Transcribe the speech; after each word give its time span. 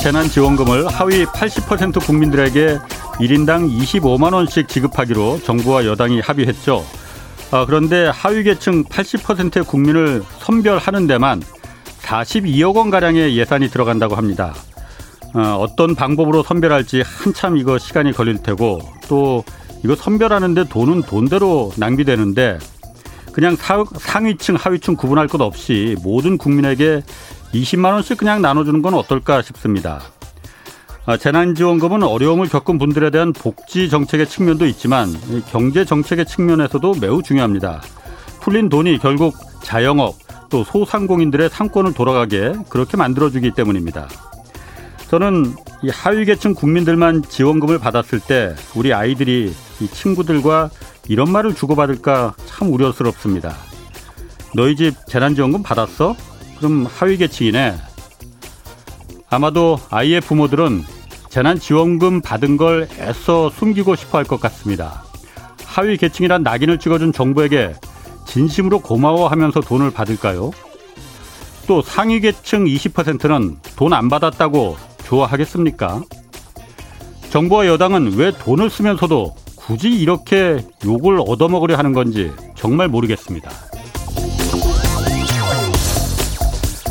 5차 0.00 0.02
재난지원금을 0.02 0.88
하위 0.88 1.24
80% 1.26 2.04
국민들에게 2.04 2.78
1인당 3.18 3.70
25만 3.70 4.32
원씩 4.32 4.66
지급하기로 4.66 5.42
정부와 5.42 5.84
여당이 5.84 6.20
합의했죠. 6.20 6.84
아, 7.50 7.66
그런데 7.66 8.06
하위 8.06 8.42
계층 8.42 8.84
80%의 8.84 9.64
국민을 9.64 10.22
선별하는 10.38 11.06
데만 11.06 11.42
42억 12.02 12.76
원 12.76 12.90
가량의 12.90 13.36
예산이 13.36 13.68
들어간다고 13.68 14.16
합니다. 14.16 14.54
어, 15.34 15.58
어떤 15.60 15.94
방법으로 15.94 16.42
선별할지 16.42 17.02
한참 17.04 17.56
이거 17.56 17.78
시간이 17.78 18.12
걸릴 18.12 18.42
테고 18.42 18.80
또 19.08 19.44
이거 19.84 19.94
선별하는데 19.94 20.64
돈은 20.64 21.02
돈대로 21.02 21.72
낭비되는데 21.76 22.58
그냥 23.32 23.54
사, 23.56 23.84
상위층 23.98 24.56
하위층 24.56 24.96
구분할 24.96 25.28
것 25.28 25.40
없이 25.40 25.94
모든 26.02 26.36
국민에게 26.36 27.02
20만 27.52 27.92
원씩 27.92 28.18
그냥 28.18 28.42
나눠주는 28.42 28.80
건 28.82 28.94
어떨까 28.94 29.42
싶습니다. 29.42 30.00
아, 31.06 31.16
재난지원금은 31.16 32.02
어려움을 32.02 32.48
겪은 32.48 32.78
분들에 32.78 33.10
대한 33.10 33.32
복지 33.32 33.88
정책의 33.88 34.26
측면도 34.26 34.66
있지만 34.66 35.08
경제 35.50 35.84
정책의 35.84 36.26
측면에서도 36.26 36.94
매우 37.00 37.22
중요합니다. 37.22 37.82
풀린 38.40 38.68
돈이 38.68 38.98
결국 38.98 39.34
자영업 39.62 40.14
또 40.50 40.64
소상공인들의 40.64 41.48
상권을 41.50 41.94
돌아가게 41.94 42.54
그렇게 42.68 42.96
만들어주기 42.96 43.52
때문입니다. 43.52 44.08
저는 45.08 45.54
이 45.82 45.88
하위 45.88 46.24
계층 46.24 46.54
국민들만 46.54 47.22
지원금을 47.22 47.78
받았을 47.78 48.20
때 48.20 48.54
우리 48.76 48.92
아이들이 48.92 49.52
이 49.80 49.88
친구들과 49.88 50.70
이런 51.08 51.32
말을 51.32 51.54
주고받을까 51.54 52.34
참 52.46 52.72
우려스럽습니다. 52.72 53.56
너희 54.54 54.76
집 54.76 54.94
재난지원금 55.06 55.62
받았어? 55.62 56.14
그럼 56.60 56.86
하위 56.86 57.16
계층이네. 57.16 57.74
아마도 59.30 59.78
아이의 59.88 60.20
부모들은 60.20 60.84
재난지원금 61.30 62.20
받은 62.20 62.58
걸 62.58 62.86
애써 62.98 63.48
숨기고 63.48 63.96
싶어 63.96 64.18
할 64.18 64.24
것 64.24 64.38
같습니다. 64.40 65.02
하위 65.64 65.96
계층이란 65.96 66.42
낙인을 66.42 66.78
찍어준 66.78 67.12
정부에게 67.14 67.72
진심으로 68.26 68.80
고마워하면서 68.80 69.60
돈을 69.62 69.90
받을까요? 69.90 70.50
또 71.66 71.80
상위 71.80 72.20
계층 72.20 72.64
20%는 72.66 73.56
돈 73.76 73.92
안 73.94 74.10
받았다고 74.10 74.76
좋아하겠습니까? 75.04 76.02
정부와 77.30 77.68
여당은 77.68 78.16
왜 78.16 78.32
돈을 78.32 78.68
쓰면서도 78.68 79.34
굳이 79.56 79.88
이렇게 79.88 80.58
욕을 80.84 81.20
얻어먹으려 81.26 81.78
하는 81.78 81.94
건지 81.94 82.30
정말 82.54 82.88
모르겠습니다. 82.88 83.50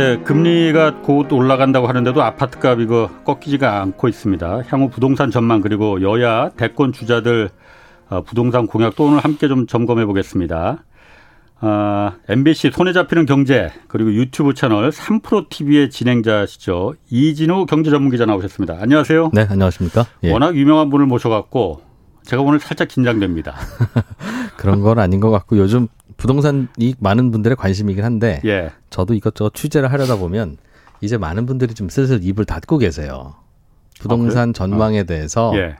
네, 0.00 0.16
금리가 0.16 1.02
곧 1.02 1.30
올라간다고 1.30 1.86
하는데도 1.86 2.22
아파트값 2.22 2.80
이거 2.80 3.10
꺾이지가 3.26 3.82
않고 3.82 4.08
있습니다. 4.08 4.62
향후 4.68 4.88
부동산 4.88 5.30
전망 5.30 5.60
그리고 5.60 6.00
여야 6.00 6.48
대권 6.56 6.94
주자들 6.94 7.50
어, 8.08 8.22
부동산 8.22 8.66
공약 8.66 8.96
또 8.96 9.04
오늘 9.04 9.18
함께 9.18 9.46
좀 9.46 9.66
점검해 9.66 10.06
보겠습니다. 10.06 10.84
아, 11.60 12.12
MBC 12.30 12.70
손에 12.72 12.94
잡히는 12.94 13.26
경제 13.26 13.70
그리고 13.88 14.14
유튜브 14.14 14.54
채널 14.54 14.88
3프로 14.88 15.50
TV의 15.50 15.90
진행자시죠 15.90 16.94
이진우 17.10 17.66
경제 17.66 17.90
전문 17.90 18.10
기자 18.10 18.24
나오셨습니다. 18.24 18.78
안녕하세요. 18.80 19.32
네, 19.34 19.46
안녕하십니까. 19.50 20.06
예. 20.22 20.32
워낙 20.32 20.56
유명한 20.56 20.88
분을 20.88 21.04
모셔갖고 21.04 21.82
제가 22.22 22.40
오늘 22.40 22.58
살짝 22.58 22.88
긴장됩니다. 22.88 23.54
그런 24.56 24.80
건 24.80 24.98
아닌 24.98 25.20
것 25.20 25.28
같고 25.28 25.58
요즘 25.58 25.88
부동산이 26.20 26.94
많은 26.98 27.30
분들의 27.30 27.56
관심이긴 27.56 28.04
한데 28.04 28.42
예. 28.44 28.70
저도 28.90 29.14
이것저것 29.14 29.54
취재를 29.54 29.90
하려다 29.90 30.16
보면 30.16 30.58
이제 31.00 31.16
많은 31.16 31.46
분들이 31.46 31.72
좀 31.72 31.88
슬슬 31.88 32.22
입을 32.22 32.44
닫고 32.44 32.76
계세요. 32.76 33.34
부동산 33.98 34.50
아? 34.50 34.52
전망에 34.52 35.00
어. 35.00 35.04
대해서 35.04 35.52
예. 35.54 35.76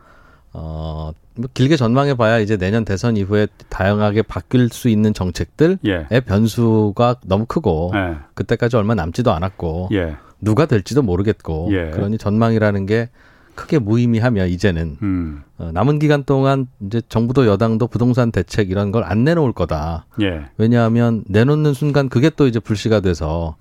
어, 0.55 1.13
뭐 1.37 1.49
길게 1.53 1.77
전망해 1.77 2.15
봐야 2.15 2.39
이제 2.39 2.57
내년 2.57 2.87
대선 2.87 3.19
이후에 3.19 3.49
다양하게 3.69 4.23
바뀔 4.23 4.71
수 4.71 4.89
있는 4.89 5.13
정책들의 5.13 5.79
예. 5.85 6.07
변수가 6.21 7.17
너무 7.27 7.45
크고 7.45 7.93
예. 7.95 8.17
그때까지 8.33 8.77
얼마 8.77 8.95
남지도 8.95 9.33
않았고 9.33 9.91
예. 9.93 10.17
누가 10.41 10.65
될지도 10.65 11.03
모르겠고 11.03 11.69
예. 11.73 11.91
그러니 11.91 12.17
전망이라는 12.17 12.87
게 12.87 13.11
크게 13.61 13.79
무의미하며 13.79 14.47
이제는 14.47 14.97
음. 15.03 15.43
어, 15.59 15.71
남은 15.75 15.99
기간 15.99 16.25
동안 16.25 16.67
이제 16.81 17.03
정부도 17.11 17.47
여당도 17.47 17.89
부동산 17.89 18.33
대책 18.33 18.71
이런 18.71 18.91
걸 18.91 19.05
안 19.05 19.23
내놓을 19.25 19.53
거다. 19.53 20.07
예. 20.23 20.47
왜냐하면 20.57 21.25
내놓는 21.29 21.75
순간 21.75 22.09
그게 22.09 22.31
또 22.31 22.47
이제 22.47 22.59
불씨가 22.59 23.01
돼서 23.01 23.57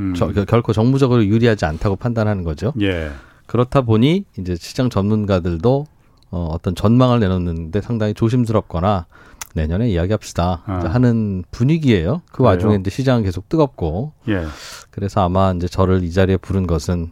음. 0.00 0.14
저, 0.14 0.32
결코 0.32 0.72
정부적으로 0.72 1.26
유리하지 1.26 1.66
않다고 1.66 1.96
판단하는 1.96 2.42
거죠. 2.42 2.72
예. 2.80 3.10
그렇다 3.46 3.82
보니 3.82 4.24
이제 4.38 4.54
시장 4.56 4.88
전문가들도 4.88 5.86
어, 6.30 6.48
어떤 6.52 6.74
전망을 6.74 7.20
내놓는데 7.20 7.82
상당히 7.82 8.14
조심스럽거나 8.14 9.06
내년에 9.54 9.90
이야기합시다 9.90 10.62
아. 10.64 10.72
하는 10.88 11.44
분위기예요. 11.50 12.22
그 12.30 12.38
그래요? 12.38 12.48
와중에 12.48 12.76
이제 12.76 12.88
시장은 12.90 13.24
계속 13.24 13.48
뜨겁고 13.50 14.12
예. 14.28 14.44
그래서 14.90 15.22
아마 15.22 15.52
이제 15.54 15.68
저를 15.68 16.02
이 16.02 16.12
자리에 16.12 16.38
부른 16.38 16.66
것은 16.66 17.10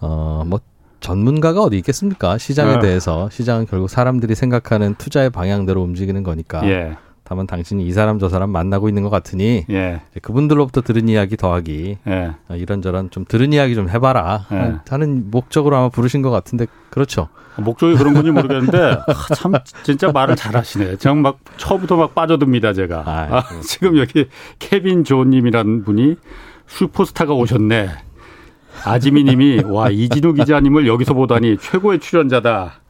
어뭐 0.00 0.60
전문가가 1.06 1.60
어디 1.62 1.76
있겠습니까? 1.78 2.36
시장에 2.36 2.74
어. 2.74 2.78
대해서 2.80 3.30
시장은 3.30 3.66
결국 3.66 3.88
사람들이 3.88 4.34
생각하는 4.34 4.96
투자의 4.96 5.30
방향대로 5.30 5.80
움직이는 5.80 6.24
거니까. 6.24 6.66
예. 6.68 6.96
다만 7.22 7.46
당신이 7.46 7.86
이 7.86 7.92
사람 7.92 8.18
저 8.18 8.28
사람 8.28 8.50
만나고 8.50 8.88
있는 8.88 9.02
것 9.02 9.10
같으니 9.10 9.66
예. 9.70 10.00
그분들로부터 10.22 10.80
들은 10.80 11.08
이야기 11.08 11.36
더하기 11.36 11.98
예. 12.08 12.32
어, 12.48 12.54
이런저런 12.56 13.10
좀 13.10 13.24
들은 13.26 13.52
이야기 13.52 13.74
좀 13.76 13.88
해봐라 13.88 14.46
예. 14.52 14.74
하는 14.88 15.30
목적으로 15.30 15.76
아마 15.76 15.88
부르신 15.88 16.22
것 16.22 16.30
같은데 16.30 16.66
그렇죠. 16.90 17.28
목적이 17.56 17.96
그런 17.96 18.12
건지 18.12 18.30
모르겠는데 18.30 18.78
아, 18.78 19.34
참 19.34 19.52
진짜 19.82 20.10
말을 20.12 20.36
잘하시네. 20.36 20.96
저는 20.96 21.22
막 21.22 21.38
처음부터 21.56 21.96
막 21.96 22.14
빠져듭니다 22.14 22.72
제가. 22.72 23.02
아, 23.06 23.44
지금 23.62 23.96
여기 23.98 24.28
케빈 24.58 25.04
조님이라는 25.04 25.84
분이 25.84 26.16
슈퍼스타가 26.66 27.32
오셨네. 27.32 27.90
아지미 28.84 29.24
님이 29.24 29.62
와 29.64 29.90
이진우 29.90 30.34
기자님을 30.34 30.86
여기서 30.86 31.14
보다니 31.14 31.58
최고의 31.58 32.00
출연자다. 32.00 32.80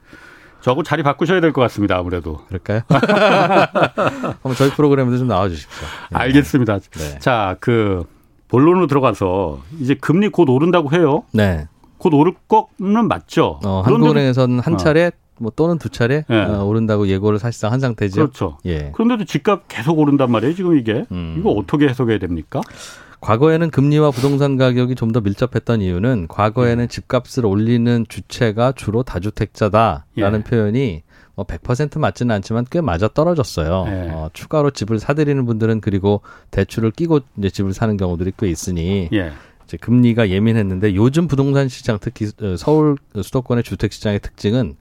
저하고 0.60 0.82
자리 0.82 1.02
바꾸셔야 1.02 1.40
될 1.40 1.52
것 1.52 1.60
같습니다. 1.62 1.96
아무래도. 1.96 2.38
그럴까요? 2.48 2.80
한번 2.90 4.54
저희 4.56 4.70
프로그램에도 4.70 5.18
좀 5.18 5.28
나와주십시오. 5.28 5.86
네. 6.10 6.18
알겠습니다. 6.18 6.78
네. 6.78 7.18
자, 7.20 7.56
그 7.60 8.04
본론으로 8.48 8.86
들어가서 8.86 9.60
이제 9.80 9.94
금리 9.94 10.28
곧 10.28 10.48
오른다고 10.48 10.92
해요. 10.92 11.22
네. 11.32 11.66
곧 11.98 12.12
오를 12.14 12.34
거는 12.48 13.06
맞죠. 13.08 13.60
어, 13.64 13.82
한국은행에서는 13.84 14.58
한 14.60 14.74
어. 14.74 14.76
차례 14.76 15.06
어. 15.06 15.10
뭐 15.38 15.52
또는 15.54 15.78
두 15.78 15.88
차례 15.88 16.24
네. 16.28 16.44
어, 16.44 16.64
오른다고 16.64 17.08
예고를 17.08 17.38
사실상 17.38 17.72
한 17.72 17.78
상태죠. 17.80 18.14
그렇죠. 18.22 18.58
예. 18.66 18.90
그런데도 18.94 19.24
집값 19.24 19.68
계속 19.68 19.98
오른단 19.98 20.30
말이에요. 20.32 20.54
지금 20.54 20.76
이게 20.78 21.04
음. 21.12 21.36
이거 21.38 21.50
어떻게 21.50 21.88
해석해야 21.88 22.18
됩니까? 22.18 22.60
과거에는 23.20 23.70
금리와 23.70 24.10
부동산 24.10 24.56
가격이 24.56 24.94
좀 24.94 25.12
더 25.12 25.20
밀접했던 25.20 25.80
이유는 25.80 26.26
과거에는 26.28 26.84
예. 26.84 26.88
집값을 26.88 27.46
올리는 27.46 28.04
주체가 28.08 28.72
주로 28.72 29.02
다주택자다라는 29.02 30.40
예. 30.40 30.44
표현이 30.44 31.02
뭐 31.36 31.44
100% 31.46 31.98
맞지는 31.98 32.34
않지만 32.34 32.66
꽤 32.70 32.80
맞아 32.80 33.08
떨어졌어요. 33.08 33.84
예. 33.88 34.10
어, 34.10 34.30
추가로 34.32 34.70
집을 34.72 34.98
사들이는 34.98 35.46
분들은 35.46 35.80
그리고 35.80 36.22
대출을 36.50 36.90
끼고 36.90 37.20
이제 37.38 37.50
집을 37.50 37.72
사는 37.72 37.96
경우들이 37.96 38.32
꽤 38.38 38.48
있으니 38.48 39.08
예. 39.12 39.32
이제 39.64 39.76
금리가 39.76 40.30
예민했는데 40.30 40.94
요즘 40.94 41.28
부동산 41.28 41.68
시장 41.68 41.98
특히 42.00 42.30
어, 42.42 42.56
서울 42.56 42.96
수도권의 43.20 43.64
주택 43.64 43.92
시장의 43.92 44.20
특징은 44.20 44.76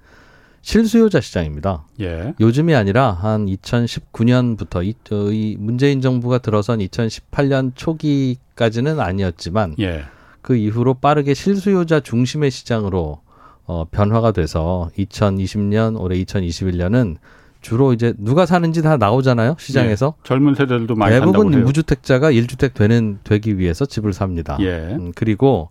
실수요자 0.65 1.21
시장입니다. 1.21 1.85
예. 2.01 2.33
요즘이 2.39 2.73
아니라 2.73 3.11
한 3.11 3.45
2019년부터 3.45 4.83
이, 4.83 4.95
어, 5.13 5.31
이 5.31 5.55
문재인 5.59 6.01
정부가 6.01 6.39
들어선 6.39 6.79
2018년 6.79 7.71
초기까지는 7.75 8.99
아니었지만 8.99 9.75
예. 9.79 10.05
그 10.41 10.55
이후로 10.55 10.95
빠르게 10.95 11.35
실수요자 11.35 11.99
중심의 11.99 12.49
시장으로 12.49 13.19
어, 13.67 13.85
변화가 13.91 14.31
돼서 14.31 14.89
2020년 14.97 16.01
올해 16.01 16.17
2021년은 16.23 17.17
주로 17.61 17.93
이제 17.93 18.15
누가 18.17 18.47
사는지 18.47 18.81
다 18.81 18.97
나오잖아요 18.97 19.57
시장에서 19.59 20.15
예. 20.17 20.27
젊은 20.27 20.55
세대들도 20.55 20.95
많이 20.95 21.13
대부분 21.13 21.51
무주택자가 21.63 22.31
1주택 22.31 22.73
되는 22.73 23.19
되기 23.23 23.59
위해서 23.59 23.85
집을 23.85 24.13
삽니다. 24.13 24.57
예. 24.61 24.95
음, 24.99 25.11
그리고 25.13 25.69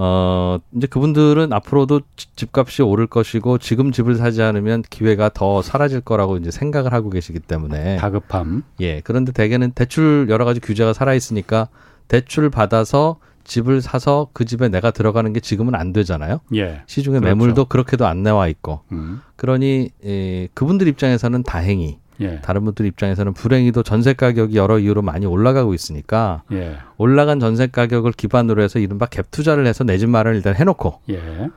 어, 0.00 0.58
이제 0.76 0.86
그분들은 0.86 1.52
앞으로도 1.52 2.02
집값이 2.36 2.82
오를 2.82 3.08
것이고 3.08 3.58
지금 3.58 3.90
집을 3.90 4.14
사지 4.14 4.42
않으면 4.42 4.82
기회가 4.88 5.28
더 5.28 5.60
사라질 5.60 6.00
거라고 6.00 6.36
이제 6.36 6.52
생각을 6.52 6.92
하고 6.92 7.10
계시기 7.10 7.40
때문에 7.40 7.96
다급함. 7.96 8.62
예. 8.80 9.00
그런데 9.00 9.32
대개는 9.32 9.72
대출 9.72 10.28
여러 10.30 10.44
가지 10.44 10.60
규제가 10.60 10.92
살아 10.92 11.14
있으니까 11.14 11.68
대출 12.06 12.48
받아서 12.48 13.18
집을 13.42 13.80
사서 13.80 14.28
그 14.32 14.44
집에 14.44 14.68
내가 14.68 14.92
들어가는 14.92 15.32
게 15.32 15.40
지금은 15.40 15.74
안 15.74 15.92
되잖아요. 15.92 16.42
예. 16.54 16.82
시중에 16.86 17.18
그렇죠. 17.18 17.34
매물도 17.34 17.64
그렇게도 17.64 18.06
안 18.06 18.22
나와 18.22 18.46
있고. 18.46 18.82
음. 18.92 19.20
그러니 19.34 19.90
예, 20.04 20.46
그분들 20.54 20.86
입장에서는 20.86 21.42
다행히 21.42 21.98
예. 22.20 22.40
다른 22.42 22.64
분들 22.64 22.86
입장에서는 22.86 23.32
불행히도 23.34 23.82
전세 23.82 24.12
가격이 24.12 24.56
여러 24.56 24.78
이유로 24.78 25.02
많이 25.02 25.26
올라가고 25.26 25.74
있으니까 25.74 26.42
예. 26.52 26.76
올라간 26.96 27.40
전세 27.40 27.66
가격을 27.66 28.12
기반으로 28.12 28.62
해서 28.62 28.78
이른바 28.78 29.06
갭 29.06 29.26
투자를 29.30 29.66
해서 29.66 29.84
내 29.84 29.98
집 29.98 30.08
마련을 30.08 30.36
일단 30.36 30.54
해놓고 30.56 31.00
예. 31.10 31.50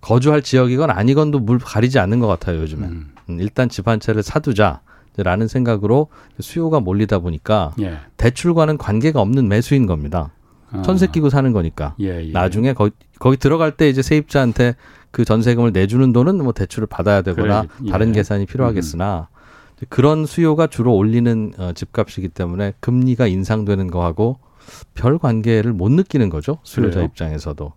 거주할 0.00 0.42
지역이건 0.42 0.90
아니건도 0.90 1.40
물 1.40 1.58
가리지 1.58 1.98
않는 1.98 2.20
것 2.20 2.26
같아요 2.26 2.60
요즘엔 2.60 2.88
음. 2.90 3.12
음 3.28 3.40
일단 3.40 3.68
집 3.68 3.86
한 3.88 4.00
채를 4.00 4.22
사두자. 4.22 4.80
라는 5.16 5.48
생각으로 5.48 6.06
수요가 6.38 6.78
몰리다 6.80 7.18
보니까 7.18 7.72
예. 7.80 7.98
대출과는 8.16 8.78
관계가 8.78 9.20
없는 9.20 9.48
매수인 9.48 9.86
겁니다. 9.86 10.30
아. 10.70 10.82
전세 10.82 11.08
끼고 11.08 11.28
사는 11.30 11.52
거니까. 11.52 11.94
예, 12.00 12.28
예. 12.28 12.30
나중에 12.32 12.72
거기, 12.72 12.92
거기 13.18 13.36
들어갈 13.36 13.72
때 13.72 13.88
이제 13.88 14.02
세입자한테 14.02 14.76
그 15.10 15.24
전세금을 15.24 15.72
내주는 15.72 16.10
돈은 16.12 16.42
뭐 16.42 16.52
대출을 16.52 16.86
받아야 16.86 17.22
되거나 17.22 17.64
그래, 17.78 17.90
다른 17.90 18.12
계산이 18.12 18.46
필요하겠으나 18.46 19.28
음. 19.30 19.39
그런 19.88 20.26
수요가 20.26 20.66
주로 20.66 20.94
올리는 20.94 21.52
어, 21.58 21.72
집값이기 21.72 22.28
때문에 22.28 22.74
금리가 22.80 23.26
인상되는 23.26 23.90
거하고 23.90 24.38
별 24.94 25.18
관계를 25.18 25.72
못 25.72 25.90
느끼는 25.90 26.28
거죠. 26.30 26.58
수요자 26.62 26.96
그래요? 26.96 27.06
입장에서도. 27.06 27.72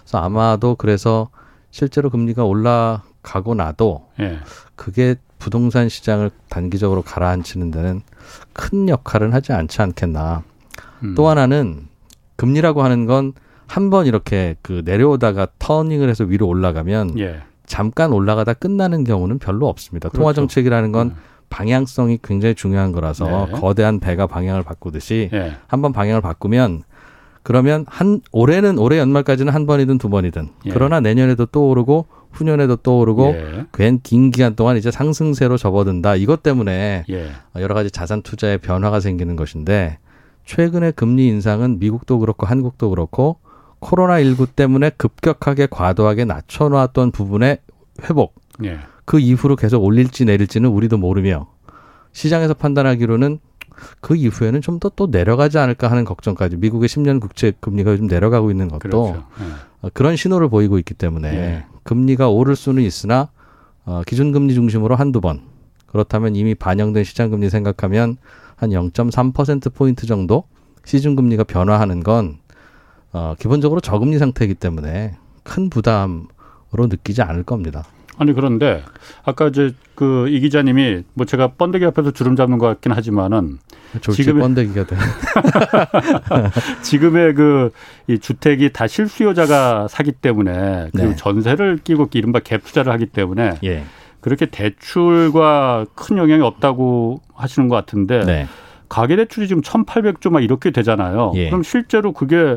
그래서 0.00 0.18
아마도 0.18 0.74
그래서 0.76 1.28
실제로 1.70 2.10
금리가 2.10 2.44
올라가고 2.44 3.54
나도 3.54 4.06
예. 4.20 4.38
그게 4.76 5.16
부동산 5.38 5.88
시장을 5.88 6.30
단기적으로 6.48 7.02
가라앉히는 7.02 7.70
데는 7.70 8.02
큰 8.52 8.88
역할은 8.88 9.32
하지 9.32 9.52
않지 9.52 9.82
않겠나. 9.82 10.42
음. 11.02 11.14
또 11.14 11.28
하나는 11.28 11.88
금리라고 12.36 12.82
하는 12.82 13.06
건 13.06 13.32
한 13.68 13.90
번 13.90 14.06
이렇게 14.06 14.56
그 14.62 14.82
내려오다가 14.84 15.46
터닝을 15.58 16.08
해서 16.08 16.24
위로 16.24 16.46
올라가면 16.48 17.18
예. 17.18 17.42
잠깐 17.66 18.12
올라가다 18.12 18.54
끝나는 18.54 19.04
경우는 19.04 19.38
별로 19.38 19.68
없습니다. 19.68 20.08
그렇죠. 20.08 20.22
통화 20.22 20.32
정책이라는 20.32 20.90
건 20.90 21.08
음. 21.08 21.16
방향성이 21.50 22.18
굉장히 22.22 22.54
중요한 22.54 22.92
거라서 22.92 23.46
네. 23.50 23.60
거대한 23.60 24.00
배가 24.00 24.26
방향을 24.26 24.62
바꾸듯이 24.62 25.30
네. 25.32 25.52
한번 25.66 25.92
방향을 25.92 26.20
바꾸면 26.20 26.82
그러면 27.42 27.84
한 27.88 28.20
올해는 28.32 28.78
올해 28.78 28.98
연말까지는 28.98 29.52
한 29.52 29.66
번이든 29.66 29.98
두 29.98 30.10
번이든 30.10 30.50
예. 30.66 30.70
그러나 30.70 31.00
내년에도 31.00 31.46
또 31.46 31.68
오르고 31.70 32.06
후년에도 32.30 32.76
또 32.76 32.98
오르고 32.98 33.34
예. 33.34 33.66
괜긴 33.72 34.30
기간 34.30 34.54
동안 34.54 34.76
이제 34.76 34.90
상승세로 34.90 35.56
접어든다. 35.56 36.16
이것 36.16 36.42
때문에 36.42 37.04
예. 37.08 37.30
여러 37.56 37.74
가지 37.74 37.90
자산 37.90 38.22
투자에 38.22 38.58
변화가 38.58 39.00
생기는 39.00 39.34
것인데 39.34 39.98
최근의 40.44 40.92
금리 40.92 41.26
인상은 41.28 41.78
미국도 41.78 42.18
그렇고 42.18 42.46
한국도 42.46 42.90
그렇고 42.90 43.38
코로나 43.80 44.20
19 44.20 44.46
때문에 44.46 44.90
급격하게 44.90 45.68
과도하게 45.70 46.24
낮춰 46.24 46.68
놨던 46.68 47.12
부분의 47.12 47.58
회복. 48.04 48.34
예. 48.64 48.78
그 49.08 49.18
이후로 49.18 49.56
계속 49.56 49.82
올릴지 49.82 50.26
내릴지는 50.26 50.68
우리도 50.68 50.98
모르며 50.98 51.46
시장에서 52.12 52.52
판단하기로는 52.52 53.38
그 54.02 54.14
이후에는 54.16 54.60
좀 54.60 54.78
더 54.80 54.90
또 54.94 55.06
내려가지 55.06 55.56
않을까 55.56 55.90
하는 55.90 56.04
걱정까지 56.04 56.58
미국의 56.58 56.90
10년 56.90 57.18
국채 57.18 57.54
금리가 57.58 57.92
요즘 57.92 58.06
내려가고 58.06 58.50
있는 58.50 58.68
것도 58.68 58.78
그렇죠. 58.80 59.24
네. 59.82 59.90
그런 59.94 60.14
신호를 60.14 60.50
보이고 60.50 60.76
있기 60.78 60.92
때문에 60.92 61.30
네. 61.30 61.64
금리가 61.84 62.28
오를 62.28 62.54
수는 62.54 62.82
있으나 62.82 63.30
어, 63.86 64.02
기준금리 64.06 64.52
중심으로 64.52 64.94
한두 64.94 65.22
번 65.22 65.40
그렇다면 65.86 66.36
이미 66.36 66.54
반영된 66.54 67.04
시장금리 67.04 67.48
생각하면 67.48 68.18
한 68.56 68.70
0.3% 68.70 69.72
포인트 69.72 70.06
정도 70.06 70.44
시중금리가 70.84 71.44
변화하는 71.44 72.02
건 72.02 72.40
어, 73.14 73.34
기본적으로 73.38 73.80
저금리 73.80 74.18
상태이기 74.18 74.54
때문에 74.56 75.16
큰 75.44 75.70
부담으로 75.70 76.28
느끼지 76.90 77.22
않을 77.22 77.44
겁니다. 77.44 77.86
아니 78.18 78.32
그런데 78.32 78.82
아까 79.24 79.48
이제 79.48 79.72
그 79.94 80.26
이 80.28 80.40
기자님이 80.40 81.02
뭐 81.14 81.26
제가 81.26 81.52
번데기 81.58 81.84
앞에서 81.86 82.10
주름 82.12 82.36
잡는 82.36 82.58
것 82.58 82.66
같긴 82.66 82.92
하지만은 82.92 83.58
지금 84.12 84.38
번데기가 84.40 84.86
돼. 84.86 84.96
지금의 86.82 87.34
그 87.34 87.70
이 88.06 88.18
주택이 88.18 88.72
다 88.72 88.86
실수요자가 88.86 89.86
사기 89.88 90.12
때문에 90.12 90.88
그리고 90.92 91.10
네. 91.10 91.16
전세를 91.16 91.78
끼고 91.84 92.08
이른바 92.14 92.38
갭 92.38 92.64
투자를 92.64 92.90
하기 92.92 93.06
때문에 93.06 93.58
예. 93.64 93.84
그렇게 94.20 94.46
대출과 94.46 95.86
큰 95.94 96.16
영향이 96.16 96.42
없다고 96.42 97.20
하시는 97.34 97.68
것 97.68 97.76
같은데 97.76 98.24
네. 98.24 98.46
가계 98.88 99.16
대출이 99.16 99.46
지금 99.46 99.60
1,800조 99.62 100.30
막 100.30 100.42
이렇게 100.42 100.70
되잖아요. 100.70 101.32
예. 101.34 101.50
그럼 101.50 101.62
실제로 101.62 102.12
그게 102.12 102.56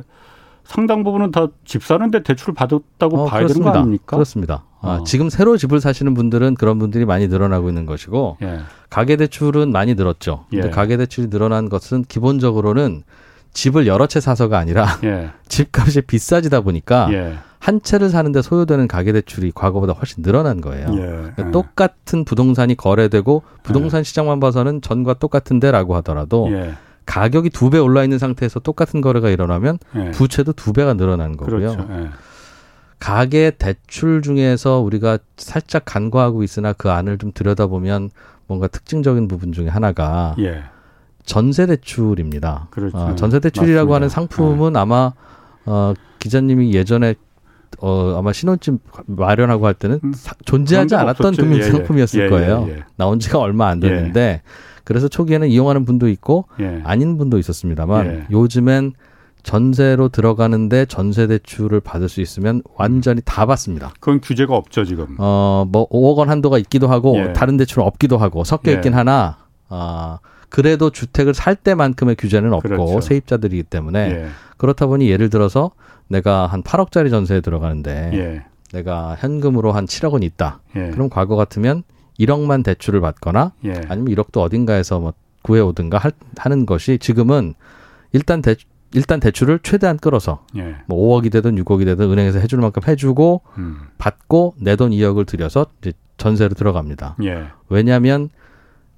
상당 0.63 1.04
부분은 1.04 1.31
다 1.31 1.48
집 1.66 1.84
사는데 1.84 2.24
대출을 2.24 2.54
받았다고 2.54 3.18
어, 3.22 3.25
봐야 3.25 3.40
그렇습니다. 3.42 3.72
되는 3.72 3.74
거 3.74 3.80
아닙니까? 3.80 4.16
그렇습니다. 4.18 4.63
아, 4.81 5.00
어. 5.02 5.04
지금 5.04 5.30
새로 5.30 5.58
집을 5.58 5.80
사시는 5.80 6.13
분들은 6.13 6.56
그런 6.56 6.80
분들이 6.80 7.06
많이 7.06 7.28
늘어나고 7.28 7.69
있는 7.69 7.86
것이고 7.86 8.38
예. 8.42 8.60
가계 8.90 9.16
대출은 9.18 9.72
많이 9.72 9.96
늘었죠. 9.96 10.46
근데 10.50 10.68
예. 10.68 10.72
가계 10.72 10.98
대출이 10.98 11.30
늘어난 11.30 11.69
것은 11.69 12.04
기본적으로는 12.08 13.04
집을 13.54 13.86
여러 13.88 14.08
채 14.08 14.19
사서가 14.19 14.58
아니라 14.58 14.86
예. 15.04 15.30
집값이 15.48 16.02
비싸지다 16.02 16.62
보니까 16.62 17.10
예. 17.13 17.36
한 17.60 17.80
채를 17.81 18.10
사는데 18.10 18.42
소요되는 18.42 18.88
가계 18.88 19.12
대출이 19.13 19.52
과거보다 19.54 19.94
훨씬 19.94 20.24
늘어난 20.24 20.62
거예요. 20.62 20.88
예. 20.94 20.96
그러니까 21.36 21.52
똑같은 21.52 22.25
부동산이 22.25 22.75
거래되고 22.75 23.44
부동산 23.62 24.00
예. 24.00 24.04
시장만 24.04 24.40
봐서는 24.40 24.81
전과 24.81 25.16
똑같은데라고 25.16 25.96
하더라도 25.98 26.50
가격이 27.12 27.50
두 27.50 27.69
배 27.69 27.78
올라 27.78 28.04
있는 28.04 28.18
상태에서 28.19 28.60
똑같은 28.62 29.02
거래가 29.02 29.30
일어나면 29.30 29.80
부채도 30.13 30.54
두 30.54 30.72
배가 30.72 30.94
늘어난 30.94 31.36
거고요. 31.36 31.58
그렇죠. 31.75 31.88
가계 33.00 33.52
대출 33.52 34.22
중에서 34.22 34.80
우리가 34.80 35.18
살짝 35.36 35.84
간과하고 35.86 36.44
있으나 36.44 36.72
그 36.74 36.90
안을 36.92 37.18
좀 37.18 37.32
들여다보면 37.34 38.12
뭔가 38.48 38.68
특징적인 38.68 39.27
부분 39.27 39.51
중에 39.51 39.68
하나가 39.68 40.36
예. 40.39 40.63
전세 41.25 41.65
대출입니다. 41.65 42.68
그렇죠. 42.70 42.98
어, 42.98 43.15
전세 43.15 43.39
대출이라고 43.39 43.89
맞습니다. 43.89 43.96
하는 43.96 44.10
상품은 44.10 44.74
네. 44.74 44.80
아마 44.80 45.13
어, 45.65 45.94
기자님이 46.20 46.74
예전에 46.74 47.15
어, 47.80 48.15
아마 48.18 48.32
신혼집 48.34 48.75
마련하고 49.08 49.65
할 49.65 49.74
때는 49.74 50.00
음, 50.03 50.13
사, 50.13 50.34
존재하지 50.46 50.96
않았던 50.96 51.36
금융 51.36 51.58
예, 51.60 51.63
예. 51.63 51.72
상품이었을 51.72 52.20
예, 52.22 52.25
예, 52.25 52.30
거예요. 52.30 52.65
예. 52.70 52.84
나온 52.98 53.20
지가 53.20 53.39
얼마 53.39 53.68
안 53.68 53.80
됐는데 53.80 54.41
그래서 54.83 55.07
초기에는 55.07 55.47
이용하는 55.47 55.85
분도 55.85 56.07
있고 56.09 56.45
아닌 56.83 57.17
분도 57.17 57.38
있었습니다만 57.38 58.27
요즘엔 58.31 58.93
전세로 59.43 60.09
들어가는데 60.09 60.85
전세 60.85 61.27
대출을 61.27 61.79
받을 61.79 62.09
수 62.09 62.21
있으면 62.21 62.61
완전히 62.75 63.21
다 63.25 63.45
받습니다. 63.45 63.91
그건 64.00 64.21
규제가 64.21 64.55
없죠 64.55 64.85
지금. 64.85 65.15
어뭐 65.17 65.89
5억 65.89 66.17
원 66.17 66.29
한도가 66.29 66.57
있기도 66.59 66.88
하고 66.88 67.17
예. 67.17 67.33
다른 67.33 67.57
대출은 67.57 67.85
없기도 67.85 68.17
하고 68.17 68.43
섞여 68.43 68.71
있긴 68.71 68.93
예. 68.93 68.97
하나 68.97 69.38
어, 69.69 70.19
그래도 70.50 70.89
주택을 70.89 71.33
살 71.33 71.55
때만큼의 71.55 72.15
규제는 72.17 72.53
없고 72.53 72.69
그렇죠. 72.69 73.01
세입자들이기 73.01 73.63
때문에 73.63 74.00
예. 74.00 74.27
그렇다 74.57 74.85
보니 74.85 75.09
예를 75.09 75.29
들어서 75.29 75.71
내가 76.07 76.45
한 76.45 76.61
8억짜리 76.61 77.09
전세에 77.09 77.41
들어가는데 77.41 78.11
예. 78.13 78.45
내가 78.73 79.15
현금으로 79.19 79.71
한 79.71 79.85
7억 79.85 80.13
원 80.13 80.23
있다. 80.23 80.61
예. 80.75 80.89
그럼 80.89 81.09
과거 81.09 81.35
같으면 81.35 81.83
1억만 82.25 82.63
대출을 82.63 83.01
받거나 83.01 83.54
예. 83.66 83.74
아니면 83.90 84.13
1억도 84.16 84.38
어딘가에서 84.42 85.00
뭐 85.00 85.13
구해 85.42 85.60
오든가 85.62 86.01
하는 86.38 86.66
것이 86.66 86.98
지금은 87.00 87.54
일단 88.13 88.42
대, 88.42 88.56
일단 88.94 89.20
대출을 89.20 89.60
최대한 89.63 89.98
끌어서 89.98 90.46
예. 90.58 90.75
뭐 90.88 91.20
5억이 91.20 91.32
되든 91.32 91.56
6억이 91.63 91.86
되든 91.86 92.12
은행에서 92.12 92.40
해줄 92.40 92.60
만큼 92.60 92.84
해주고 92.88 93.42
음. 93.58 93.78
받고 93.98 94.56
내 94.60 94.75
돈 94.75 94.92
2억을 94.92 95.25
들여서 95.25 95.66
이제 95.82 95.94
전세로 96.18 96.54
들어갑니다. 96.54 97.16
예. 97.24 97.46
왜냐하면 97.70 98.30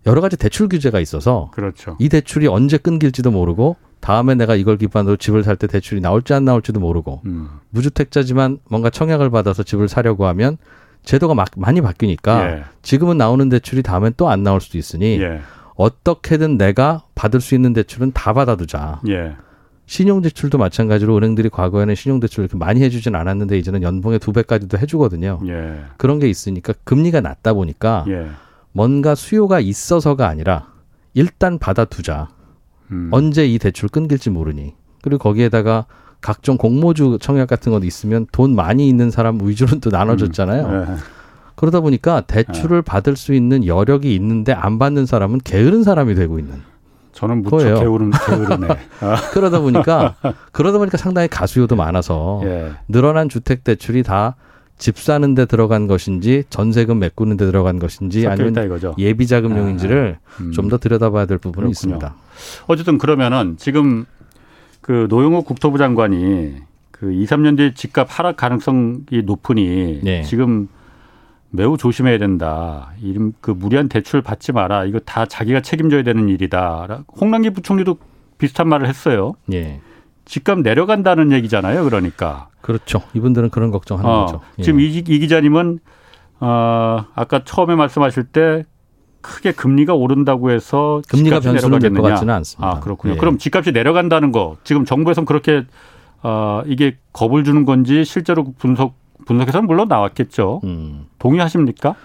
여러 0.05 0.19
가지 0.19 0.35
대출 0.35 0.67
규제가 0.67 0.99
있어서 0.99 1.49
그렇죠. 1.53 1.95
이 1.99 2.09
대출이 2.09 2.47
언제 2.47 2.77
끊길지도 2.77 3.31
모르고 3.31 3.77
다음에 4.01 4.35
내가 4.35 4.55
이걸 4.55 4.77
기반으로 4.77 5.15
집을 5.15 5.43
살 5.43 5.55
때 5.55 5.65
대출이 5.67 6.01
나올지 6.01 6.33
안 6.33 6.43
나올지도 6.43 6.81
모르고 6.81 7.21
음. 7.25 7.47
무주택자지만 7.69 8.59
뭔가 8.69 8.89
청약을 8.89 9.29
받아서 9.29 9.63
집을 9.63 9.87
사려고 9.87 10.25
하면 10.25 10.57
제도가 11.03 11.33
막 11.33 11.49
많이 11.57 11.81
바뀌니까 11.81 12.51
예. 12.51 12.63
지금은 12.81 13.17
나오는 13.17 13.47
대출이 13.49 13.83
다음엔 13.83 14.13
또 14.17 14.29
안 14.29 14.43
나올 14.43 14.61
수도 14.61 14.77
있으니 14.77 15.21
예. 15.21 15.41
어떻게든 15.75 16.57
내가 16.57 17.03
받을 17.15 17.41
수 17.41 17.55
있는 17.55 17.73
대출은 17.73 18.11
다 18.13 18.33
받아두자. 18.33 19.01
예. 19.09 19.35
신용대출도 19.85 20.57
마찬가지로 20.57 21.17
은행들이 21.17 21.49
과거에는 21.49 21.93
신용대출을 21.93 22.45
이렇게 22.45 22.57
많이 22.57 22.81
해주진 22.81 23.15
않았는데 23.15 23.57
이제는 23.57 23.83
연봉의 23.83 24.19
두 24.19 24.31
배까지도 24.31 24.77
해주거든요. 24.77 25.39
예. 25.47 25.81
그런 25.97 26.19
게 26.19 26.29
있으니까 26.29 26.73
금리가 26.85 27.21
낮다 27.21 27.53
보니까 27.53 28.05
예. 28.07 28.27
뭔가 28.71 29.13
수요가 29.13 29.59
있어서가 29.59 30.27
아니라 30.27 30.67
일단 31.13 31.59
받아두자. 31.59 32.29
음. 32.91 33.09
언제 33.11 33.45
이 33.45 33.59
대출 33.59 33.89
끊길지 33.89 34.29
모르니. 34.29 34.73
그리고 35.01 35.19
거기에다가 35.19 35.85
각종 36.23 36.57
공모주 36.57 37.19
청약 37.21 37.47
같은 37.47 37.71
것도 37.71 37.85
있으면 37.85 38.25
돈 38.31 38.55
많이 38.55 38.87
있는 38.87 39.11
사람 39.11 39.37
위주로 39.41 39.79
또 39.79 39.89
나눠줬잖아요. 39.89 40.65
음. 40.65 40.85
네. 40.87 40.95
그러다 41.55 41.81
보니까 41.81 42.21
대출을 42.21 42.77
네. 42.77 42.81
받을 42.81 43.15
수 43.15 43.33
있는 43.33 43.65
여력이 43.65 44.15
있는데 44.15 44.53
안 44.53 44.79
받는 44.79 45.05
사람은 45.05 45.41
게으른 45.43 45.83
사람이 45.83 46.15
되고 46.15 46.39
있는. 46.39 46.61
저는 47.11 47.43
무척 47.43 47.57
거예요. 47.57 47.75
게으른 47.75 48.11
게으르네. 48.11 48.67
그러다 49.33 49.59
보니까 49.59 50.15
그러다 50.51 50.79
보니까 50.79 50.97
상당히 50.97 51.27
가수요도 51.27 51.75
많아서 51.75 52.41
예. 52.45 52.71
늘어난 52.87 53.29
주택 53.29 53.63
대출이 53.63 54.01
다 54.01 54.35
집 54.77 54.97
사는 54.97 55.33
데 55.33 55.45
들어간 55.45 55.87
것인지 55.87 56.43
전세금 56.49 56.99
메꾸는 56.99 57.37
데 57.37 57.45
들어간 57.45 57.79
것인지 57.79 58.27
아니면 58.27 58.53
예비 58.97 59.27
자금용인지를 59.27 60.17
아, 60.19 60.41
음. 60.41 60.51
좀더 60.51 60.77
들여다봐야 60.77 61.25
될 61.25 61.37
부분이 61.37 61.67
그렇군요. 61.67 61.71
있습니다. 61.71 62.15
어쨌든 62.67 62.97
그러면은 62.97 63.55
지금 63.57 64.05
그 64.83 65.07
노영호 65.09 65.43
국토부 65.43 65.77
장관이 65.77 66.57
그 66.91 67.11
2, 67.11 67.25
3년 67.25 67.55
뒤에 67.57 67.73
집값 67.73 68.07
하락 68.09 68.35
가능성이 68.35 69.23
높으니 69.23 70.01
네. 70.03 70.21
지금 70.23 70.67
매우 71.49 71.77
조심해야 71.77 72.17
된다. 72.17 72.91
이름 73.01 73.31
그 73.39 73.51
무리한 73.51 73.87
대출 73.87 74.21
받지 74.21 74.51
마라. 74.51 74.83
이거 74.83 74.99
다 74.99 75.25
자기가 75.25 75.61
책임져야 75.61 76.03
되는 76.03 76.27
일이다. 76.27 77.05
홍남기 77.19 77.51
부총리도 77.51 77.97
비슷한 78.37 78.67
말을 78.67 78.87
했어요. 78.87 79.35
예. 79.53 79.79
집값 80.25 80.59
내려간다는 80.59 81.31
얘기잖아요. 81.31 81.85
그러니까. 81.85 82.49
그렇죠. 82.59 83.03
이분들은 83.13 83.51
그런 83.51 83.71
걱정하는 83.71 84.09
어, 84.09 84.25
거죠. 84.25 84.41
예. 84.59 84.63
지금 84.63 84.81
이, 84.81 84.87
이 84.87 85.01
기자님은 85.01 85.79
어, 86.41 87.05
아까 87.15 87.43
처음에 87.45 87.75
말씀하실 87.75 88.25
때 88.25 88.65
크게 89.23 89.53
금리가 89.53 89.95
오른다고 89.95 90.51
해서 90.51 91.01
금리가 91.07 91.39
변수는 91.39 91.79
될 91.79 91.91
것 91.93 92.01
같지는 92.03 92.31
않습니다. 92.35 92.67
아 92.69 92.79
그렇군요. 92.79 93.13
예. 93.15 93.17
그럼 93.17 93.39
집값이 93.39 93.71
내려간다는 93.71 94.31
거 94.31 94.57
지금 94.63 94.85
정부에서는 94.85 95.25
그렇게 95.25 95.65
어, 96.21 96.61
이게 96.67 96.97
겁을 97.13 97.43
주는 97.43 97.65
건지 97.65 98.05
실제로 98.05 98.53
분석 98.57 98.93
분석에서는 99.25 99.65
물론 99.65 99.87
나왔겠죠. 99.87 100.61
음. 100.65 101.05
동의하십니까? 101.19 101.95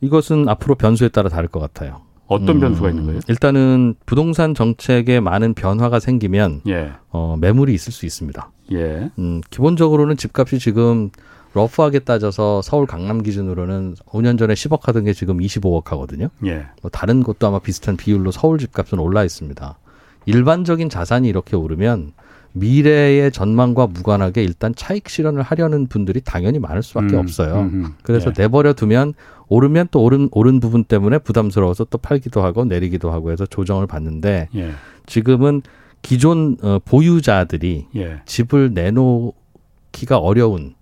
이것은 0.00 0.48
앞으로 0.48 0.74
변수에 0.74 1.08
따라 1.08 1.28
다를 1.30 1.48
것 1.48 1.60
같아요. 1.60 2.02
어떤 2.26 2.56
음, 2.56 2.60
변수가 2.60 2.88
있는 2.90 3.04
거예요? 3.06 3.20
일단은 3.28 3.94
부동산 4.06 4.54
정책에 4.54 5.20
많은 5.20 5.54
변화가 5.54 6.00
생기면 6.00 6.62
예. 6.68 6.92
어, 7.10 7.36
매물이 7.40 7.72
있을 7.74 7.92
수 7.92 8.06
있습니다. 8.06 8.50
예. 8.72 9.10
음, 9.18 9.40
기본적으로는 9.50 10.16
집값이 10.16 10.58
지금 10.58 11.10
러프하게 11.54 12.00
따져서 12.00 12.62
서울 12.62 12.86
강남 12.86 13.22
기준으로는 13.22 13.94
5년 14.06 14.38
전에 14.38 14.54
10억 14.54 14.82
하던 14.82 15.04
게 15.04 15.12
지금 15.12 15.38
25억 15.38 15.86
하거든요. 15.86 16.28
예. 16.44 16.66
뭐 16.82 16.90
다른 16.90 17.22
곳도 17.22 17.46
아마 17.46 17.60
비슷한 17.60 17.96
비율로 17.96 18.32
서울 18.32 18.58
집값은 18.58 18.98
올라 18.98 19.24
있습니다. 19.24 19.78
일반적인 20.26 20.88
자산이 20.88 21.28
이렇게 21.28 21.56
오르면 21.56 22.12
미래의 22.52 23.30
전망과 23.32 23.88
무관하게 23.88 24.42
일단 24.42 24.74
차익 24.74 25.08
실현을 25.08 25.42
하려는 25.42 25.86
분들이 25.86 26.20
당연히 26.20 26.58
많을 26.58 26.82
수밖에 26.82 27.14
음, 27.14 27.20
없어요. 27.20 27.54
음, 27.54 27.70
음. 27.72 27.94
그래서 28.02 28.30
예. 28.36 28.42
내버려 28.42 28.72
두면 28.72 29.14
오르면 29.48 29.88
또 29.90 30.02
오른 30.02 30.28
오른 30.32 30.58
부분 30.60 30.84
때문에 30.84 31.18
부담스러워서 31.18 31.84
또 31.84 31.98
팔기도 31.98 32.42
하고 32.42 32.64
내리기도 32.64 33.12
하고 33.12 33.30
해서 33.30 33.46
조정을 33.46 33.86
받는데 33.86 34.48
예. 34.56 34.72
지금은 35.06 35.62
기존 36.02 36.56
어, 36.62 36.78
보유자들이 36.84 37.86
예. 37.96 38.22
집을 38.24 38.72
내놓기가 38.74 40.18
어려운 40.18 40.74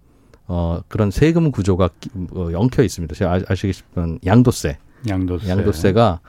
어, 0.54 0.82
그런 0.88 1.10
세금 1.10 1.50
구조가 1.50 1.88
어, 2.34 2.50
엉켜 2.54 2.82
있습니다. 2.82 3.14
제가 3.14 3.32
아, 3.32 3.40
아시겠지만 3.48 4.18
양도세. 4.26 4.76
양도세. 5.08 5.48
양도세가 5.48 6.20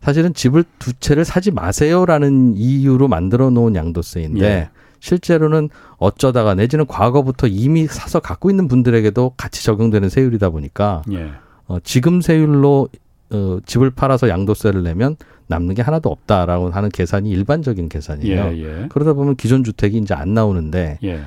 사실은 0.00 0.32
집을 0.34 0.62
두 0.78 0.92
채를 0.92 1.24
사지 1.24 1.50
마세요라는 1.50 2.54
이유로 2.56 3.08
만들어 3.08 3.50
놓은 3.50 3.74
양도세인데 3.74 4.46
예. 4.46 4.70
실제로는 5.00 5.68
어쩌다가 5.96 6.54
내지는 6.54 6.86
과거부터 6.86 7.48
이미 7.48 7.88
사서 7.88 8.20
갖고 8.20 8.50
있는 8.50 8.68
분들에게도 8.68 9.34
같이 9.36 9.64
적용되는 9.64 10.08
세율이다 10.08 10.50
보니까 10.50 11.02
예. 11.10 11.32
어, 11.66 11.78
지금 11.82 12.20
세율로 12.20 12.88
어, 13.30 13.58
집을 13.66 13.90
팔아서 13.90 14.28
양도세를 14.28 14.84
내면 14.84 15.16
남는 15.48 15.74
게 15.74 15.82
하나도 15.82 16.08
없다라고 16.08 16.70
하는 16.70 16.88
계산이 16.88 17.28
일반적인 17.30 17.88
계산이에요. 17.88 18.44
예, 18.52 18.62
예. 18.62 18.88
그러다 18.90 19.14
보면 19.14 19.34
기존 19.34 19.64
주택이 19.64 19.98
이제 19.98 20.14
안 20.14 20.34
나오는데 20.34 21.00
예. 21.02 21.22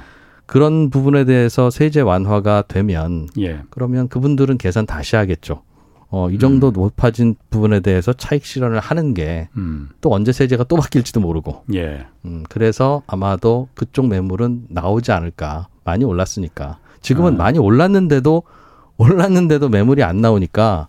그런 0.45 0.89
부분에 0.89 1.25
대해서 1.25 1.69
세제 1.69 2.01
완화가 2.01 2.63
되면 2.67 3.27
예. 3.39 3.61
그러면 3.69 4.07
그분들은 4.07 4.57
계산 4.57 4.85
다시 4.85 5.15
하겠죠. 5.15 5.63
어, 6.09 6.29
이 6.29 6.37
정도 6.37 6.67
음. 6.67 6.73
높아진 6.73 7.35
부분에 7.49 7.79
대해서 7.81 8.13
차익 8.13 8.45
실현을 8.45 8.79
하는 8.79 9.13
게또 9.13 9.49
음. 9.57 9.89
언제 10.03 10.31
세제가 10.31 10.65
또 10.65 10.75
바뀔지도 10.77 11.19
모르고. 11.19 11.63
예. 11.73 12.05
음, 12.25 12.43
그래서 12.47 13.01
아마도 13.07 13.67
그쪽 13.73 14.07
매물은 14.07 14.67
나오지 14.69 15.11
않을까. 15.11 15.67
많이 15.83 16.05
올랐으니까. 16.05 16.77
지금은 17.01 17.33
아. 17.33 17.37
많이 17.37 17.59
올랐는데도 17.59 18.43
올랐는데도 18.97 19.69
매물이 19.69 20.03
안 20.03 20.21
나오니까 20.21 20.87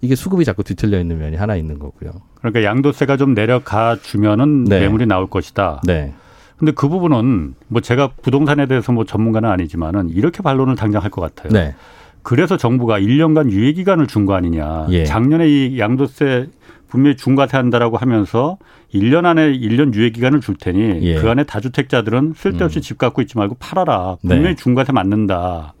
이게 0.00 0.14
수급이 0.14 0.44
자꾸 0.44 0.64
뒤틀려 0.64 0.98
있는 1.00 1.18
면이 1.18 1.36
하나 1.36 1.54
있는 1.56 1.78
거고요. 1.78 2.10
그러니까 2.38 2.64
양도세가 2.64 3.16
좀 3.16 3.34
내려가 3.34 3.96
주면은 4.00 4.64
네. 4.64 4.80
매물이 4.80 5.06
나올 5.06 5.28
것이다. 5.28 5.82
네. 5.84 6.14
근데 6.56 6.72
그 6.72 6.88
부분은 6.88 7.54
뭐 7.68 7.80
제가 7.80 8.10
부동산에 8.22 8.66
대해서 8.66 8.92
뭐 8.92 9.04
전문가는 9.04 9.48
아니지만은 9.50 10.10
이렇게 10.10 10.42
반론을 10.42 10.76
당장 10.76 11.02
할 11.02 11.10
것 11.10 11.20
같아요. 11.20 11.52
네. 11.52 11.74
그래서 12.22 12.56
정부가 12.56 13.00
1년간 13.00 13.50
유예 13.50 13.72
기간을 13.72 14.06
준 14.06 14.26
거 14.26 14.34
아니냐. 14.34 14.86
예. 14.90 15.04
작년에 15.04 15.48
이 15.48 15.78
양도세 15.78 16.48
분명히 16.88 17.16
중과세한다라고 17.16 17.96
하면서 17.96 18.58
1년 18.94 19.24
안에 19.24 19.52
1년 19.58 19.92
유예 19.94 20.10
기간을 20.10 20.40
줄 20.40 20.54
테니 20.56 21.00
예. 21.02 21.14
그 21.20 21.28
안에 21.28 21.42
다주택자들은 21.44 22.34
쓸데없이 22.36 22.78
음. 22.78 22.82
집 22.82 22.98
갖고 22.98 23.22
있지 23.22 23.36
말고 23.38 23.56
팔아라. 23.58 24.16
분명히 24.20 24.42
네. 24.42 24.54
중과세 24.54 24.92
맞는다. 24.92 25.74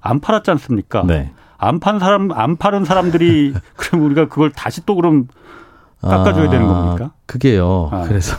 안 0.00 0.20
팔았지 0.20 0.50
않습니까? 0.52 1.02
네. 1.04 1.32
안판 1.58 1.98
사람 1.98 2.30
안 2.32 2.56
파는 2.56 2.84
사람들이 2.84 3.54
그럼 3.76 4.04
우리가 4.04 4.28
그걸 4.28 4.52
다시 4.52 4.84
또 4.86 4.94
그럼 4.94 5.26
깎아줘야 6.02 6.46
아, 6.46 6.50
되는 6.50 6.66
겁니까? 6.68 7.12
그게요. 7.26 7.88
아. 7.90 8.02
그래서 8.06 8.36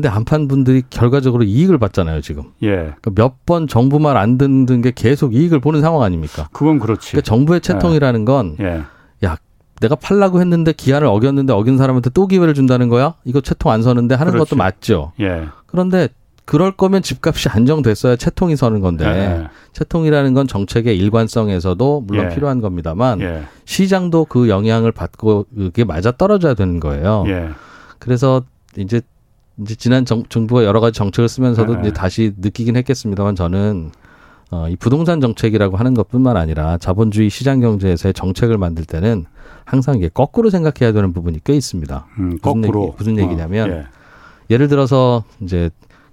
근데 0.00 0.08
안 0.08 0.24
판 0.24 0.48
분들이 0.48 0.82
결과적으로 0.88 1.44
이익을 1.44 1.76
받잖아요 1.78 2.22
지금. 2.22 2.44
예. 2.62 2.68
그러니까 3.00 3.10
몇번 3.14 3.68
정부 3.68 3.98
말 4.00 4.16
안 4.16 4.38
듣는 4.38 4.80
게 4.80 4.92
계속 4.94 5.34
이익을 5.34 5.60
보는 5.60 5.82
상황 5.82 6.02
아닙니까? 6.02 6.48
그건 6.52 6.78
그렇지. 6.78 7.10
그러니까 7.12 7.26
정부의 7.26 7.60
채통이라는 7.60 8.24
건, 8.24 8.56
예. 8.60 8.82
야 9.24 9.36
내가 9.80 9.94
팔라고 9.96 10.40
했는데 10.40 10.72
기한을 10.72 11.06
어겼는데 11.06 11.52
어긴 11.52 11.76
사람한테 11.76 12.10
또 12.10 12.26
기회를 12.26 12.54
준다는 12.54 12.88
거야? 12.88 13.14
이거 13.24 13.40
채통 13.42 13.70
안 13.72 13.82
서는데 13.82 14.14
하는 14.14 14.32
그렇지. 14.32 14.50
것도 14.50 14.58
맞죠. 14.58 15.12
예. 15.20 15.48
그런데 15.66 16.08
그럴 16.46 16.72
거면 16.72 17.02
집값이 17.02 17.48
안정됐어야 17.50 18.16
채통이 18.16 18.56
서는 18.56 18.80
건데 18.80 19.04
예. 19.06 19.48
채통이라는 19.72 20.32
건 20.34 20.46
정책의 20.48 20.96
일관성에서도 20.98 22.04
물론 22.06 22.30
예. 22.30 22.34
필요한 22.34 22.60
겁니다만 22.60 23.20
예. 23.20 23.42
시장도 23.66 24.24
그 24.26 24.48
영향을 24.48 24.92
받고 24.92 25.46
그게 25.54 25.84
맞아 25.84 26.10
떨어져야 26.12 26.54
되는 26.54 26.80
거예요. 26.80 27.24
예. 27.28 27.50
그래서 27.98 28.42
이제 28.76 29.00
이제 29.60 29.74
지난 29.74 30.04
정, 30.04 30.24
정부가 30.28 30.64
여러 30.64 30.80
가지 30.80 30.96
정책을 30.98 31.28
쓰면서도 31.28 31.74
네. 31.74 31.80
이제 31.80 31.92
다시 31.92 32.32
느끼긴 32.38 32.76
했겠습니다만 32.76 33.34
저는 33.34 33.90
어, 34.50 34.68
이 34.68 34.76
부동산 34.76 35.20
정책이라고 35.20 35.76
하는 35.76 35.94
것뿐만 35.94 36.36
아니라 36.36 36.76
자본주의 36.78 37.30
시장 37.30 37.60
경제에서의 37.60 38.14
정책을 38.14 38.58
만들 38.58 38.84
때는 38.84 39.26
항상 39.64 39.96
이게 39.96 40.08
거꾸로 40.08 40.50
생각해야 40.50 40.92
되는 40.92 41.12
부분이 41.12 41.40
꽤 41.44 41.54
있습니다. 41.54 42.06
음, 42.18 42.38
무슨 42.42 42.62
거꾸로. 42.62 42.82
얘기, 42.82 42.92
무슨 42.98 43.18
얘기냐면 43.18 43.70
어, 43.70 43.74
예. 43.74 43.86
예를 44.50 44.66
들어서 44.68 45.22
이제 45.40 45.70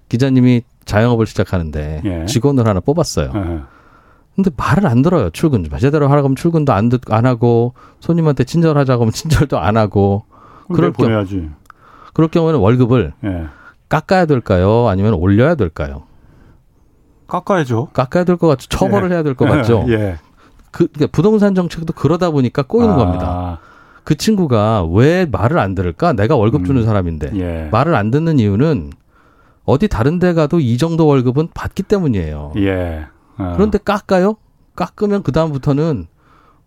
기자님이 0.08 0.62
자영업을 0.84 1.26
시작하는데 1.26 2.02
예. 2.04 2.26
직원을 2.26 2.66
하나 2.66 2.80
뽑았어요. 2.80 3.32
예. 3.34 3.60
근데 4.36 4.50
말을 4.56 4.86
안 4.86 5.02
들어요. 5.02 5.30
출근 5.30 5.64
좀 5.64 5.76
제대로 5.80 6.08
하라고 6.08 6.26
하면 6.26 6.36
출근도 6.36 6.72
안, 6.72 6.88
듣, 6.88 7.00
안 7.12 7.26
하고 7.26 7.74
손님한테 7.98 8.44
친절하자고 8.44 9.02
하면 9.02 9.10
친절도 9.12 9.58
안 9.58 9.76
하고 9.76 10.24
그럴 10.72 10.92
보내야지. 10.92 11.48
그럴 12.18 12.28
경우에는 12.28 12.58
월급을 12.58 13.12
예. 13.22 13.46
깎아야 13.88 14.26
될까요? 14.26 14.88
아니면 14.88 15.14
올려야 15.14 15.54
될까요? 15.54 16.02
깎아야죠. 17.28 17.90
깎아야 17.92 18.24
될 18.24 18.36
것 18.36 18.48
같죠. 18.48 18.66
처벌을 18.68 19.10
예. 19.10 19.14
해야 19.14 19.22
될 19.22 19.36
것 19.36 19.44
같죠. 19.44 19.84
예. 19.90 20.16
그 20.72 20.88
그러니까 20.88 21.06
부동산 21.12 21.54
정책도 21.54 21.92
그러다 21.92 22.30
보니까 22.32 22.62
꼬이는 22.62 22.92
아. 22.92 22.96
겁니다. 22.96 23.58
그 24.02 24.16
친구가 24.16 24.84
왜 24.86 25.26
말을 25.26 25.60
안 25.60 25.76
들을까? 25.76 26.12
내가 26.12 26.34
월급 26.34 26.64
주는 26.64 26.80
음. 26.80 26.84
사람인데 26.86 27.30
예. 27.36 27.68
말을 27.70 27.94
안 27.94 28.10
듣는 28.10 28.40
이유는 28.40 28.90
어디 29.64 29.86
다른 29.86 30.18
데 30.18 30.32
가도 30.34 30.58
이 30.58 30.76
정도 30.76 31.06
월급은 31.06 31.50
받기 31.54 31.84
때문이에요. 31.84 32.54
예. 32.56 33.06
어. 33.36 33.52
그런데 33.54 33.78
깎아요? 33.78 34.34
깎으면 34.74 35.22
그 35.22 35.30
다음부터는 35.30 36.08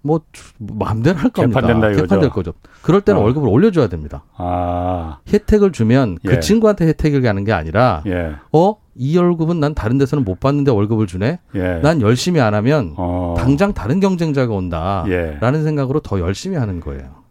뭐 0.01 0.21
마음대로 0.57 1.17
할 1.17 1.29
겁니다. 1.29 1.61
개판된다 1.61 2.01
개판될 2.01 2.29
거죠. 2.29 2.53
그럴 2.81 3.01
때는 3.01 3.21
어. 3.21 3.23
월급을 3.23 3.47
올려줘야 3.47 3.87
됩니다. 3.87 4.23
아. 4.35 5.19
혜택을 5.31 5.71
주면 5.71 6.17
그 6.25 6.35
예. 6.35 6.39
친구한테 6.39 6.87
혜택을 6.87 7.21
가는 7.21 7.43
게 7.43 7.53
아니라 7.53 8.01
예. 8.07 8.35
어이 8.51 9.17
월급은 9.17 9.59
난 9.59 9.75
다른 9.75 9.97
데서는 9.97 10.23
못 10.23 10.39
받는데 10.39 10.71
월급을 10.71 11.07
주네. 11.07 11.39
예. 11.55 11.79
난 11.83 12.01
열심히 12.01 12.39
안 12.39 12.53
하면 12.55 12.93
어. 12.97 13.35
당장 13.37 13.73
다른 13.73 13.99
경쟁자가 13.99 14.53
온다라는 14.53 15.59
예. 15.59 15.63
생각으로 15.63 15.99
더 15.99 16.19
열심히 16.19 16.57
하는 16.57 16.79
거예요. 16.79 17.21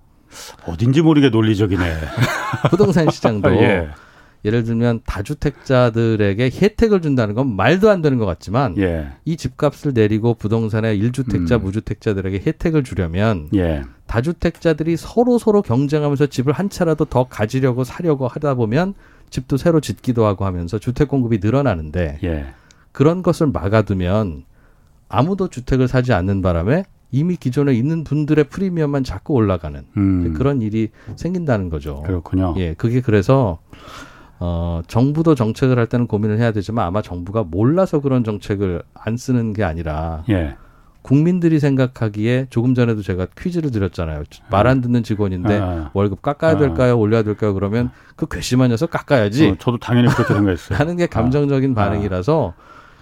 어딘지 0.67 1.03
모르게 1.03 1.31
논리적이네. 1.31 1.83
부동산 2.71 3.11
시장도 3.11 3.51
예. 4.45 4.49
예를 4.49 4.65
들면 4.65 5.01
다주택자들에게 5.05 6.51
혜택을 6.51 7.01
준다는 7.01 7.35
건 7.35 7.55
말도 7.55 7.91
안 7.91 8.03
되는 8.03 8.19
것 8.19 8.27
같지만 8.27 8.77
예. 8.79 9.09
이 9.25 9.37
집값을 9.37 9.93
내리고 9.95 10.35
부동산의 10.35 10.99
일주택자 10.99 11.57
음. 11.57 11.63
무주택자들에게 11.63 12.43
혜택을 12.47 12.85
주려면 12.85 13.49
예. 13.55 13.83
다주택자들이 14.07 14.97
서로 14.97 15.39
서로 15.39 15.63
경쟁하면서 15.63 16.27
집을 16.27 16.53
한 16.53 16.69
채라도 16.69 17.05
더 17.05 17.25
가지려고 17.25 17.85
사려고 17.85 18.27
하다 18.27 18.55
보면 18.55 18.95
집도 19.31 19.57
새로 19.57 19.81
짓기도 19.81 20.27
하고 20.27 20.45
하면서 20.45 20.79
주택 20.79 21.09
공급이 21.09 21.39
늘어나는데 21.41 22.19
예. 22.25 22.47
그런 22.93 23.23
것을 23.23 23.47
막아두면 23.49 24.45
아무도 25.09 25.49
주택을 25.49 25.87
사지 25.87 26.13
않는 26.13 26.43
바람에 26.43 26.85
이미 27.13 27.37
기존에 27.37 27.75
있는 27.75 28.05
분들의 28.05 28.45
프리미엄만 28.45 29.05
자꾸 29.05 29.35
올라가는 29.35 29.85
음. 29.97 30.35
그런 30.35 30.63
일이 30.63 30.91
생긴다는 31.17 31.69
거죠. 31.69 32.03
그렇군요. 32.07 32.55
예, 32.59 32.75
그게 32.75 33.01
그래서 33.01 33.59
어, 34.41 34.81
정부도 34.87 35.35
정책을 35.35 35.79
할 35.79 35.87
때는 35.87 36.07
고민을 36.07 36.39
해야 36.39 36.51
되지만 36.53 36.87
아마 36.87 37.03
정부가 37.03 37.45
몰라서 37.45 38.01
그런 38.01 38.25
정책을 38.25 38.83
안 38.95 39.17
쓰는 39.17 39.53
게 39.53 39.63
아니라 39.65 40.25
예. 40.31 40.57
국민들이 41.03 41.61
생각하기에 41.61 42.47
조금 42.51 42.75
전에도 42.75 43.01
제가 43.03 43.27
퀴즈를 43.39 43.71
드렸잖아요. 43.71 44.25
말 44.51 44.67
안 44.67 44.81
듣는 44.81 45.03
직원인데 45.03 45.59
아, 45.59 45.91
월급 45.95 46.21
깎아야 46.23 46.53
아. 46.53 46.57
될까요? 46.59 46.99
올려야 46.99 47.23
될까요? 47.23 47.55
그러면 47.55 47.91
그 48.17 48.27
괘씸한 48.27 48.71
녀석 48.71 48.91
깎아야지. 48.91 49.49
어, 49.51 49.57
저도 49.59 49.79
당연히 49.79 50.09
그렇게 50.09 50.33
생각했어요. 50.35 50.77
하는 50.81 50.97
게 50.97 51.07
감정적인 51.07 51.73
아. 51.73 51.75
반응이라서 51.75 52.55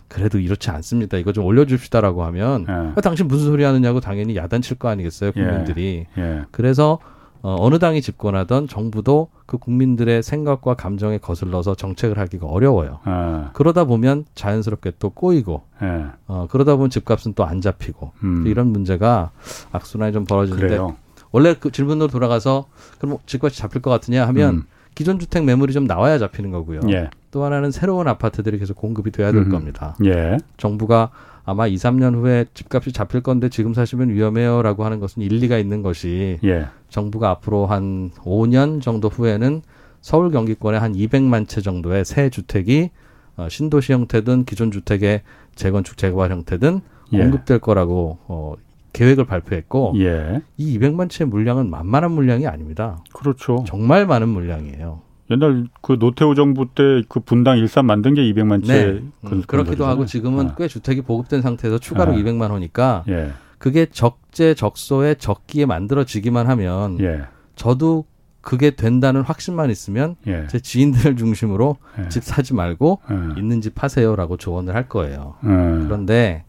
그래도 0.09 0.39
이렇지 0.39 0.71
않습니다. 0.71 1.19
이거 1.19 1.33
좀 1.33 1.45
올려줍시다라고 1.45 2.25
하면 2.25 2.67
예. 2.69 2.73
아, 2.73 3.01
당신 3.03 3.29
무슨 3.29 3.47
소리 3.47 3.63
하느냐고 3.65 4.01
당연히 4.01 4.35
야단칠 4.37 4.79
거 4.79 4.89
아니겠어요, 4.89 5.33
국민들이. 5.33 6.07
예. 6.17 6.23
예. 6.23 6.43
그래서 6.51 6.99
어, 7.43 7.57
어느 7.61 7.79
당이 7.79 8.03
집권하던 8.03 8.69
정부도 8.69 9.29
그 9.47 9.59
국민들의 9.59 10.23
생각과 10.23 10.75
감정에 10.75 11.19
거슬러서 11.19 11.75
정책을 11.75 12.19
하기가 12.19 12.47
어려워요. 12.47 12.99
아. 13.05 13.51
그러다 13.53 13.85
보면 13.85 14.25
자연스럽게 14.35 14.93
또 14.99 15.11
꼬이고, 15.11 15.63
예. 15.83 16.07
어, 16.27 16.47
그러다 16.51 16.77
보면 16.77 16.91
집값은 16.91 17.35
또 17.35 17.45
안 17.45 17.61
잡히고, 17.61 18.13
음. 18.25 18.47
이런 18.47 18.69
문제가 18.69 19.31
악순환이 19.73 20.13
좀 20.13 20.25
벌어지는데, 20.25 20.67
그래요. 20.67 20.97
원래 21.31 21.55
그 21.59 21.71
질문으로 21.71 22.09
돌아가서, 22.09 22.67
그럼 22.99 23.19
집값이 23.27 23.57
잡힐 23.59 23.81
것 23.83 23.91
같으냐 23.91 24.27
하면, 24.29 24.55
음. 24.55 24.63
기존 24.95 25.21
주택 25.21 25.45
매물이 25.45 25.73
좀 25.73 25.85
나와야 25.85 26.19
잡히는 26.19 26.51
거고요. 26.51 26.81
예. 26.91 27.09
또 27.31 27.45
하나는 27.45 27.71
새로운 27.71 28.09
아파트들이 28.09 28.59
계속 28.59 28.77
공급이 28.77 29.13
돼야 29.13 29.31
될 29.31 29.43
음. 29.43 29.51
겁니다. 29.51 29.95
예. 30.05 30.39
정부가 30.57 31.11
아마 31.49 31.67
2, 31.67 31.77
3년 31.77 32.15
후에 32.15 32.45
집값이 32.53 32.93
잡힐 32.93 33.23
건데 33.23 33.49
지금 33.49 33.73
사시면 33.73 34.11
위험해요라고 34.11 34.85
하는 34.85 35.01
것은 35.01 35.23
일리가 35.23 35.57
있는 35.57 35.81
것이 35.81 36.39
예. 36.45 36.67
정부가 36.91 37.31
앞으로 37.31 37.65
한 37.65 38.11
5년 38.19 38.83
정도 38.83 39.09
후에는 39.09 39.63
서울 40.03 40.31
경기권에 40.31 40.77
한 40.77 40.93
200만 40.93 41.49
채 41.49 41.63
정도의 41.63 42.05
새 42.05 42.29
주택이 42.29 42.91
어, 43.39 43.49
신도시 43.49 43.95
형태든 43.95 44.45
기존 44.45 44.71
주택의 44.71 45.23
재건축 45.55 45.97
재개발 45.97 46.31
형태든 46.33 46.83
예. 47.15 47.19
공급될 47.19 47.61
거라고 47.61 48.19
어, 48.29 48.53
계획을 48.93 49.25
발표했고 49.25 49.95
예. 50.01 50.43
이 50.59 50.79
200만 50.79 51.09
채 51.09 51.25
물량은 51.25 51.71
만만한 51.71 52.11
물량이 52.11 52.47
아닙니다. 52.47 53.03
그렇죠. 53.15 53.65
정말 53.67 54.07
많은 54.07 54.29
물량이에요. 54.29 55.01
옛날 55.31 55.67
그 55.83 55.99
노태우 55.99 56.35
정부 56.35 56.67
때 56.75 57.03
그 57.09 57.21
분당 57.21 57.59
일산 57.59 57.87
만든 57.87 58.15
게 58.15 58.23
200만 58.23 58.65
채. 58.65 58.87
네. 58.87 59.03
음, 59.31 59.43
그렇기도 59.47 59.87
하고 59.87 60.07
지금은 60.07 60.49
아. 60.49 60.55
꽤 60.57 60.69
주택이 60.69 61.03
보급된 61.03 61.43
상태에서 61.43 61.79
추가로 61.79 62.13
아. 62.13 62.15
200만 62.17 62.51
호니까 62.51 63.05
예. 63.09 63.33
그게 63.59 63.87
적재 63.87 64.55
적소에 64.55 65.17
적기에 65.17 65.67
만들어지기만 65.67 66.47
하면 66.49 67.01
예. 67.01 67.23
저도 67.57 68.05
그게 68.41 68.71
된다는 68.71 69.21
확신만 69.23 69.69
있으면 69.71 70.17
예. 70.27 70.47
제 70.49 70.61
지인들 70.61 71.17
중심으로 71.19 71.77
예. 71.99 72.09
집 72.09 72.23
사지 72.25 72.55
말고 72.55 73.01
예. 73.11 73.41
있는 73.41 73.61
집 73.61 73.75
파세요라고 73.75 74.37
조언을 74.37 74.75
할 74.75 74.89
거예요. 74.89 75.35
예. 75.45 75.49
그런데 75.49 76.45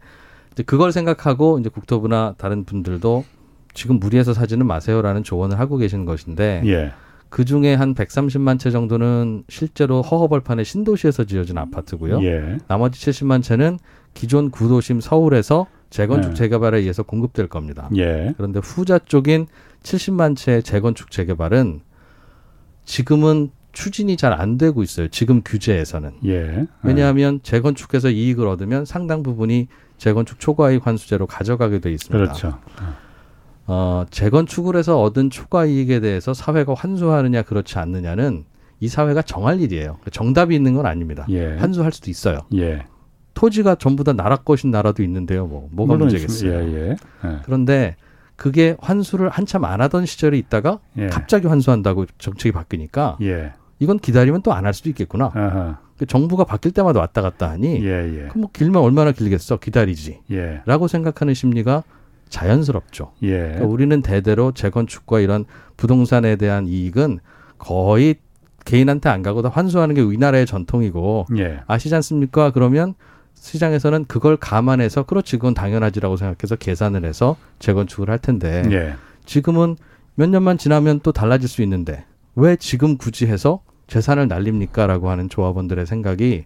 이제 0.52 0.62
그걸 0.62 0.92
생각하고 0.92 1.58
이제 1.58 1.68
국토부나 1.68 2.34
다른 2.38 2.64
분들도 2.64 3.24
지금 3.74 3.98
무리해서 4.00 4.32
사지는 4.32 4.66
마세요라는 4.66 5.22
조언을 5.24 5.58
하고 5.58 5.76
계신 5.76 6.04
것인데 6.04 6.62
그 7.30 7.44
중에 7.44 7.74
한 7.74 7.94
130만 7.94 8.58
채 8.58 8.70
정도는 8.70 9.44
실제로 9.48 10.02
허허벌판의 10.02 10.64
신도시에서 10.64 11.24
지어진 11.24 11.58
아파트고요. 11.58 12.22
예. 12.24 12.58
나머지 12.68 13.00
70만 13.00 13.42
채는 13.42 13.78
기존 14.14 14.50
구도심 14.50 15.00
서울에서 15.00 15.66
재건축 15.90 16.32
예. 16.32 16.34
재개발에 16.34 16.78
의해서 16.78 17.04
공급될 17.04 17.46
겁니다. 17.46 17.88
예. 17.96 18.34
그런데 18.36 18.60
후자 18.62 18.98
쪽인 18.98 19.46
70만 19.84 20.36
채의 20.36 20.62
재건축 20.64 21.10
재개발은 21.12 21.80
지금은 22.84 23.50
추진이 23.72 24.16
잘 24.16 24.32
안 24.32 24.58
되고 24.58 24.82
있어요. 24.82 25.06
지금 25.08 25.42
규제에서는. 25.44 26.10
예. 26.26 26.66
왜냐하면 26.82 27.38
재건축해서 27.44 28.10
이익을 28.10 28.48
얻으면 28.48 28.84
상당 28.84 29.22
부분이 29.22 29.68
재건축 29.98 30.40
초과이익 30.40 30.84
환수제로 30.84 31.26
가져가게 31.28 31.78
돼 31.78 31.92
있습니다. 31.92 32.18
그렇죠. 32.18 32.58
어, 33.72 34.04
재건축을 34.10 34.74
해서 34.74 35.00
얻은 35.00 35.30
초과 35.30 35.64
이익에 35.64 36.00
대해서 36.00 36.34
사회가 36.34 36.74
환수하느냐 36.74 37.42
그렇지 37.42 37.78
않느냐는 37.78 38.44
이 38.80 38.88
사회가 38.88 39.22
정할 39.22 39.60
일이에요. 39.60 39.98
정답이 40.10 40.56
있는 40.56 40.74
건 40.74 40.86
아닙니다. 40.86 41.24
예. 41.28 41.54
환수할 41.56 41.92
수도 41.92 42.10
있어요. 42.10 42.40
예. 42.54 42.84
토지가 43.34 43.76
전부 43.76 44.02
다 44.02 44.12
나라 44.12 44.36
것인 44.36 44.72
나라도 44.72 45.04
있는데요. 45.04 45.46
뭐 45.46 45.68
뭐가 45.70 45.94
문제겠어요. 45.94 46.50
예, 46.52 46.56
예, 46.74 46.96
예. 47.24 47.38
그런데 47.44 47.94
그게 48.34 48.76
환수를 48.80 49.28
한참 49.28 49.64
안 49.64 49.80
하던 49.80 50.04
시절이 50.04 50.36
있다가 50.38 50.80
예. 50.98 51.06
갑자기 51.06 51.46
환수한다고 51.46 52.06
정책이 52.18 52.52
바뀌니까 52.52 53.18
예. 53.22 53.52
이건 53.78 53.98
기다리면 54.00 54.42
또 54.42 54.52
안 54.52 54.64
할 54.66 54.74
수도 54.74 54.88
있겠구나. 54.88 55.78
그 55.96 56.06
정부가 56.06 56.42
바뀔 56.44 56.72
때마다 56.72 56.98
왔다 56.98 57.22
갔다 57.22 57.48
하니 57.50 57.84
그럼 58.28 58.40
뭐 58.40 58.50
길면 58.52 58.82
얼마나 58.82 59.12
길겠어 59.12 59.58
기다리지. 59.58 60.20
라고 60.66 60.88
생각하는 60.88 61.34
심리가 61.34 61.84
자연스럽죠. 62.30 63.12
예. 63.22 63.38
그러니까 63.38 63.66
우리는 63.66 64.02
대대로 64.02 64.52
재건축과 64.52 65.20
이런 65.20 65.44
부동산에 65.76 66.36
대한 66.36 66.66
이익은 66.66 67.20
거의 67.58 68.16
개인한테 68.64 69.08
안 69.08 69.22
가고 69.22 69.42
다 69.42 69.48
환수하는 69.48 69.94
게 69.94 70.00
우리나라의 70.00 70.46
전통이고 70.46 71.26
예. 71.38 71.60
아시지 71.66 71.94
않습니까? 71.94 72.50
그러면 72.52 72.94
시장에서는 73.34 74.04
그걸 74.06 74.36
감안해서 74.36 75.04
그렇지 75.04 75.36
그건 75.36 75.54
당연하지라고 75.54 76.16
생각해서 76.16 76.56
계산을 76.56 77.04
해서 77.04 77.36
재건축을 77.58 78.10
할 78.10 78.18
텐데 78.18 78.62
예. 78.70 78.94
지금은 79.24 79.76
몇 80.14 80.28
년만 80.28 80.58
지나면 80.58 81.00
또 81.02 81.12
달라질 81.12 81.48
수 81.48 81.62
있는데 81.62 82.04
왜 82.36 82.56
지금 82.56 82.96
굳이 82.96 83.26
해서 83.26 83.62
재산을 83.86 84.28
날립니까라고 84.28 85.10
하는 85.10 85.28
조합원들의 85.28 85.86
생각이 85.86 86.44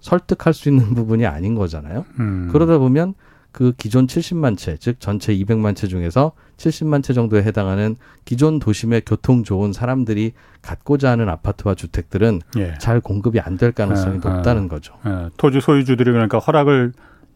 설득할 0.00 0.52
수 0.52 0.68
있는 0.68 0.94
부분이 0.94 1.26
아닌 1.26 1.54
거잖아요. 1.54 2.04
음. 2.18 2.48
그러다 2.50 2.78
보면 2.78 3.14
그 3.52 3.72
기존 3.76 4.06
70만 4.06 4.56
채, 4.56 4.76
즉 4.78 4.98
전체 4.98 5.34
200만 5.34 5.76
채 5.76 5.86
중에서 5.86 6.32
70만 6.56 7.02
채 7.02 7.12
정도에 7.12 7.42
해당하는 7.42 7.96
기존 8.24 8.58
도심의 8.58 9.02
교통 9.06 9.44
좋은 9.44 9.72
사람들이 9.72 10.32
갖고자 10.62 11.10
하는 11.10 11.28
아파트와 11.28 11.74
주택들은 11.74 12.40
예. 12.56 12.74
잘 12.80 13.00
공급이 13.00 13.38
안 13.40 13.56
될 13.56 13.72
가능성이 13.72 14.18
아, 14.24 14.28
높다는 14.30 14.68
거죠. 14.68 14.94
아, 15.02 15.28
토지 15.36 15.60
소유주들이 15.60 16.10
그러니까 16.10 16.38
허락을 16.38 16.92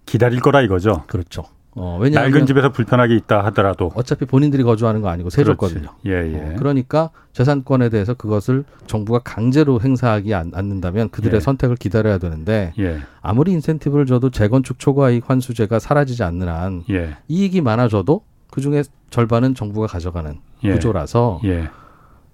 기다릴 0.07 0.40
거라 0.40 0.62
이거죠. 0.62 1.05
그렇죠. 1.09 1.44
어, 1.78 1.98
왜냐하면 2.00 2.30
낡은 2.32 2.46
집에서 2.46 2.72
불편하게 2.72 3.14
있다 3.16 3.44
하더라도 3.46 3.92
어차피 3.94 4.24
본인들이 4.24 4.62
거주하는 4.62 5.02
거 5.02 5.10
아니고 5.10 5.28
세줬거든요. 5.28 5.90
예, 6.06 6.10
예. 6.10 6.36
어, 6.36 6.54
그러니까 6.58 7.10
재산권에 7.34 7.90
대해서 7.90 8.14
그것을 8.14 8.64
정부가 8.86 9.18
강제로 9.18 9.78
행사하기 9.78 10.34
않 10.34 10.52
는다면 10.54 11.10
그들의 11.10 11.36
예. 11.36 11.40
선택을 11.40 11.76
기다려야 11.76 12.16
되는데 12.16 12.72
예. 12.78 13.00
아무리 13.20 13.52
인센티브를 13.52 14.06
줘도 14.06 14.30
재건축 14.30 14.78
초과이익 14.78 15.28
환수제가 15.28 15.78
사라지지 15.78 16.22
않는 16.22 16.48
한 16.48 16.82
예. 16.88 17.18
이익이 17.28 17.60
많아져도 17.60 18.22
그 18.50 18.62
중에 18.62 18.82
절반은 19.10 19.54
정부가 19.54 19.86
가져가는 19.86 20.34
예. 20.64 20.72
구조라서 20.72 21.42
예. 21.44 21.68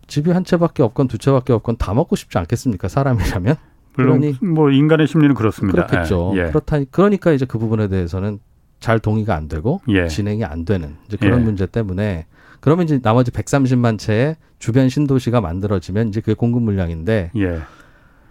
집이 0.07 0.31
한 0.31 0.45
채밖에 0.45 0.85
없건 0.85 1.09
두 1.09 1.19
채밖에 1.19 1.53
없건 1.53 1.79
다 1.79 1.95
먹고 1.95 2.15
싶지 2.15 2.39
않겠습니까 2.39 2.87
사람이라면 2.87 3.57
물론 3.97 4.21
그러니, 4.21 4.37
뭐 4.55 4.71
인간의 4.71 5.09
심리는 5.09 5.35
그렇습니다. 5.35 5.87
그렇겠죠. 5.87 6.31
그렇다 6.31 6.79
그러니까 6.93 7.33
이제 7.33 7.45
그 7.45 7.59
부분에 7.59 7.89
대해서는 7.89 8.39
잘 8.83 8.99
동의가 8.99 9.35
안 9.35 9.49
되고 9.49 9.81
예. 9.89 10.09
진행이 10.09 10.45
안 10.45 10.67
되는 10.67 10.97
이제 11.07 11.17
그런 11.17 11.41
예. 11.41 11.45
문제 11.45 11.67
때문에 11.67 12.27
그러면 12.61 12.85
이제 12.85 13.01
나머지 13.01 13.31
130만 13.31 13.99
채의 13.99 14.37
주변 14.59 14.89
신도시가 14.89 15.41
만들어지면 15.41 16.09
이제 16.09 16.21
그게 16.21 16.35
공급 16.35 16.63
물량인데 16.65 17.31
예. 17.37 17.61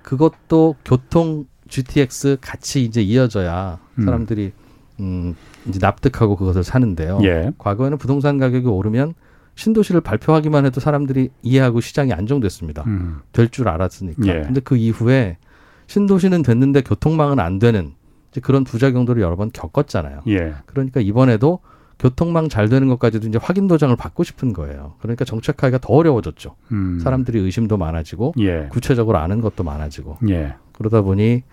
그것도 0.04 0.76
교통 0.86 1.46
GTX 1.70 2.38
같이 2.42 2.84
이제 2.84 3.02
이어져야 3.02 3.80
음. 3.98 4.06
사람들이 4.06 4.52
음, 5.00 5.36
이제 5.68 5.80
납득하고 5.82 6.36
그것을 6.36 6.64
사는데요. 6.64 7.20
예. 7.24 7.52
과거에는 7.58 7.98
부동산 7.98 8.38
가격이 8.38 8.68
오르면 8.68 9.14
신도시를 9.56 10.02
발표하기만 10.02 10.66
해도 10.66 10.82
사람들이 10.82 11.30
이해하고 11.44 11.80
시장이 11.80 12.12
안정됐습니다. 12.14 12.84
음. 12.88 13.20
될줄 13.32 13.70
알았으니까. 13.70 14.28
예. 14.28 14.42
근데 14.42 14.60
그 14.60 14.76
이후에 14.76 15.38
신도시는 15.88 16.42
됐는데 16.44 16.82
교통망은 16.82 17.40
안 17.40 17.58
되는 17.58 17.94
그런 18.39 18.63
부작용들을 18.63 19.22
여러 19.22 19.36
번 19.36 19.52
겪었잖아요. 19.52 20.22
예. 20.28 20.54
그러니까 20.65 21.02
이번에도 21.02 21.60
교통망 22.00 22.50
잘 22.50 22.67
되는 22.67 22.88
것까지도 22.88 23.28
이제 23.28 23.38
확인 23.39 23.67
도장을 23.67 23.96
받고 23.96 24.24
싶은 24.24 24.54
거예요. 24.54 24.96
그러니까 25.02 25.24
정책하기가 25.24 25.78
더 25.78 25.94
어려워졌죠. 25.94 26.56
음. 26.72 27.00
사람들이 27.00 27.39
의심도 27.39 27.78
많아지고 27.78 28.34
예. 28.39 28.67
구체적으로 28.72 29.20
아는 29.20 29.39
것도 29.39 29.63
많아지고 29.63 30.17
예. 30.30 30.56
그러다 30.72 31.02
보니 31.02 31.44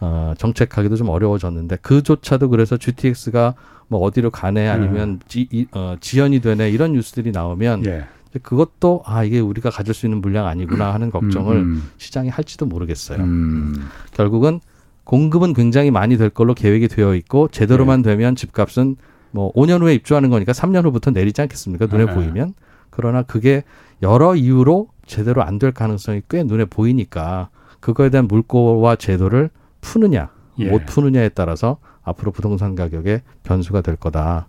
어, 0.00 0.34
정책하기도 0.36 0.96
좀 0.96 1.08
어려워졌는데 1.08 1.76
그조차도 1.76 2.50
그래서 2.50 2.76
GTX가 2.76 3.54
뭐 3.88 4.00
어디로 4.00 4.30
가네 4.30 4.68
아니면 4.68 5.08
음. 5.08 5.20
지, 5.28 5.48
이, 5.50 5.66
어, 5.72 5.96
지연이 6.00 6.40
되네 6.40 6.70
이런 6.70 6.92
뉴스들이 6.92 7.30
나오면 7.30 7.86
예. 7.86 8.04
그것도 8.42 9.02
아 9.06 9.24
이게 9.24 9.40
우리가 9.40 9.70
가질 9.70 9.94
수 9.94 10.04
있는 10.04 10.20
물량 10.20 10.46
아니구나 10.46 10.92
하는 10.92 11.10
걱정을 11.10 11.56
음, 11.56 11.62
음. 11.62 11.90
시장이 11.96 12.28
할지도 12.28 12.66
모르겠어요. 12.66 13.22
음. 13.22 13.88
결국은 14.12 14.60
공급은 15.06 15.54
굉장히 15.54 15.90
많이 15.90 16.18
될 16.18 16.28
걸로 16.30 16.52
계획이 16.52 16.88
되어 16.88 17.14
있고 17.14 17.48
제대로만 17.48 18.02
네. 18.02 18.10
되면 18.10 18.36
집값은 18.36 18.96
뭐 19.30 19.52
5년 19.54 19.80
후에 19.80 19.94
입주하는 19.94 20.28
거니까 20.30 20.52
3년 20.52 20.84
후부터 20.84 21.12
내리지 21.12 21.40
않겠습니까? 21.42 21.86
눈에 21.86 22.04
네. 22.06 22.12
보이면. 22.14 22.54
그러나 22.90 23.22
그게 23.22 23.62
여러 24.02 24.34
이유로 24.34 24.88
제대로 25.06 25.42
안 25.42 25.58
될 25.58 25.72
가능성이 25.72 26.22
꽤 26.28 26.42
눈에 26.42 26.64
보이니까 26.64 27.48
그거에 27.80 28.10
대한 28.10 28.26
물꼬와 28.26 28.96
제도를 28.96 29.50
푸느냐 29.80 30.30
예. 30.58 30.70
못 30.70 30.84
푸느냐에 30.86 31.28
따라서 31.30 31.78
앞으로 32.02 32.32
부동산 32.32 32.74
가격에 32.74 33.22
변수가 33.44 33.82
될 33.82 33.96
거다. 33.96 34.48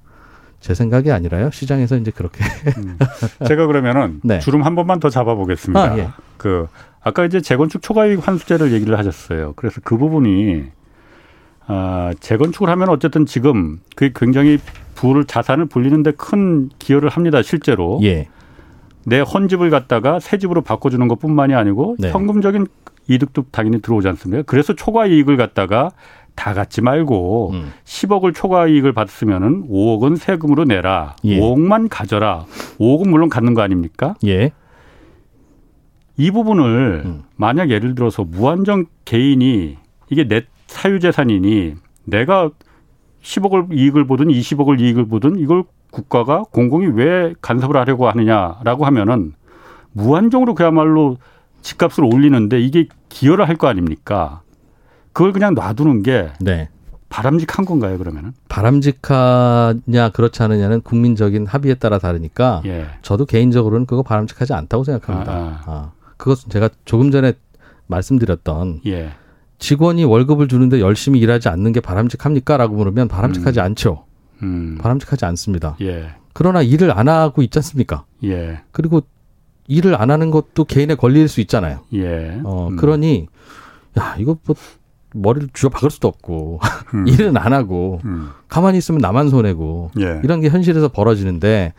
제 0.60 0.74
생각이 0.74 1.12
아니라요. 1.12 1.52
시장에서 1.52 1.98
이제 1.98 2.10
그렇게. 2.10 2.43
음. 2.80 2.98
제가 3.48 3.67
그러면은 3.67 4.22
네. 4.26 4.39
주름 4.39 4.63
한 4.63 4.74
번만 4.76 5.00
더 5.00 5.10
잡아보겠습니다. 5.10 5.80
아, 5.80 5.98
예. 6.00 6.08
그 6.38 6.67
아까 7.08 7.26
이제 7.26 7.39
재건축 7.39 7.82
초과이익 7.82 8.28
환수제를 8.28 8.74
얘기를 8.74 8.98
하셨어요. 8.98 9.54
그래서 9.56 9.80
그 9.84 9.98
부분이 9.98 10.65
아, 11.67 12.12
재건축을 12.20 12.70
하면 12.70 12.89
어쨌든 12.89 13.26
지금 13.26 13.80
그 13.96 14.12
굉장히 14.13 14.58
부를 14.96 15.26
자산을 15.26 15.67
불리는데 15.67 16.12
큰 16.12 16.70
기여를 16.80 17.10
합니다. 17.10 17.41
실제로. 17.41 18.00
예. 18.04 18.28
내 19.06 19.22
헌집을 19.22 19.70
갖다가 19.70 20.20
새 20.20 20.38
집으로 20.38 20.62
바꿔주는 20.62 21.08
것뿐만이 21.08 21.56
아니고 21.56 21.96
네. 21.98 22.12
현금적인 22.12 22.67
이득도 23.08 23.46
당연히 23.52 23.82
들어오지 23.82 24.08
않습니까? 24.10 24.43
그래서 24.46 24.74
초과 24.74 25.06
이익을 25.06 25.38
갖다가 25.38 25.91
다 26.36 26.54
갖지 26.54 26.82
말고 26.82 27.52
음. 27.54 27.72
10억을 27.86 28.36
초과 28.36 28.67
이익을 28.67 28.91
받았으면은 28.91 29.70
5억은 29.70 30.17
세금으로 30.17 30.65
내라. 30.65 31.15
예. 31.24 31.39
5억만 31.39 31.88
가져라. 31.89 32.46
5억은 32.80 33.08
물론 33.08 33.30
갖는 33.30 33.54
거 33.54 33.62
아닙니까? 33.62 34.15
예. 34.26 34.52
이 36.18 36.32
부분을 36.32 37.04
음. 37.06 37.24
만약 37.36 37.70
예를 37.70 37.96
들어서 37.96 38.24
무한정 38.24 38.86
개인이 39.06 39.78
이게 40.10 40.28
내 40.28 40.44
사유재산이니 40.68 41.76
내가 42.06 42.50
10억을 43.24 43.74
이익을 43.74 44.06
보든 44.08 44.28
20억을 44.28 44.80
이익을 44.80 45.08
보든 45.08 45.38
이걸 45.40 45.64
국가가 45.92 46.44
공공이 46.52 46.88
왜 46.88 47.34
간섭을 47.42 47.76
하려고 47.78 48.08
하느냐라고 48.10 48.86
하면은 48.86 49.34
무한정으로 49.94 50.56
그야말로 50.56 51.18
집값을 51.62 52.04
올리는데 52.04 52.60
이게 52.60 52.88
기여를 53.10 53.48
할 53.48 53.56
거 53.58 53.68
아닙니까? 53.68 54.42
그걸 55.14 55.34
그냥 55.34 55.54
놔두는 55.56 56.04
게 56.04 56.30
네. 56.40 56.70
바람직한 57.10 57.66
건가요, 57.66 57.98
그러면은? 57.98 58.34
바람직하냐 58.50 60.10
그렇지 60.14 60.44
않느냐는 60.44 60.82
국민적인 60.82 61.48
합의에 61.48 61.76
따라 61.76 61.98
다르니까 62.00 62.62
예. 62.66 62.88
저도 63.02 63.26
개인적으로는 63.26 63.86
그거 63.86 64.04
바람직하지 64.04 64.54
않다고 64.54 64.84
생각합니다. 64.84 65.32
아, 65.32 65.36
아. 65.36 65.62
아. 65.66 65.92
그것은 66.18 66.50
제가 66.50 66.70
조금 66.86 67.12
전에 67.12 67.34
말씀드렸던 67.88 68.82
예. 68.86 69.12
직원이 69.60 70.04
월급을 70.04 70.48
주는데 70.48 70.80
열심히 70.80 71.20
일하지 71.20 71.50
않는 71.50 71.72
게 71.72 71.80
바람직합니까? 71.80 72.58
라고 72.58 72.76
물으면 72.76 73.08
바람직하지 73.08 73.60
음. 73.60 73.64
않죠. 73.64 74.06
음. 74.44 74.78
바람직하지 74.80 75.26
않습니다. 75.26 75.76
예. 75.82 76.10
그러나 76.34 76.62
일을 76.62 76.92
안 76.92 77.10
하고 77.10 77.42
있지 77.42 77.58
않습니까? 77.60 78.06
예. 78.24 78.60
그리고 78.72 79.02
일을 79.68 80.00
안 80.00 80.12
하는 80.12 80.32
것도 80.32 80.66
개인의 80.66 80.96
권리일 80.98 81.28
수 81.28 81.42
있잖아요. 81.42 81.80
예. 81.94 82.40
어, 82.44 82.70
음. 82.70 82.76
그러니, 82.76 83.28
야, 84.00 84.16
이거 84.20 84.38
뭐, 84.46 84.56
머리를 85.14 85.50
쥐어 85.54 85.70
박을 85.70 85.90
수도 85.90 86.08
없고, 86.08 86.60
음. 86.94 87.08
일은 87.08 87.38
안 87.38 87.54
하고, 87.54 88.00
음. 88.06 88.30
가만히 88.48 88.78
있으면 88.78 89.00
나만 89.00 89.30
손해고, 89.30 89.92
예. 90.00 90.22
이런 90.24 90.42
게 90.42 90.50
현실에서 90.50 90.90
벌어지는데, 90.90 91.74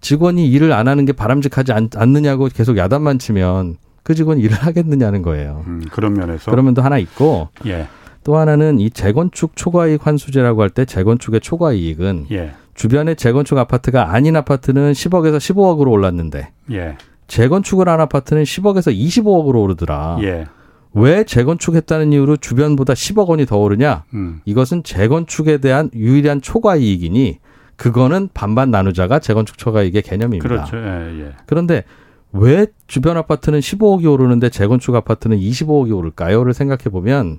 직원이 0.00 0.48
일을 0.50 0.72
안 0.72 0.88
하는 0.88 1.04
게 1.04 1.12
바람직하지 1.12 1.72
않, 1.72 1.90
않느냐고 1.96 2.48
계속 2.52 2.76
야단만 2.76 3.18
치면, 3.18 3.76
그 4.02 4.14
직원이 4.14 4.40
일을 4.42 4.56
하겠느냐는 4.56 5.22
거예요. 5.22 5.64
음, 5.66 5.82
그런 5.90 6.14
면에서. 6.14 6.50
그런 6.50 6.64
면도 6.64 6.82
하나 6.82 6.98
있고, 6.98 7.48
예. 7.66 7.86
또 8.24 8.36
하나는 8.36 8.80
이 8.80 8.90
재건축 8.90 9.56
초과이익 9.56 10.06
환수제라고 10.06 10.60
할 10.62 10.70
때 10.70 10.84
재건축의 10.84 11.40
초과이익은 11.40 12.26
예. 12.32 12.52
주변에 12.74 13.14
재건축 13.14 13.56
아파트가 13.58 14.12
아닌 14.12 14.36
아파트는 14.36 14.92
10억에서 14.92 15.38
15억으로 15.38 15.90
올랐는데 15.90 16.50
예. 16.72 16.96
재건축을 17.28 17.88
한 17.88 18.00
아파트는 18.00 18.42
10억에서 18.42 18.94
25억으로 18.94 19.62
오르더라. 19.62 20.18
예. 20.22 20.44
왜 20.92 21.24
재건축했다는 21.24 22.12
이유로 22.12 22.36
주변보다 22.36 22.92
10억 22.92 23.26
원이 23.28 23.46
더 23.46 23.56
오르냐? 23.56 24.04
음. 24.12 24.40
이것은 24.44 24.82
재건축에 24.82 25.58
대한 25.58 25.88
유일한 25.94 26.42
초과 26.42 26.76
이익이니 26.76 27.38
그거는 27.80 28.28
반반 28.34 28.70
나누자가 28.70 29.20
재건축 29.20 29.56
초과 29.56 29.82
이익의 29.82 30.02
개념입니다. 30.02 30.46
그렇죠. 30.46 30.76
예, 30.76 31.22
예. 31.22 31.32
그런데 31.46 31.84
왜 32.30 32.66
주변 32.86 33.16
아파트는 33.16 33.60
15억이 33.60 34.04
오르는데 34.04 34.50
재건축 34.50 34.94
아파트는 34.94 35.38
25억이 35.38 35.96
오를까요?를 35.96 36.52
생각해 36.52 36.84
보면 36.90 37.38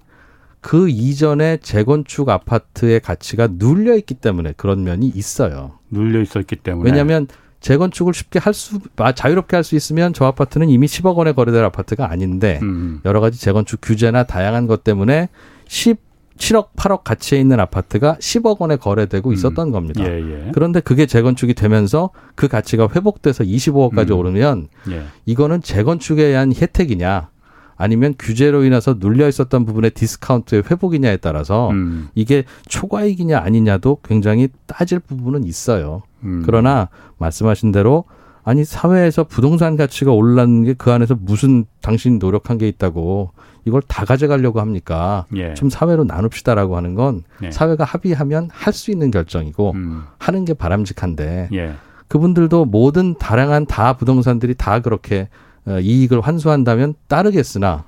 그 0.60 0.89
이전에 0.89 1.58
재건축 1.58 2.27
아파트의 2.27 3.01
가치가 3.01 3.49
눌려 3.51 3.95
있기 3.97 4.15
때문에 4.15 4.56
그런 4.58 4.84
면이 4.84 5.10
있어요. 5.13 5.73
눌려 5.91 6.21
있었기 6.21 6.56
때문에. 6.56 6.89
왜냐하면 6.89 7.27
재건축을 7.60 8.12
쉽게 8.15 8.39
할 8.39 8.56
수, 8.56 8.80
아, 8.97 9.12
자유롭게 9.12 9.56
할 9.56 9.63
수 9.63 9.75
있으면 9.75 10.12
저 10.12 10.25
아파트는 10.25 10.69
이미 10.69 10.88
10억 10.88 11.17
원에 11.17 11.34
거래될 11.34 11.63
아파트가 11.63 12.10
아닌데 12.10 12.58
음. 12.63 12.99
여러 13.06 13.19
가지 13.19 13.39
재건축 13.39 13.80
규제나 13.84 14.23
다양한 14.23 14.65
것 14.65 14.84
때문에 14.84 15.30
10 15.67 16.11
7억, 16.41 16.69
8억 16.75 17.04
가치에 17.04 17.39
있는 17.39 17.60
아파트가 17.60 18.15
10억 18.19 18.60
원에 18.60 18.75
거래되고 18.75 19.30
음. 19.30 19.34
있었던 19.34 19.71
겁니다. 19.71 20.04
예, 20.04 20.19
예. 20.19 20.51
그런데 20.54 20.80
그게 20.80 21.06
재건축이 21.06 21.54
되면서 21.54 22.10
그 22.34 22.47
가치가 22.47 22.89
회복돼서 22.93 23.43
25억까지 23.43 24.12
음. 24.12 24.17
오르면 24.17 24.67
예. 24.89 25.04
이거는 25.27 25.62
재건축에 25.62 26.23
의한 26.23 26.51
혜택이냐 26.51 27.30
아니면 27.77 28.15
규제로 28.17 28.63
인해서 28.63 28.95
눌려 28.99 29.27
있었던 29.27 29.65
부분의 29.65 29.91
디스카운트의 29.91 30.63
회복이냐에 30.69 31.17
따라서 31.17 31.69
음. 31.69 32.10
이게 32.15 32.43
초과이익이냐 32.67 33.39
아니냐도 33.39 33.99
굉장히 34.04 34.49
따질 34.65 34.99
부분은 34.99 35.43
있어요. 35.43 36.01
음. 36.23 36.41
그러나 36.45 36.89
말씀하신 37.19 37.71
대로 37.71 38.06
아니 38.43 38.65
사회에서 38.65 39.25
부동산 39.25 39.77
가치가 39.77 40.12
올랐는 40.12 40.63
게 40.63 40.73
그 40.75 40.91
안에서 40.91 41.15
무슨 41.19 41.65
당신이 41.82 42.17
노력한 42.17 42.58
게 42.58 42.67
있다고 42.67 43.32
이걸 43.65 43.82
다 43.88 44.06
가져가려고 44.06 44.60
합니까? 44.60 45.26
예. 45.36 45.54
좀 45.54 45.69
사회로 45.69 46.04
나눕시다라고 46.06 46.76
하는 46.78 46.95
건 46.95 47.24
예. 47.43 47.52
사회가 47.52 47.84
합의하면 47.84 48.50
할 48.52 48.74
수 48.74 48.89
있는 48.91 49.12
결정이고 49.12 49.71
음. 49.76 50.04
하는 50.17 50.45
게 50.45 50.54
바람직한데 50.54 51.50
예. 51.54 51.74
그분들도 52.08 52.65
모든 52.65 53.15
다량한 53.17 53.65
다 53.67 53.93
부동산들이 53.93 54.56
다 54.56 54.80
그렇게 54.80 55.30
어, 55.65 55.80
이익을 55.80 56.21
환수한다면 56.21 56.95
따르겠으나 57.08 57.86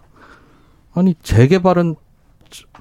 아니 0.93 1.15
재개발은 1.23 1.95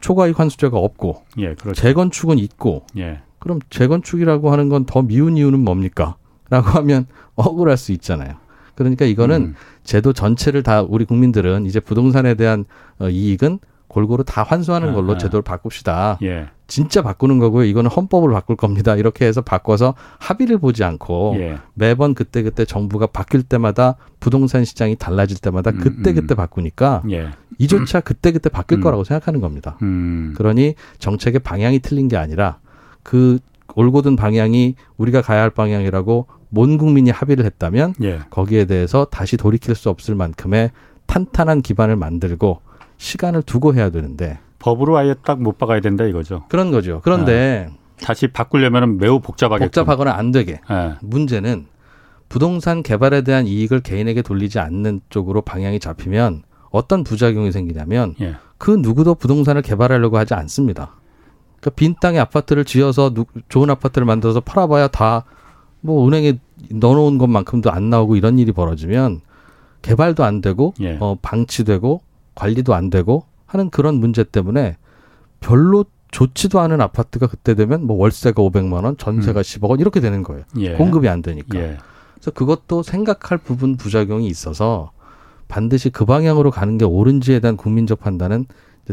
초과이익 0.01 0.39
환수제가 0.39 0.77
없고 0.77 1.23
예, 1.39 1.55
그렇죠. 1.55 1.81
재건축은 1.81 2.39
있고 2.39 2.85
예. 2.99 3.21
그럼 3.39 3.61
재건축이라고 3.71 4.53
하는 4.53 4.69
건 4.69 4.85
더 4.85 5.01
미운 5.03 5.37
이유는 5.37 5.61
뭡니까? 5.61 6.17
라고 6.51 6.69
하면 6.79 7.07
억울할 7.35 7.77
수 7.79 7.93
있잖아요. 7.93 8.35
그러니까 8.75 9.05
이거는 9.05 9.43
음. 9.43 9.55
제도 9.85 10.13
전체를 10.13 10.63
다 10.63 10.83
우리 10.83 11.05
국민들은 11.05 11.67
이제 11.67 11.81
부동산에 11.81 12.35
대한 12.35 12.65
어, 12.99 13.09
이익은 13.09 13.59
골고루 13.93 14.25
다 14.25 14.43
환수하는 14.43 14.91
아, 14.91 14.93
걸로 14.95 15.13
아, 15.13 15.19
제도를 15.19 15.43
바꿉시다. 15.43 16.19
예. 16.23 16.47
진짜 16.67 17.03
바꾸는 17.03 17.39
거고요. 17.39 17.65
이거는 17.65 17.91
헌법을 17.91 18.33
바꿀 18.33 18.57
겁니다. 18.57 18.97
이렇게 18.97 19.27
해서 19.27 19.43
바꿔서 19.43 19.95
합의를 20.19 20.57
보지 20.57 20.83
않고 20.83 21.35
예. 21.37 21.59
매번 21.75 22.15
그때 22.15 22.43
그때 22.43 22.65
정부가 22.65 23.09
바뀔 23.09 23.43
때마다 23.43 23.97
부동산 24.21 24.65
시장이 24.65 24.97
달라질 24.97 25.37
때마다 25.37 25.71
그때 25.73 25.91
음, 25.91 26.07
음. 26.07 26.15
그때 26.15 26.35
바꾸니까 26.35 27.03
예. 27.11 27.29
이조차 27.59 28.01
그때 28.01 28.33
그때 28.33 28.49
바뀔 28.49 28.79
음. 28.79 28.81
거라고 28.83 29.05
생각하는 29.05 29.43
겁니다. 29.43 29.77
음. 29.83 30.33
그러니 30.39 30.75
정책의 30.99 31.41
방향이 31.41 31.81
틀린 31.81 32.09
게 32.09 32.17
아니라 32.17 32.59
그 33.03 33.39
올곧은 33.75 34.17
방향이 34.17 34.75
우리가 34.97 35.21
가야 35.21 35.43
할 35.43 35.51
방향이라고 35.51 36.27
온 36.55 36.79
국민이 36.79 37.11
합의를 37.11 37.45
했다면 37.45 37.95
예. 38.03 38.21
거기에 38.31 38.67
대해서 38.67 39.05
다시 39.05 39.37
돌이킬 39.37 39.75
수 39.75 39.91
없을 39.91 40.15
만큼의 40.15 40.71
탄탄한 41.07 41.63
기반을 41.63 41.97
만들고 41.97 42.61
시간을 42.99 43.43
두고 43.43 43.75
해야 43.75 43.91
되는데 43.91 44.39
법으로 44.59 44.97
아예 44.97 45.15
딱 45.25 45.39
못 45.41 45.59
박아야 45.59 45.81
된다 45.81 46.05
이거죠. 46.05 46.45
그런 46.49 46.71
거죠. 46.71 47.01
그런데 47.03 47.69
네. 47.69 47.77
다시 48.05 48.29
바꾸려면 48.29 48.99
매우 48.99 49.21
복잡하게 49.21 49.65
복잡하거나 49.65 50.13
안 50.13 50.31
되게. 50.31 50.61
네. 50.69 50.95
문제는 51.01 51.67
부동산 52.29 52.83
개발에 52.83 53.23
대한 53.23 53.47
이익을 53.47 53.81
개인에게 53.81 54.23
돌리지 54.23 54.59
않는 54.59 55.01
쪽으로 55.11 55.43
방향이 55.43 55.81
잡히면 55.81 56.45
어떤 56.71 57.05
부작용이 57.05 57.53
생기냐면 57.53 58.15
예. 58.21 58.37
그 58.57 58.71
누구도 58.71 59.15
부동산을 59.17 59.63
개발하려고 59.63 60.17
하지 60.17 60.35
않습니다. 60.35 60.95
그러니까 61.61 61.71
빈 61.77 61.95
땅에 62.01 62.19
아파트를 62.19 62.65
지어서 62.65 63.13
좋은 63.49 63.69
아파트를 63.69 64.07
만들어서 64.07 64.41
팔아봐야 64.41 64.89
다 64.89 65.25
뭐 65.83 66.07
은행에 66.07 66.39
넣어놓은 66.71 67.19
것만큼도 67.19 67.71
안 67.71 67.91
나오고 67.91 68.17
이런 68.17 68.39
일이 68.39 68.53
벌어지면 68.53 69.21
개발도 69.83 70.25
안 70.25 70.41
되고 70.41 70.73
예. 70.81 70.97
어, 71.01 71.19
방치되고 71.21 72.01
관리도 72.35 72.75
안 72.75 72.89
되고 72.89 73.27
하는 73.47 73.69
그런 73.69 73.97
문제 73.97 74.25
때문에 74.25 74.77
별로 75.41 75.85
좋지도 76.13 76.61
않은 76.61 76.81
아파트가 76.81 77.27
그때 77.27 77.55
되면 77.55 77.87
뭐 77.87 77.97
월세가 77.97 78.41
500만 78.43 78.85
원, 78.85 78.97
전세가 78.97 79.41
음. 79.41 79.43
10억 79.43 79.71
원 79.71 79.81
이렇게 79.81 80.01
되는 80.01 80.23
거예요. 80.23 80.45
예. 80.59 80.75
공급이 80.75 81.09
안 81.09 81.21
되니까. 81.21 81.59
예. 81.59 81.79
그래서 82.15 82.31
그것도 82.31 82.83
생각할 82.83 83.39
부분 83.39 83.77
부작용이 83.77 84.27
있어서 84.29 84.93
반드시 85.49 85.91
그 85.91 86.05
방향으로 86.05 86.51
가는 86.51 86.79
게 86.79 86.85
옳은지에 86.85 87.41
대한 87.41 87.57
국민적 87.57 88.01
판단은 88.01 88.47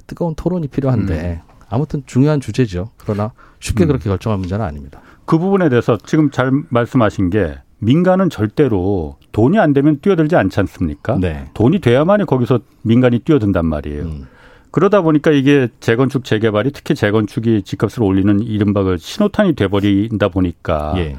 뜨거운 0.08 0.34
토론이 0.36 0.68
필요한데 0.70 1.42
음. 1.46 1.54
아무튼 1.70 2.04
중요한 2.06 2.42
주제죠. 2.42 2.90
그러나 2.98 3.32
쉽게 3.60 3.86
음. 3.86 3.88
그렇게 3.88 4.10
결정할 4.10 4.40
문제는 4.40 4.66
아닙니다. 4.66 5.02
그 5.30 5.38
부분에 5.38 5.70
대해서 5.70 5.96
지금 6.04 6.32
잘 6.32 6.52
말씀하신 6.70 7.30
게 7.30 7.54
민간은 7.78 8.32
절대로 8.32 9.18
돈이 9.32 9.60
안 9.60 9.74
되면 9.74 10.00
뛰어들지 10.02 10.36
않지 10.36 10.60
않습니까? 10.62 11.20
네. 11.22 11.46
돈이 11.54 11.82
돼야만이 11.82 12.26
거기서 12.26 12.62
민간이 12.82 13.20
뛰어든단 13.20 13.64
말이에요. 13.64 14.04
음. 14.06 14.28
그러다 14.72 15.04
보니까 15.04 15.30
이게 15.30 15.68
재건축 15.82 16.24
재개발이 16.24 16.72
특히 16.72 16.96
재건축이 16.96 17.62
집값을 17.62 18.02
올리는 18.02 18.40
이른바 18.40 18.82
그 18.82 18.98
신호탄이 18.98 19.54
돼버린다 19.54 20.30
보니까 20.30 20.96
예. 20.98 21.18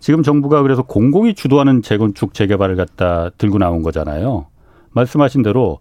지금 0.00 0.24
정부가 0.24 0.62
그래서 0.62 0.82
공공이 0.82 1.34
주도하는 1.34 1.82
재건축 1.82 2.34
재개발을 2.34 2.74
갖다 2.74 3.30
들고 3.38 3.58
나온 3.58 3.82
거잖아요. 3.82 4.46
말씀하신 4.90 5.42
대로 5.42 5.78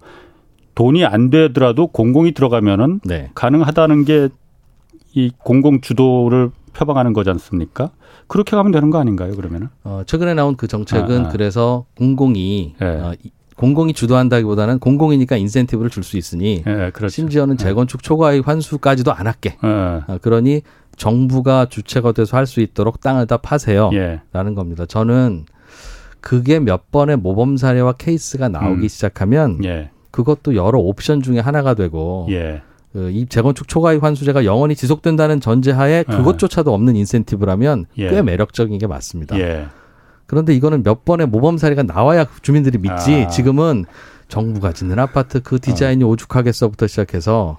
돈이 0.76 1.06
안 1.06 1.32
되더라도 1.32 1.88
공공이 1.88 2.34
들어가면은 2.34 3.00
네. 3.04 3.32
가능하다는 3.34 4.06
게 4.06 4.30
이 5.16 5.32
공공 5.38 5.82
주도를 5.82 6.50
표방하는 6.74 7.14
거지 7.14 7.30
않습니까? 7.30 7.92
그렇게 8.28 8.56
가면 8.56 8.72
되는 8.72 8.90
거 8.90 9.00
아닌가요? 9.00 9.36
그러면은? 9.36 9.70
어, 9.84 10.02
최근에 10.06 10.34
나온 10.34 10.56
그 10.56 10.68
정책은 10.68 11.26
아, 11.26 11.28
아. 11.28 11.32
그래서 11.32 11.86
공공이 11.98 12.76
네. 12.80 12.86
어, 12.88 13.14
공공이 13.56 13.94
주도한다기보다는 13.94 14.80
공공이니까 14.80 15.38
인센티브를 15.38 15.90
줄 15.92 16.04
수 16.04 16.18
있으니 16.18 16.64
네, 16.66 16.90
그렇죠. 16.92 17.10
심지어는 17.10 17.58
예. 17.60 17.64
재건축 17.64 18.02
초과이익 18.02 18.48
환수까지도 18.48 19.14
안 19.14 19.28
할게. 19.28 19.58
네. 19.62 19.70
어, 19.70 20.18
그러니 20.22 20.62
정부가 20.96 21.68
주체가 21.68 22.12
돼서 22.14 22.36
할 22.38 22.46
수 22.48 22.62
있도록 22.62 23.02
땅을 23.02 23.28
다 23.28 23.38
파세요라는 23.38 23.94
예. 24.52 24.56
겁니다. 24.56 24.86
저는 24.86 25.46
그게 26.22 26.60
몇 26.60 26.92
번의 26.92 27.18
모범 27.18 27.58
사례와 27.58 27.94
케이스가 27.94 28.50
나오기 28.50 28.84
음. 28.84 28.88
시작하면 28.88 29.64
예. 29.66 29.90
그것도 30.12 30.56
여러 30.56 30.80
옵션 30.80 31.22
중에 31.22 31.40
하나가 31.40 31.74
되고 31.74 32.28
예. 32.32 32.62
그이 32.94 33.26
재건축 33.28 33.68
초과이익 33.68 34.04
환수제가 34.04 34.46
영원히 34.46 34.76
지속된다는 34.76 35.42
전제하에 35.42 36.04
그것조차도 36.04 36.74
없는 36.74 36.96
인센티브라면 36.96 37.88
예. 37.98 38.10
꽤 38.10 38.22
매력적인 38.22 38.78
게 38.78 38.86
맞습니다. 38.88 39.36
그런데 40.28 40.54
이거는 40.56 40.84
몇 40.84 41.04
번의 41.04 41.28
모범 41.28 41.58
사례가 41.58 41.84
나와야 41.84 42.26
주민들이 42.42 42.78
믿지. 42.78 43.24
아. 43.24 43.28
지금은 43.28 43.86
정부가 44.30 44.72
짓는 44.74 44.98
아파트 45.00 45.42
그 45.42 45.60
디자인이 45.60 46.04
어. 46.04 46.08
오죽하겠어부터 46.08 46.88
시작해서 46.88 47.58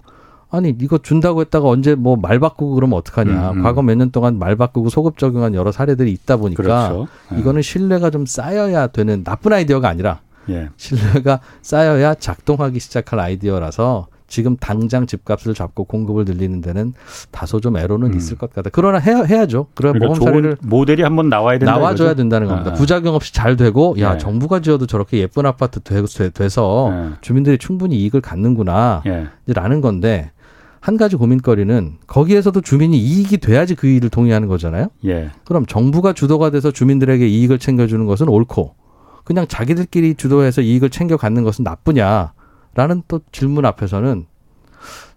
아니 0.51 0.75
이거 0.81 0.99
준다고 0.99 1.41
했다가 1.41 1.69
언제 1.69 1.95
뭐 1.97 2.17
말 2.17 2.39
바꾸고 2.39 2.75
그러면 2.77 2.97
어떡하냐. 2.99 3.51
음, 3.51 3.59
음. 3.59 3.63
과거 3.65 3.83
몇 3.83 3.97
년 3.97 4.11
동안 4.13 4.39
말 4.39 4.55
바꾸고 4.57 4.89
소급 4.89 5.19
적용한 5.19 5.55
여러 5.55 5.73
사례들이 5.73 6.13
있다 6.13 6.37
보니까 6.37 6.63
그렇죠. 6.63 7.09
네. 7.33 7.41
이거는 7.41 7.61
신뢰가 7.63 8.11
좀 8.11 8.25
쌓여야 8.25 8.87
되는 8.89 9.25
나쁜 9.25 9.53
아이디어가 9.53 9.89
아니라 9.89 10.21
예. 10.49 10.69
신뢰가 10.77 11.41
쌓여야 11.63 12.15
작동하기 12.15 12.79
시작할 12.79 13.19
아이디어라서 13.19 14.07
지금 14.35 14.57
당장 14.57 15.07
집값을 15.07 15.55
잡고 15.55 15.85
공급을 15.85 16.25
늘리는 16.25 16.61
데는 16.61 16.93
다소 17.31 17.61
좀 17.61 17.77
애로는 17.77 18.15
음. 18.15 18.17
있을 18.17 18.37
것 18.37 18.53
같다. 18.53 18.69
그러나 18.73 18.99
해야, 18.99 19.23
해야죠. 19.23 19.69
그래야 19.75 19.93
그러니까 19.93 20.19
모범 20.19 20.25
사례를 20.25 20.57
모델이 20.61 21.05
한번 21.05 21.29
나와야 21.29 21.57
된다. 21.57 21.71
나와줘야 21.71 22.09
이거죠? 22.09 22.17
된다는 22.17 22.49
겁니다. 22.49 22.73
아. 22.73 22.75
부작용 22.75 23.15
없이 23.15 23.33
잘 23.33 23.55
되고 23.55 23.95
야 24.01 24.15
네. 24.15 24.19
정부가 24.19 24.59
지어도 24.59 24.87
저렇게 24.89 25.19
예쁜 25.19 25.47
아파트 25.47 25.79
돼, 25.79 26.03
서 26.49 26.89
네. 26.91 27.11
주민들이 27.21 27.59
충분히 27.59 27.97
이익을 28.01 28.21
갖는구나. 28.23 29.03
네. 29.05 29.29
라는 29.47 29.81
건데 29.81 30.33
한 30.81 30.97
가지 30.97 31.15
고민거리는 31.15 31.99
거기에서도 32.09 32.61
주민이 32.61 32.99
이익이 32.99 33.39
돼야지 33.39 33.77
그 33.77 33.87
일을 33.87 34.11
동의하는 34.11 34.49
거잖아요. 34.49 34.89
예. 35.07 35.31
그럼 35.45 35.65
정부가 35.65 36.13
주도가 36.13 36.51
돼서 36.51 36.73
주민들에게 36.73 37.25
이익을 37.27 37.61
챙겨주는 37.61 38.05
것은 38.05 38.29
옳고 38.29 38.75
그냥 39.25 39.47
자기들끼리 39.47 40.17
주도해서 40.17 40.61
이익을 40.61 40.91
챙겨 40.91 41.17
갖는 41.17 41.45
것은 41.45 41.63
나쁘냐? 41.63 42.34
라는 42.75 43.03
또 43.09 43.21
질문 43.33 43.65
앞에서는 43.65 44.27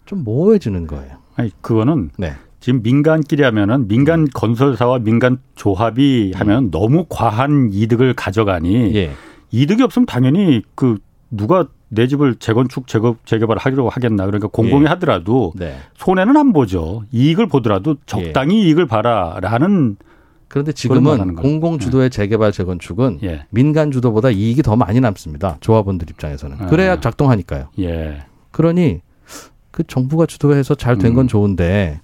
좀 0.05 0.23
모호해지는 0.23 0.87
거예요. 0.87 1.17
아니, 1.35 1.51
그거는 1.61 2.11
네. 2.17 2.33
지금 2.59 2.81
민간끼리 2.81 3.43
하면은 3.43 3.87
민간 3.87 4.21
음. 4.21 4.27
건설사와 4.33 4.99
민간 4.99 5.37
조합이 5.55 6.33
하면 6.35 6.65
음. 6.65 6.71
너무 6.71 7.05
과한 7.07 7.69
이득을 7.71 8.13
가져가니 8.13 8.95
예. 8.95 9.11
이득이 9.51 9.83
없으면 9.83 10.05
당연히 10.05 10.63
그 10.75 10.97
누가 11.29 11.67
내 11.89 12.07
집을 12.07 12.35
재건축 12.35 12.87
재급 12.87 13.25
재개발 13.25 13.57
하기로 13.57 13.87
하겠나 13.87 14.25
그러니까 14.25 14.49
공공이 14.49 14.83
예. 14.83 14.89
하더라도 14.89 15.53
네. 15.55 15.77
손해는 15.95 16.35
안 16.35 16.51
보죠 16.51 17.03
이익을 17.11 17.47
보더라도 17.47 17.95
적당히 18.05 18.63
예. 18.63 18.67
이익을 18.67 18.87
봐라라는 18.87 19.95
그런데 20.47 20.71
지금은 20.71 21.35
공공 21.35 21.77
주도의 21.77 22.05
예. 22.05 22.09
재개발 22.09 22.51
재건축은 22.51 23.19
예. 23.23 23.45
민간 23.49 23.91
주도보다 23.91 24.29
이익이 24.29 24.63
더 24.63 24.75
많이 24.75 24.99
남습니다. 24.99 25.57
조합원들 25.59 26.09
입장에서는. 26.09 26.57
아. 26.61 26.65
그래야 26.67 26.99
작동하니까요. 26.99 27.69
예. 27.79 28.23
그러니 28.51 29.01
그 29.71 29.83
정부가 29.83 30.25
주도해서 30.25 30.75
잘 30.75 30.97
된건 30.97 31.25
음. 31.25 31.27
좋은데 31.27 31.99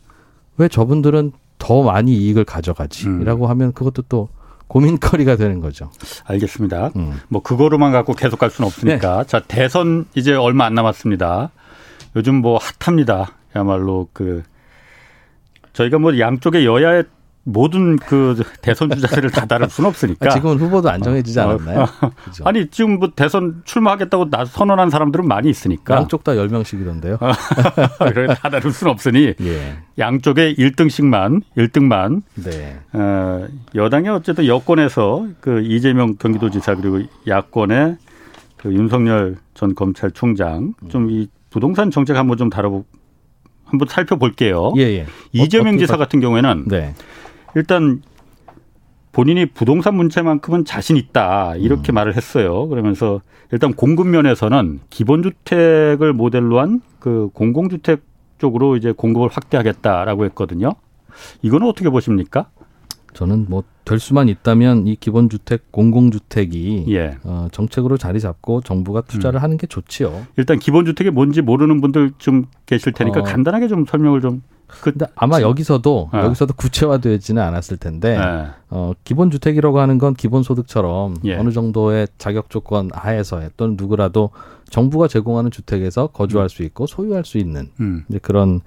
왜 0.58 0.68
저분들은 0.68 1.32
더 1.58 1.82
많이 1.84 2.14
이익을 2.14 2.44
가져가지?라고 2.44 3.46
음. 3.46 3.50
하면 3.50 3.72
그것도 3.74 4.04
또 4.10 4.30
고민거리가 4.68 5.36
되는 5.38 5.60
거죠. 5.62 5.90
알겠습니다. 6.26 6.92
음. 6.96 7.20
뭐 7.30 7.42
그거로만 7.42 7.92
갖고 7.92 8.14
계속 8.14 8.40
갈 8.40 8.50
수는 8.50 8.68
없으니까 8.68 9.24
네. 9.24 9.28
자 9.28 9.40
대선 9.40 10.06
이제 10.16 10.34
얼마 10.34 10.66
안 10.66 10.74
남았습니다. 10.74 11.52
요즘 12.16 12.36
뭐 12.36 12.60
핫합니다. 12.82 13.32
야말로 13.56 14.10
그 14.14 14.44
저희가 15.74 16.00
뭐 16.00 16.18
양쪽의 16.20 16.66
여야의 16.66 17.06
모든 17.46 17.98
그 17.98 18.42
대선 18.62 18.90
주자들을 18.90 19.32
다 19.32 19.46
다룰 19.46 19.70
수는 19.70 19.90
없으니까. 19.90 20.30
지금은 20.30 20.58
후보도 20.58 20.90
안 20.90 21.02
정해지지 21.02 21.40
어, 21.40 21.50
않았나요? 21.50 21.82
어, 21.82 22.12
아니, 22.46 22.68
지금 22.68 23.00
뭐 23.00 23.12
대선 23.16 23.62
출마하겠다고 23.66 24.30
나 24.30 24.46
선언한 24.46 24.90
사람들은 24.90 25.28
많이 25.28 25.50
있으니까. 25.50 25.96
양쪽 25.96 26.24
다 26.24 26.34
10명씩이던데요. 26.34 27.18
그래, 28.14 28.28
다 28.28 28.50
다룰 28.50 28.72
수는 28.72 28.92
없으니 28.92 29.34
예. 29.42 29.78
양쪽에 29.98 30.56
1등씩만, 30.56 31.42
1등만. 31.58 32.22
네. 32.36 32.80
어, 32.94 33.46
여당이 33.76 34.08
어쨌든 34.10 34.48
여권에서 34.48 35.28
그 35.42 35.62
이재명 35.62 36.16
경기도지사 36.16 36.76
그리고 36.76 37.02
야권의 37.28 37.98
그 38.58 38.74
윤석열 38.74 39.36
전 39.54 39.76
검찰총장 39.76 40.74
좀 40.90 41.10
이 41.10 41.28
부동산 41.54 41.92
정책 41.92 42.18
한번 42.18 42.36
좀 42.38 42.50
다뤄보 42.50 42.84
한번 43.66 43.88
살펴볼게요. 43.88 44.74
예, 44.78 44.82
예. 44.82 45.06
이재명 45.32 45.76
어, 45.76 45.78
지사 45.78 45.98
같은 45.98 46.20
경우에는 46.20 46.66
네. 46.68 46.96
일단 47.56 48.02
본인이 49.12 49.46
부동산 49.46 49.96
문제만큼은 49.96 50.66
자신 50.66 50.98
있다 50.98 51.56
이렇게 51.58 51.92
음. 51.92 51.96
말을 51.96 52.16
했어요. 52.16 52.68
그러면서 52.68 53.22
일단 53.52 53.74
공급 53.74 54.08
면에서는 54.08 54.80
기본주택을 54.90 56.14
모델로 56.14 56.60
한 56.60 56.82
그 57.04 57.30
공공주택 57.34 58.02
쪽으로 58.38 58.78
이제 58.78 58.94
공급을 58.94 59.28
확대하겠다라고 59.28 60.24
했거든요. 60.28 60.72
이거는 61.42 61.68
어떻게 61.68 61.90
보십니까? 61.90 62.48
저는 63.14 63.46
뭐 63.50 63.64
될 63.86 64.00
수만 64.00 64.30
있다면 64.30 64.88
이 64.88 64.96
기본주택, 64.96 65.72
공공주택이 65.72 66.86
예. 66.90 67.18
어, 67.24 67.48
정책으로 67.52 67.98
자리 67.98 68.20
잡고 68.20 68.62
정부가 68.62 69.02
투자를 69.02 69.40
음. 69.40 69.44
하는 69.44 69.58
게 69.58 69.68
좋지요. 69.68 70.26
일단 70.38 70.58
기본주택이 70.58 71.12
뭔지 71.12 71.42
모르는 71.42 71.82
분들 71.82 72.12
좀 72.18 72.46
계실 72.66 72.94
테니까 72.94 73.20
어. 73.20 73.24
간단하게 73.24 73.68
좀 73.68 73.86
설명을 73.86 74.22
좀 74.22 74.42
근데 74.82 75.06
아마 75.16 75.42
여기서도 75.42 76.10
네. 76.14 76.20
여기서도 76.20 76.54
구체화되지는 76.56 77.42
않았을 77.42 77.78
텐데 77.78 78.18
네. 78.18 78.48
어, 78.70 78.94
기본 79.04 79.30
주택이라고 79.30 79.80
하는 79.80 79.98
건 79.98 80.14
기본 80.16 80.42
소득처럼 80.42 81.16
예. 81.26 81.36
어느 81.36 81.52
정도의 81.52 82.08
자격 82.18 82.50
조건 82.50 82.90
하에서 82.94 83.42
또는 83.58 83.76
누구라도 83.78 84.30
정부가 84.70 85.08
제공하는 85.08 85.52
주택에서 85.52 86.08
거주할 86.08 86.46
음. 86.46 86.50
수 86.50 86.64
있고 86.64 86.88
소유할 86.88 87.26
수 87.26 87.38
있는 87.38 87.70
음. 87.82 88.06
이제 88.10 88.18
그런 88.20 88.62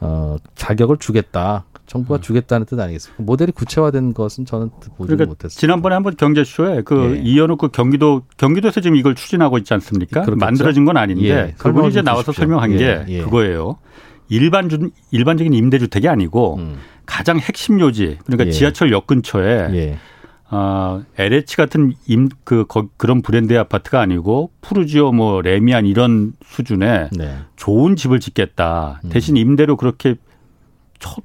어, 0.00 0.36
자격을 0.54 0.98
주겠다. 0.98 1.64
정부가 1.88 2.16
음. 2.16 2.20
주겠다는 2.20 2.66
뜻 2.66 2.78
아니겠습니까? 2.78 3.22
모델이 3.22 3.50
구체화된 3.50 4.14
것은 4.14 4.44
저는 4.44 4.70
보지 4.70 4.92
그러니까 4.98 5.24
못했어요. 5.26 5.58
지난번에 5.58 5.94
한번 5.94 6.14
경제쇼에 6.16 6.82
그 6.82 7.16
예. 7.16 7.22
이현우 7.22 7.56
그 7.56 7.68
경기도 7.68 8.22
경기도에서 8.36 8.80
지금 8.80 8.96
이걸 8.96 9.14
추진하고 9.14 9.58
있지 9.58 9.74
않습니까? 9.74 10.20
그렇겠죠? 10.20 10.36
만들어진 10.44 10.84
건 10.84 10.96
아닌데 10.96 11.28
예. 11.28 11.54
그분이 11.58 11.88
이제 11.88 12.02
나와서 12.02 12.30
주십시오. 12.30 12.42
설명한 12.42 12.76
게 12.76 12.84
예. 12.84 13.04
예. 13.08 13.22
그거예요. 13.22 13.78
일반 14.28 14.68
주, 14.68 14.90
일반적인 15.10 15.52
임대주택이 15.54 16.06
아니고 16.06 16.56
음. 16.56 16.76
가장 17.06 17.38
핵심 17.38 17.80
요지 17.80 18.18
그러니까 18.26 18.46
예. 18.46 18.50
지하철역 18.50 19.06
근처에 19.06 19.68
예. 19.72 19.98
어, 20.50 21.02
LH 21.16 21.56
같은 21.56 21.92
임, 22.06 22.28
그, 22.44 22.64
거, 22.66 22.88
그런 22.96 23.20
브랜드의 23.22 23.58
아파트가 23.58 24.00
아니고 24.00 24.50
푸르지오 24.60 25.12
뭐 25.12 25.42
레미안 25.42 25.84
이런 25.86 26.32
수준의 26.44 27.10
네. 27.12 27.36
좋은 27.56 27.96
집을 27.96 28.20
짓겠다. 28.20 29.00
음. 29.04 29.10
대신 29.10 29.36
임대로 29.36 29.76
그렇게 29.76 30.16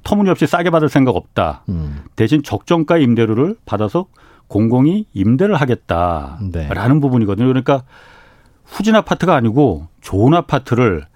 터무니없이 0.02 0.46
싸게 0.46 0.70
받을 0.70 0.88
생각 0.88 1.16
없다. 1.16 1.64
음. 1.68 2.04
대신 2.16 2.42
적정가 2.42 2.98
임대료를 2.98 3.56
받아서 3.64 4.06
공공이 4.48 5.06
임대를 5.12 5.54
하겠다라는 5.56 6.50
네. 6.52 7.00
부분이거든요. 7.00 7.46
그러니까 7.46 7.84
후진 8.64 8.94
아파트가 8.94 9.34
아니고 9.34 9.88
좋은 10.00 10.34
아파트를 10.34 11.06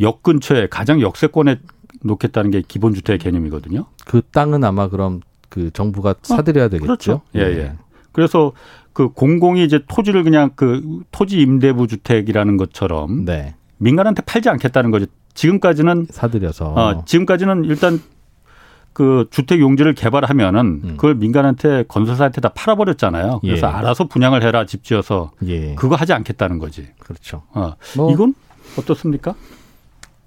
역 0.00 0.22
근처에 0.22 0.68
가장 0.68 1.00
역세권에 1.00 1.58
놓겠다는 2.02 2.50
게 2.50 2.62
기본 2.66 2.94
주택 2.94 3.18
개념이거든요. 3.18 3.86
그 4.06 4.22
땅은 4.32 4.64
아마 4.64 4.88
그럼 4.88 5.20
그 5.48 5.70
정부가 5.72 6.14
사들여야 6.22 6.66
어, 6.66 6.68
되겠죠. 6.68 6.86
그렇죠. 6.86 7.20
예, 7.34 7.40
예. 7.40 7.54
네. 7.54 7.72
그래서 8.12 8.52
그 8.92 9.08
공공이 9.10 9.64
이제 9.64 9.80
토지를 9.86 10.24
그냥 10.24 10.50
그 10.56 11.02
토지 11.12 11.40
임대부 11.40 11.86
주택이라는 11.86 12.56
것처럼 12.56 13.24
네. 13.24 13.54
민간한테 13.78 14.22
팔지 14.22 14.48
않겠다는 14.48 14.90
거죠. 14.90 15.06
지금까지는 15.38 16.08
사들여서 16.10 16.72
어, 16.74 17.04
지금까지는 17.04 17.64
일단 17.64 18.00
그 18.92 19.28
주택 19.30 19.60
용지를 19.60 19.94
개발하면은 19.94 20.60
음. 20.82 20.90
그걸 20.96 21.14
민간한테 21.14 21.84
건설사한테 21.86 22.40
다 22.40 22.48
팔아버렸잖아요. 22.48 23.38
그래서 23.42 23.68
예. 23.68 23.72
알아서 23.72 24.08
분양을 24.08 24.42
해라 24.42 24.66
집 24.66 24.82
지어서 24.82 25.30
예. 25.46 25.76
그거 25.76 25.94
하지 25.94 26.12
않겠다는 26.12 26.58
거지. 26.58 26.88
그렇죠. 26.98 27.44
어. 27.52 27.74
뭐 27.96 28.10
이건 28.10 28.34
어떻습니까? 28.76 29.36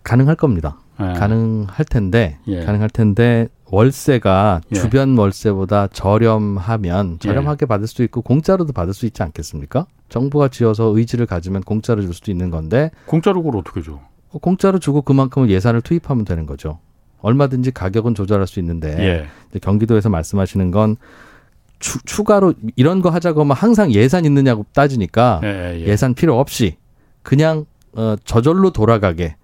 가능할 0.03 0.37
겁니다. 0.37 0.77
예. 1.01 1.11
가능할 1.19 1.83
텐데 1.89 2.37
예. 2.47 2.63
가능할 2.63 2.89
텐데 2.89 3.49
월세가 3.65 4.61
예. 4.71 4.75
주변 4.75 5.17
월세보다 5.17 5.87
저렴하면 5.87 7.13
예. 7.15 7.27
저렴하게 7.27 7.65
받을 7.65 7.87
수 7.87 8.01
있고 8.03 8.21
공짜로도 8.21 8.71
받을 8.71 8.93
수 8.93 9.05
있지 9.05 9.21
않겠습니까? 9.21 9.87
정부가 10.07 10.47
지어서 10.47 10.85
의지를 10.95 11.25
가지면 11.25 11.63
공짜로 11.63 12.01
줄 12.01 12.13
수도 12.13 12.31
있는 12.31 12.49
건데 12.49 12.91
공짜로 13.05 13.43
그걸 13.43 13.59
어떻게 13.59 13.81
줘? 13.81 13.99
어, 14.31 14.39
공짜로 14.39 14.79
주고 14.79 15.01
그만큼 15.01 15.49
예산을 15.49 15.81
투입하면 15.81 16.25
되는 16.25 16.45
거죠. 16.45 16.79
얼마든지 17.21 17.71
가격은 17.71 18.15
조절할 18.15 18.47
수 18.47 18.59
있는데 18.59 18.97
예. 19.53 19.59
경기도에서 19.59 20.09
말씀하시는 20.09 20.71
건 20.71 20.97
추, 21.79 22.23
가로 22.23 22.53
이런 22.75 23.01
거 23.01 23.09
하자고 23.09 23.41
하면 23.41 23.55
항상 23.55 23.91
예산 23.91 24.25
있느냐고 24.25 24.65
따지니까 24.73 25.41
예, 25.43 25.83
예. 25.85 25.95
산 25.95 26.13
필요 26.13 26.39
없이 26.39 26.77
그냥 27.23 27.65
어, 27.93 28.15
저절로 28.23 28.71
돌아가게 28.71 29.35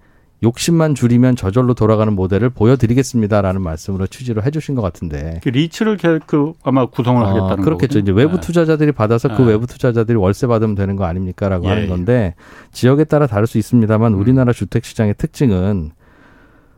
욕심만 0.43 0.93
줄이면 0.93 1.35
저절로 1.35 1.73
돌아가는 1.73 2.13
모델을 2.13 2.51
보여드리겠습니다라는 2.51 3.61
말씀으로 3.61 4.05
취지로 4.05 4.43
해주신 4.43 4.75
것 4.75 4.81
같은데 4.83 5.39
그 5.43 5.49
리츠를 5.49 5.97
그 6.27 6.53
아마 6.63 6.85
구성을 6.85 7.21
어, 7.23 7.27
하겠다는 7.27 7.63
그렇겠죠. 7.63 7.99
거거든요? 7.99 8.01
이제 8.01 8.11
외부 8.11 8.35
네. 8.35 8.41
투자자들이 8.41 8.91
받아서 8.91 9.29
그 9.29 9.41
네. 9.41 9.49
외부 9.49 9.65
투자자들이 9.65 10.15
월세 10.15 10.45
받으면 10.45 10.75
되는 10.75 10.95
거 10.95 11.05
아닙니까라고 11.05 11.65
예, 11.65 11.69
하는 11.69 11.83
예. 11.83 11.87
건데 11.87 12.35
지역에 12.71 13.03
따라 13.05 13.25
다를 13.25 13.47
수 13.47 13.57
있습니다만 13.57 14.13
음. 14.13 14.19
우리나라 14.19 14.53
주택 14.53 14.85
시장의 14.85 15.15
특징은 15.17 15.91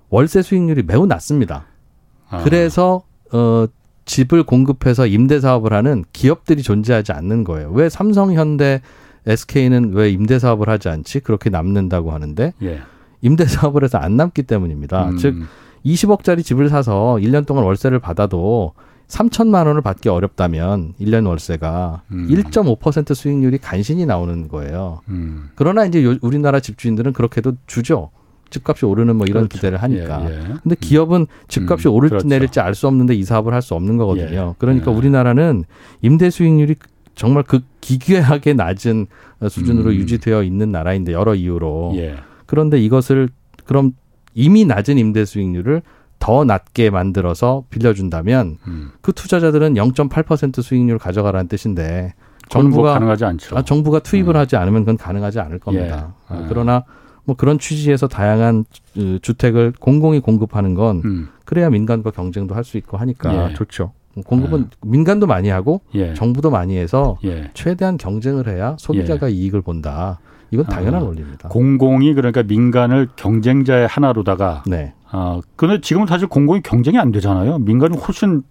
월세 0.10 0.42
수익률이 0.42 0.84
매우 0.84 1.06
낮습니다. 1.06 1.66
아. 2.30 2.44
그래서 2.44 3.04
어 3.34 3.66
집을 4.06 4.44
공급해서 4.44 5.06
임대 5.06 5.40
사업을 5.40 5.74
하는 5.74 6.04
기업들이 6.14 6.64
존재하지 6.64 7.12
않는 7.12 7.44
거예요. 7.44 7.70
왜 7.72 7.90
삼성, 7.90 8.34
현대, 8.34 8.82
SK는 9.28 9.92
왜 9.94 10.10
임대 10.10 10.40
사업을 10.40 10.68
하지 10.68 10.90
않지? 10.90 11.20
그렇게 11.20 11.52
남는다고 11.52 12.12
하는데 12.12 12.54
예. 12.64 12.80
임대 13.22 13.46
사업을 13.46 13.84
해서 13.84 13.98
안 13.98 14.18
남기 14.18 14.44
때문입니다. 14.44 15.10
음. 15.10 15.18
즉 15.18 15.36
20억짜리 15.86 16.44
집을 16.44 16.70
사서 16.70 17.18
1년 17.22 17.46
동안 17.46 17.64
월세를 17.66 18.00
받아도 18.00 18.74
3천만 19.08 19.66
원을 19.66 19.82
받기 19.82 20.08
어렵다면 20.10 20.94
1년 21.02 21.28
월세가 21.28 22.04
음. 22.12 22.28
1.5% 22.30 23.16
수익률이 23.16 23.58
간신히 23.58 24.06
나오는 24.06 24.48
거예요. 24.48 25.02
음. 25.08 25.50
그러나 25.56 25.86
이제 25.86 26.04
요, 26.04 26.16
우리나라 26.22 26.60
집주인들은 26.60 27.14
그렇게도 27.14 27.54
주죠. 27.66 28.12
집값이 28.52 28.86
오르는 28.86 29.16
뭐 29.16 29.28
이런 29.28 29.44
그렇죠. 29.44 29.56
기대를 29.58 29.82
하니까. 29.84 30.26
예, 30.30 30.36
예. 30.36 30.54
근데 30.64 30.76
기업은 30.80 31.28
집값이 31.48 31.88
음, 31.88 31.94
오를지 31.94 32.12
그렇죠. 32.14 32.28
내릴지 32.28 32.60
알 32.60 32.74
수 32.74 32.88
없는데 32.88 33.14
이 33.14 33.24
사업을 33.24 33.54
할 33.54 33.62
수 33.62 33.76
없는 33.76 33.98
거거든요. 33.98 34.50
예, 34.50 34.56
그러니까 34.58 34.92
예. 34.92 34.96
우리나라는 34.96 35.66
임대 36.02 36.30
수익률이 36.32 36.76
정말 37.14 37.44
그 37.44 37.60
기괴하게 37.82 38.54
낮은 38.54 39.06
수준으로 39.48 39.92
음. 39.92 39.96
유지되어 39.96 40.42
있는 40.44 40.72
나라인데 40.72 41.14
여러 41.14 41.36
이유로. 41.36 41.94
예. 42.50 42.52
그런데 42.52 42.80
이것을 42.80 43.30
그럼 43.66 43.92
이미 44.34 44.66
낮은 44.66 44.98
임대 44.98 45.26
수익률을 45.26 45.82
더 46.20 46.44
낮게 46.44 46.90
만들어서 46.90 47.64
빌려준다면 47.70 48.58
음. 48.68 48.92
그 49.02 49.14
투자자들은 49.14 49.76
0.8% 49.76 50.62
수익률 50.62 50.98
가져가라는 50.98 51.48
뜻인데 51.48 52.14
뭐 52.16 52.50
정부가 52.50 52.82
뭐 52.82 52.94
가능하지 52.94 53.26
않죠. 53.26 53.58
아, 53.58 53.62
정부가 53.64 54.00
투입을 54.00 54.36
음. 54.36 54.40
하지 54.40 54.56
않으면 54.56 54.82
그건 54.82 54.98
가능하지 54.98 55.40
않을 55.40 55.60
겁니다. 55.60 56.14
예. 56.32 56.36
아, 56.36 56.46
그러나 56.50 56.84
뭐 57.26 57.36
그런 57.36 57.60
취지에서 57.60 58.08
다양한 58.08 58.66
그 58.96 59.20
주택을 59.22 59.74
공공이 59.80 60.20
공급하는 60.20 60.74
건 60.74 61.02
음. 61.06 61.30
그래야 61.46 61.70
민간과 61.70 62.12
경쟁도 62.12 62.56
할 62.56 62.64
수 62.64 62.78
있고 62.78 62.98
하니까 62.98 63.52
예. 63.52 63.54
좋죠. 63.54 63.94
공급은 64.26 64.62
예. 64.62 64.66
민간도 64.86 65.28
많이 65.28 65.50
하고 65.50 65.82
예. 65.94 66.14
정부도 66.16 66.50
많이 66.50 66.76
해서 66.76 67.18
예. 67.24 67.52
최대한 67.54 67.98
경쟁을 67.98 68.48
해야 68.50 68.76
소비자가 68.80 69.30
예. 69.30 69.34
이익을 69.36 69.62
본다. 69.62 70.20
이건 70.52 70.66
당연한 70.66 71.02
아, 71.02 71.06
원리입니다. 71.06 71.50
공공이 71.50 72.14
그러니까 72.14 72.44
민간을 72.44 73.10
경쟁자의 73.16 73.88
하나로다가 73.88 74.64
네. 74.66 74.94
아, 75.12 75.42
근데 75.56 75.82
지금은 75.82 76.08
사실 76.08 76.28
공공이 76.28 76.62
경쟁이 76.62 76.98
안 76.98 77.12
되잖아요. 77.12 77.60
민간이 77.60 77.98
훨씬 77.98 78.44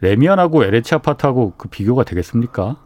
레미안하고 0.00 0.64
LH 0.64 0.96
아파트하고 0.96 1.54
그 1.56 1.68
비교가 1.68 2.04
되겠습니까? 2.04 2.76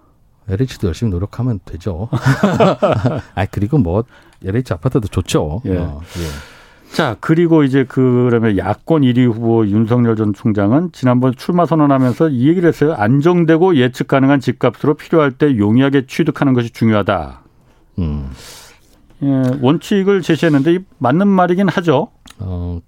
LH도 0.49 0.87
열심히 0.87 1.11
노력하면 1.11 1.61
되죠. 1.65 2.09
아 3.35 3.47
그리고 3.51 3.79
뭐 3.79 4.05
LH 4.45 4.73
아파트도 4.75 5.09
좋죠. 5.09 5.63
예. 5.67 5.77
어, 5.77 6.01
예. 6.19 6.95
자 6.95 7.17
그리고 7.21 7.65
이제 7.65 7.85
그러면 7.87 8.57
야권 8.57 9.03
1위 9.03 9.27
후보 9.27 9.67
윤석열 9.67 10.17
전 10.17 10.33
총장은 10.33 10.93
지난번 10.93 11.35
출마 11.37 11.67
선언하면서 11.67 12.31
이 12.31 12.49
얘기를 12.49 12.67
했어요. 12.67 12.95
안정되고 12.95 13.77
예측 13.77 14.09
가능한 14.09 14.41
집값으로 14.41 14.95
필요할 14.95 15.33
때 15.33 15.59
용이하게 15.59 16.07
취득하는 16.07 16.55
것이 16.55 16.71
중요하다. 16.71 17.43
음. 17.99 18.31
예, 19.23 19.43
원칙을 19.61 20.23
제시했는데 20.23 20.79
맞는 20.99 21.27
말이긴 21.27 21.69
하죠. 21.69 22.09
어, 22.39 22.81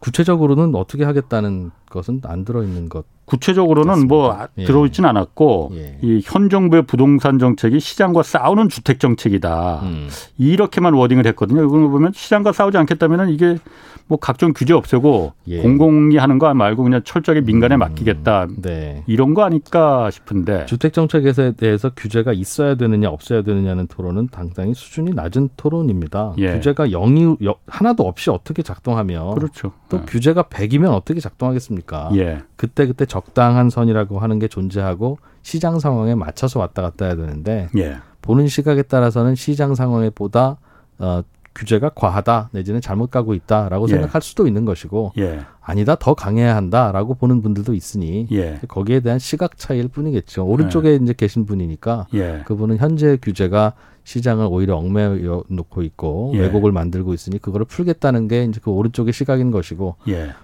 구체적으로는 0.00 0.74
어떻게 0.74 1.04
하겠다는 1.04 1.70
것은 1.88 2.20
안 2.24 2.44
들어있는 2.44 2.88
것 2.88 3.04
구체적으로는. 3.28 4.08
뭐 4.08 4.36
예. 4.56 4.64
들어있진 4.64 5.04
않았고 5.04 5.72
예. 5.74 5.98
이현 6.02 6.48
정부의 6.48 6.82
부동산 6.82 7.38
정책이 7.38 7.78
시장과 7.78 8.22
싸우는 8.22 8.68
주택 8.68 9.00
정책이다. 9.00 9.80
음. 9.82 10.08
이렇게만 10.38 10.94
워딩을 10.94 11.26
했거든요. 11.28 11.64
이걸 11.64 11.88
보면 11.90 12.12
시장과 12.14 12.52
싸우지 12.52 12.78
않겠다면 12.78 13.28
이게 13.28 13.58
뭐 14.06 14.18
각종 14.18 14.54
규제 14.54 14.72
없애고 14.72 15.34
예. 15.48 15.60
공공이 15.60 16.16
하는 16.16 16.38
거 16.38 16.52
말고 16.54 16.82
그냥 16.82 17.02
철저하게 17.04 17.42
민간에 17.42 17.76
음. 17.76 17.80
맡기겠다. 17.80 18.46
네. 18.62 19.04
이런 19.06 19.34
거 19.34 19.44
아닐까 19.44 20.10
싶은데. 20.10 20.64
주택 20.64 20.94
정책에 20.94 21.32
대해서 21.52 21.90
규제가 21.94 22.32
있어야 22.32 22.74
되느냐 22.76 23.10
없어야 23.10 23.42
되느냐는 23.42 23.86
토론은 23.86 24.28
당장히 24.32 24.72
수준이 24.72 25.12
낮은 25.12 25.50
토론입니다. 25.58 26.34
예. 26.38 26.54
규제가 26.54 26.88
영이 26.88 27.36
하나도 27.66 28.04
없이 28.04 28.30
어떻게 28.30 28.62
작동하며 28.62 29.34
그렇죠. 29.34 29.72
또 29.90 29.98
네. 29.98 30.04
규제가 30.06 30.44
100이면 30.44 30.94
어떻게 30.94 31.20
작동하겠습니까? 31.20 31.77
예. 32.14 32.42
그때 32.56 32.86
그때 32.86 33.06
적당한 33.06 33.70
선이라고 33.70 34.18
하는 34.18 34.38
게 34.38 34.48
존재하고 34.48 35.18
시장 35.42 35.78
상황에 35.78 36.14
맞춰서 36.14 36.60
왔다 36.60 36.82
갔다 36.82 37.06
해야 37.06 37.16
되는데 37.16 37.68
예. 37.76 37.98
보는 38.22 38.48
시각에 38.48 38.82
따라서는 38.82 39.34
시장 39.34 39.74
상황에 39.74 40.10
보다 40.10 40.56
어, 40.98 41.22
규제가 41.54 41.90
과하다 41.90 42.50
내지는 42.52 42.80
잘못 42.80 43.10
가고 43.10 43.34
있다라고 43.34 43.88
예. 43.88 43.92
생각할 43.92 44.22
수도 44.22 44.46
있는 44.46 44.64
것이고 44.64 45.12
예. 45.18 45.40
아니다 45.60 45.96
더 45.96 46.14
강해야 46.14 46.54
한다라고 46.54 47.14
보는 47.14 47.42
분들도 47.42 47.74
있으니 47.74 48.28
예. 48.30 48.60
거기에 48.68 49.00
대한 49.00 49.18
시각 49.18 49.58
차이일 49.58 49.88
뿐이겠죠. 49.88 50.46
오른쪽에 50.46 50.90
예. 50.90 50.94
이제 50.96 51.12
계신 51.12 51.46
분이니까 51.46 52.06
예. 52.14 52.42
그분은 52.46 52.78
현재 52.78 53.18
규제가 53.20 53.72
시장을 54.08 54.46
오히려 54.50 54.76
얽매여 54.76 55.44
놓고 55.50 55.82
있고 55.82 56.32
예. 56.34 56.40
왜곡을 56.40 56.72
만들고 56.72 57.12
있으니 57.12 57.38
그거를 57.38 57.66
풀겠다는 57.66 58.26
게 58.26 58.44
이제 58.44 58.58
그 58.64 58.70
오른쪽의 58.70 59.12
시각인 59.12 59.50
것이고 59.50 59.96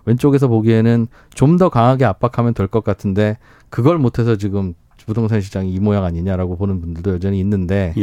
왼쪽에서 0.04 0.48
보기에는 0.48 1.06
좀 1.34 1.56
더 1.56 1.70
강하게 1.70 2.04
압박하면 2.04 2.52
될 2.52 2.68
것 2.68 2.84
같은데 2.84 3.38
그걸 3.70 3.96
못해서 3.98 4.36
지금 4.36 4.74
부동산 5.06 5.40
시장이 5.40 5.72
이 5.72 5.80
모양 5.80 6.04
아니냐라고 6.04 6.56
보는 6.58 6.80
분들도 6.82 7.12
여전히 7.12 7.40
있는데 7.40 7.94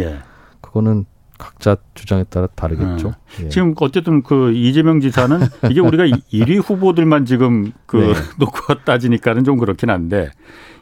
그거는 0.62 1.06
각자 1.38 1.76
주장에 1.96 2.24
따라 2.24 2.48
다르겠죠. 2.48 3.10
음. 3.10 3.46
예. 3.46 3.50
지금 3.50 3.74
어쨌든 3.82 4.24
그 4.24 4.52
이재명 4.54 5.00
지사는 5.00 5.40
이게 5.70 5.80
우리가 5.80 6.06
1위 6.06 6.62
후보들만 6.66 7.26
지금 7.26 7.72
그 7.86 7.98
네. 7.98 8.14
놓고 8.40 8.84
따지니까는 8.86 9.44
좀 9.44 9.58
그렇긴 9.58 9.90
한데 9.90 10.30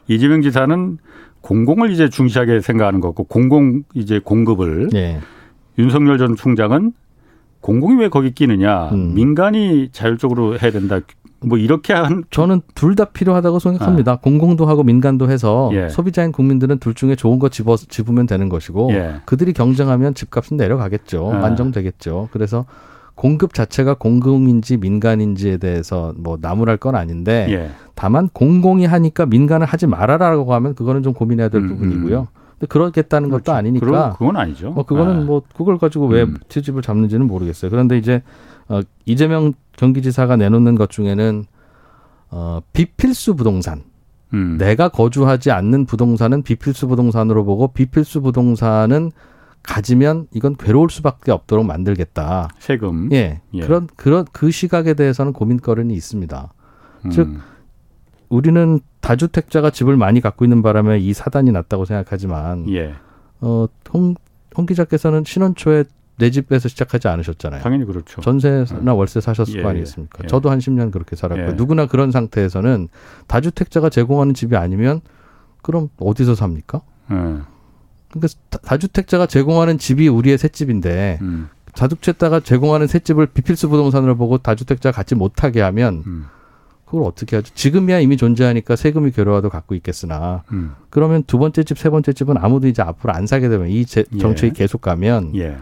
이재명 0.08 0.42
지사는 0.42 0.98
공공을 1.40 1.90
이제 1.90 2.08
중시하게 2.08 2.60
생각하는 2.60 3.00
거고 3.00 3.24
공공 3.24 3.82
이제 3.94 4.18
공급을 4.18 4.88
네. 4.92 5.20
윤석열 5.78 6.18
전 6.18 6.36
총장은 6.36 6.92
공공이 7.60 7.96
왜 8.00 8.08
거기 8.08 8.32
끼느냐 8.32 8.90
음. 8.90 9.14
민간이 9.14 9.90
자율적으로 9.92 10.58
해야 10.58 10.70
된다 10.70 11.00
뭐 11.42 11.56
이렇게 11.56 11.94
한 11.94 12.24
저는 12.30 12.60
둘 12.74 12.94
다 12.94 13.06
필요하다고 13.06 13.60
생각합니다. 13.60 14.12
아. 14.12 14.16
공공도 14.16 14.66
하고 14.66 14.82
민간도 14.82 15.30
해서 15.30 15.70
예. 15.72 15.88
소비자인 15.88 16.32
국민들은 16.32 16.78
둘 16.80 16.92
중에 16.92 17.16
좋은 17.16 17.38
거 17.38 17.48
집어 17.48 17.76
집으면 17.76 18.26
되는 18.26 18.50
것이고 18.50 18.90
예. 18.92 19.22
그들이 19.24 19.54
경쟁하면 19.54 20.14
집값은 20.14 20.58
내려가겠죠. 20.58 21.32
아. 21.32 21.44
안정되겠죠. 21.46 22.28
그래서 22.32 22.66
공급 23.20 23.52
자체가 23.52 23.92
공공인지 23.92 24.78
민간인지에 24.78 25.58
대해서 25.58 26.14
뭐 26.16 26.38
나무랄 26.40 26.78
건 26.78 26.94
아닌데 26.94 27.48
예. 27.50 27.70
다만 27.94 28.30
공공이 28.30 28.86
하니까 28.86 29.26
민간을 29.26 29.66
하지 29.66 29.86
말아라라고 29.86 30.54
하면 30.54 30.74
그거는 30.74 31.02
좀 31.02 31.12
고민해야 31.12 31.50
될 31.50 31.60
음, 31.60 31.68
부분이고요. 31.68 32.20
음. 32.20 32.26
근데 32.52 32.66
그러겠다는 32.68 33.28
그렇죠. 33.28 33.44
것도 33.44 33.54
아니니까. 33.54 33.84
그러, 33.84 34.16
그건 34.18 34.38
아니죠. 34.38 34.70
뭐 34.70 34.84
그거는 34.86 35.20
아. 35.20 35.24
뭐 35.24 35.42
그걸 35.54 35.76
가지고 35.76 36.06
왜 36.06 36.22
음. 36.22 36.38
트집을 36.48 36.80
잡는지는 36.80 37.26
모르겠어요. 37.26 37.70
그런데 37.70 37.98
이제 37.98 38.22
어, 38.70 38.80
이재명 39.04 39.52
경기지사가 39.76 40.36
내놓는 40.36 40.76
것 40.76 40.88
중에는 40.88 41.44
어, 42.30 42.60
비필수 42.72 43.36
부동산. 43.36 43.82
음. 44.32 44.56
내가 44.56 44.88
거주하지 44.88 45.50
않는 45.50 45.84
부동산은 45.84 46.40
비필수 46.42 46.88
부동산으로 46.88 47.44
보고 47.44 47.68
비필수 47.68 48.22
부동산은 48.22 49.10
가지면 49.62 50.26
이건 50.32 50.56
괴로울 50.56 50.90
수밖에 50.90 51.32
없도록 51.32 51.64
만들겠다. 51.66 52.48
세금. 52.58 53.12
예. 53.12 53.40
예. 53.54 53.60
그런 53.60 53.88
그런 53.96 54.24
그 54.32 54.50
시각에 54.50 54.94
대해서는 54.94 55.32
고민거리는 55.32 55.94
있습니다. 55.94 56.52
음. 57.04 57.10
즉 57.10 57.28
우리는 58.28 58.80
다주택자가 59.00 59.70
집을 59.70 59.96
많이 59.96 60.20
갖고 60.20 60.44
있는 60.44 60.62
바람에 60.62 60.98
이 60.98 61.12
사단이 61.12 61.52
났다고 61.52 61.84
생각하지만 61.84 62.68
예. 62.70 62.94
어, 63.40 63.66
홍, 63.92 64.14
홍 64.56 64.66
기자께서는 64.66 65.24
신혼 65.26 65.54
초에 65.54 65.84
내 66.16 66.30
집에서 66.30 66.68
시작하지 66.68 67.08
않으셨잖아요. 67.08 67.62
당연히 67.62 67.86
그렇죠. 67.86 68.20
전세나 68.20 68.92
월세 68.94 69.20
사셨을 69.20 69.58
예, 69.58 69.62
거 69.62 69.70
아니겠습니까? 69.70 70.20
예. 70.24 70.26
저도 70.26 70.50
한 70.50 70.58
10년 70.58 70.92
그렇게 70.92 71.16
살았고 71.16 71.42
예. 71.42 71.52
누구나 71.54 71.86
그런 71.86 72.10
상태에서는 72.10 72.88
다주택자가 73.26 73.88
제공하는 73.88 74.34
집이 74.34 74.54
아니면 74.54 75.00
그럼 75.62 75.88
어디서 75.98 76.34
삽니까? 76.34 76.82
예. 78.16 78.18
그러니까 78.18 78.58
다주택자가 78.62 79.26
제공하는 79.26 79.78
집이 79.78 80.08
우리의 80.08 80.38
셋집인데 80.38 81.18
음. 81.22 81.48
다주택자가 81.74 82.40
제공하는 82.40 82.86
셋집을 82.86 83.26
비필수 83.26 83.68
부동산으로 83.68 84.16
보고 84.16 84.38
다주택자 84.38 84.92
갖지 84.92 85.14
못하게 85.14 85.60
하면 85.60 86.02
음. 86.06 86.26
그걸 86.84 87.04
어떻게 87.04 87.36
하죠? 87.36 87.54
지금이야 87.54 88.00
이미 88.00 88.16
존재하니까 88.16 88.74
세금이 88.74 89.12
괴로워도 89.12 89.48
갖고 89.48 89.76
있겠으나 89.76 90.42
음. 90.50 90.74
그러면 90.90 91.22
두 91.22 91.38
번째 91.38 91.62
집, 91.62 91.78
세 91.78 91.88
번째 91.88 92.12
집은 92.12 92.36
아무도 92.36 92.66
이제 92.66 92.82
앞으로 92.82 93.12
안 93.12 93.26
사게 93.26 93.48
되면 93.48 93.68
이 93.68 93.84
제, 93.84 94.04
예. 94.12 94.18
정책이 94.18 94.54
예. 94.56 94.58
계속 94.58 94.80
가면 94.80 95.36
예. 95.36 95.58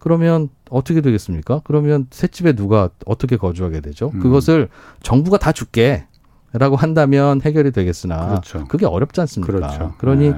그러면 0.00 0.48
어떻게 0.68 1.00
되겠습니까? 1.00 1.60
그러면 1.62 2.08
새 2.10 2.26
집에 2.26 2.54
누가 2.54 2.88
어떻게 3.06 3.36
거주하게 3.36 3.80
되죠? 3.80 4.10
음. 4.14 4.20
그것을 4.20 4.68
정부가 5.02 5.38
다 5.38 5.52
줄게. 5.52 6.06
라고 6.54 6.76
한다면 6.76 7.40
해결이 7.40 7.70
되겠으나 7.70 8.28
그렇죠. 8.28 8.66
그게 8.68 8.84
어렵지 8.84 9.22
않습니까? 9.22 9.52
그렇죠. 9.52 9.94
그러니 9.96 10.30
네. 10.32 10.36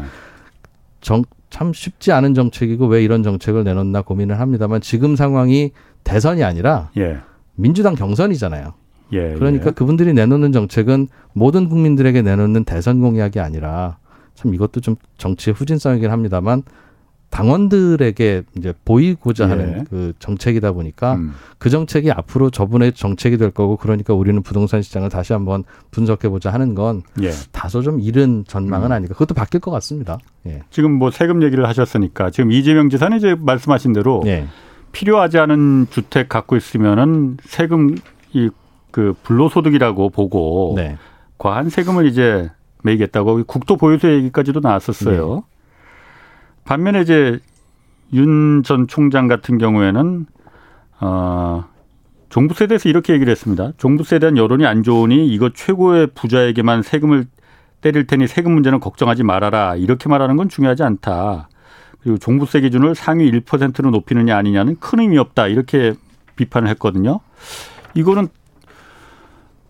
정, 1.05 1.23
참 1.51 1.73
쉽지 1.73 2.11
않은 2.13 2.35
정책이고 2.35 2.87
왜 2.87 3.05
이런 3.05 3.23
정책을 3.23 3.63
내놓나 3.63 4.03
고민을 4.03 4.41
합니다만 4.41 4.81
지금 4.81 5.15
상황이 5.15 5.71
대선이 6.03 6.43
아니라 6.43 6.91
예. 6.97 7.19
민주당 7.55 7.95
경선이잖아요. 7.95 8.73
예, 9.13 9.35
그러니까 9.35 9.67
예. 9.67 9.71
그분들이 9.71 10.15
내놓는 10.15 10.51
정책은 10.51 11.09
모든 11.35 11.69
국민들에게 11.69 12.23
내놓는 12.23 12.65
대선 12.65 13.01
공약이 13.01 13.39
아니라 13.39 13.99
참 14.35 14.55
이것도 14.55 14.81
좀 14.81 14.97
정치의 15.19 15.55
후진성이긴 15.55 16.11
합니다만 16.11 16.63
당원들에게 17.35 18.43
이제 18.57 18.75
보이고자 18.85 19.45
예. 19.45 19.49
하는 19.49 19.85
그 19.85 20.13
정책이다 20.19 20.73
보니까 20.73 21.15
음. 21.15 21.33
그 21.59 21.69
정책이 21.71 22.11
앞으로 22.11 22.51
저분의 22.51 22.93
정책이 22.93 23.37
될 23.37 23.51
거고 23.51 23.77
그러니까 23.77 24.15
우리는 24.15 24.43
부동산 24.43 24.83
시장을 24.83 25.09
다시 25.09 25.33
한번 25.33 25.65
분석해 25.91 26.29
보자 26.29 26.53
하는 26.53 26.75
건 26.75 27.03
예. 27.23 27.31
다소 27.53 27.83
좀 27.83 28.01
이른 28.01 28.45
전망은 28.47 28.89
음. 28.89 28.93
아닌가. 28.93 29.15
그것도 29.15 29.35
바뀔 29.35 29.61
것 29.61 29.71
같습니다. 29.71 30.19
예. 30.47 30.63
지금 30.71 30.93
뭐 30.93 31.11
세금 31.11 31.43
얘기를 31.43 31.67
하셨으니까 31.67 32.31
지금 32.31 32.53
이재명 32.53 32.89
지사는 32.89 33.17
이제 33.17 33.35
말씀하신 33.39 33.93
대로 33.93 34.23
예. 34.27 34.47
필요하지 34.93 35.39
않은 35.39 35.89
주택 35.91 36.29
갖고 36.29 36.57
있으면은 36.57 37.37
세금 37.45 37.97
이 38.33 38.51
그 38.95 39.13
불로소득이라고 39.25 40.11
보고 40.11 40.75
네. 40.77 40.97
과한 41.37 41.69
세금을 41.69 42.07
이제 42.07 42.49
매기겠다고 42.85 43.43
국도 43.43 43.77
보유세 43.77 44.09
얘기까지도 44.13 44.61
나왔었어요. 44.61 45.43
네. 46.65 46.69
반면에 46.69 47.01
이제 47.03 47.39
윤 48.13 48.63
전 48.65 48.87
총장 48.87 49.29
같은 49.29 49.59
경우에는 49.59 50.27
어 51.01 51.65
종부세에 52.29 52.67
대해서 52.69 52.89
이렇게 52.89 53.13
얘기를 53.13 53.31
했습니다. 53.31 53.73
종부세에 53.77 54.19
대한 54.19 54.37
여론이 54.37 54.67
안 54.67 54.83
좋으니 54.83 55.29
이거 55.29 55.51
최고의 55.51 56.09
부자에게만 56.15 56.83
세금을 56.83 57.27
때릴 57.81 58.07
테니 58.07 58.27
세금 58.27 58.53
문제는 58.53 58.81
걱정하지 58.81 59.23
말아라. 59.25 59.77
이렇게 59.77 60.09
말하는 60.09 60.37
건 60.37 60.49
중요하지 60.49 60.83
않다. 60.83 61.49
그리고 62.01 62.19
종부세 62.19 62.61
기준을 62.61 62.95
상위 62.95 63.31
1%로 63.31 63.91
높이느냐 63.91 64.37
아니냐는 64.37 64.77
큰 64.81 65.01
의미 65.01 65.19
없다. 65.19 65.49
이렇게 65.49 65.95
비판을 66.37 66.69
했거든요. 66.71 67.21
이거는 67.95 68.29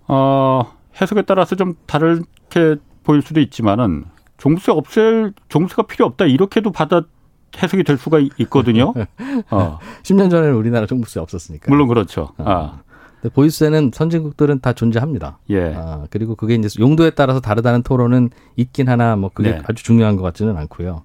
어 0.06 0.72
해석에 1.00 1.22
따라서 1.22 1.56
좀 1.56 1.74
다르게 1.86 2.76
보일 3.02 3.22
수도 3.22 3.40
있지만은 3.40 4.04
종부세 4.44 4.72
없앨 4.72 5.32
종부세가 5.48 5.86
필요 5.86 6.04
없다 6.04 6.26
이렇게도 6.26 6.70
받아 6.70 7.02
해석이 7.62 7.82
될 7.84 7.96
수가 7.96 8.18
있거든요. 8.40 8.92
어. 9.50 9.78
10년 10.02 10.30
전에는 10.30 10.54
우리나라 10.54 10.86
종부세 10.86 11.18
없었으니까. 11.18 11.70
물론 11.70 11.88
그렇죠. 11.88 12.32
어. 12.36 12.44
아. 12.44 12.80
보유세는 13.32 13.92
선진국들은 13.94 14.60
다 14.60 14.74
존재합니다. 14.74 15.38
예. 15.48 15.72
아, 15.74 16.06
그리고 16.10 16.36
그게 16.36 16.56
이제 16.56 16.68
용도에 16.78 17.10
따라서 17.10 17.40
다르다는 17.40 17.82
토론은 17.82 18.28
있긴 18.56 18.90
하나 18.90 19.16
뭐 19.16 19.30
그게 19.32 19.52
네. 19.52 19.62
아주 19.66 19.82
중요한 19.82 20.16
것 20.16 20.22
같지는 20.22 20.58
않고요. 20.58 21.04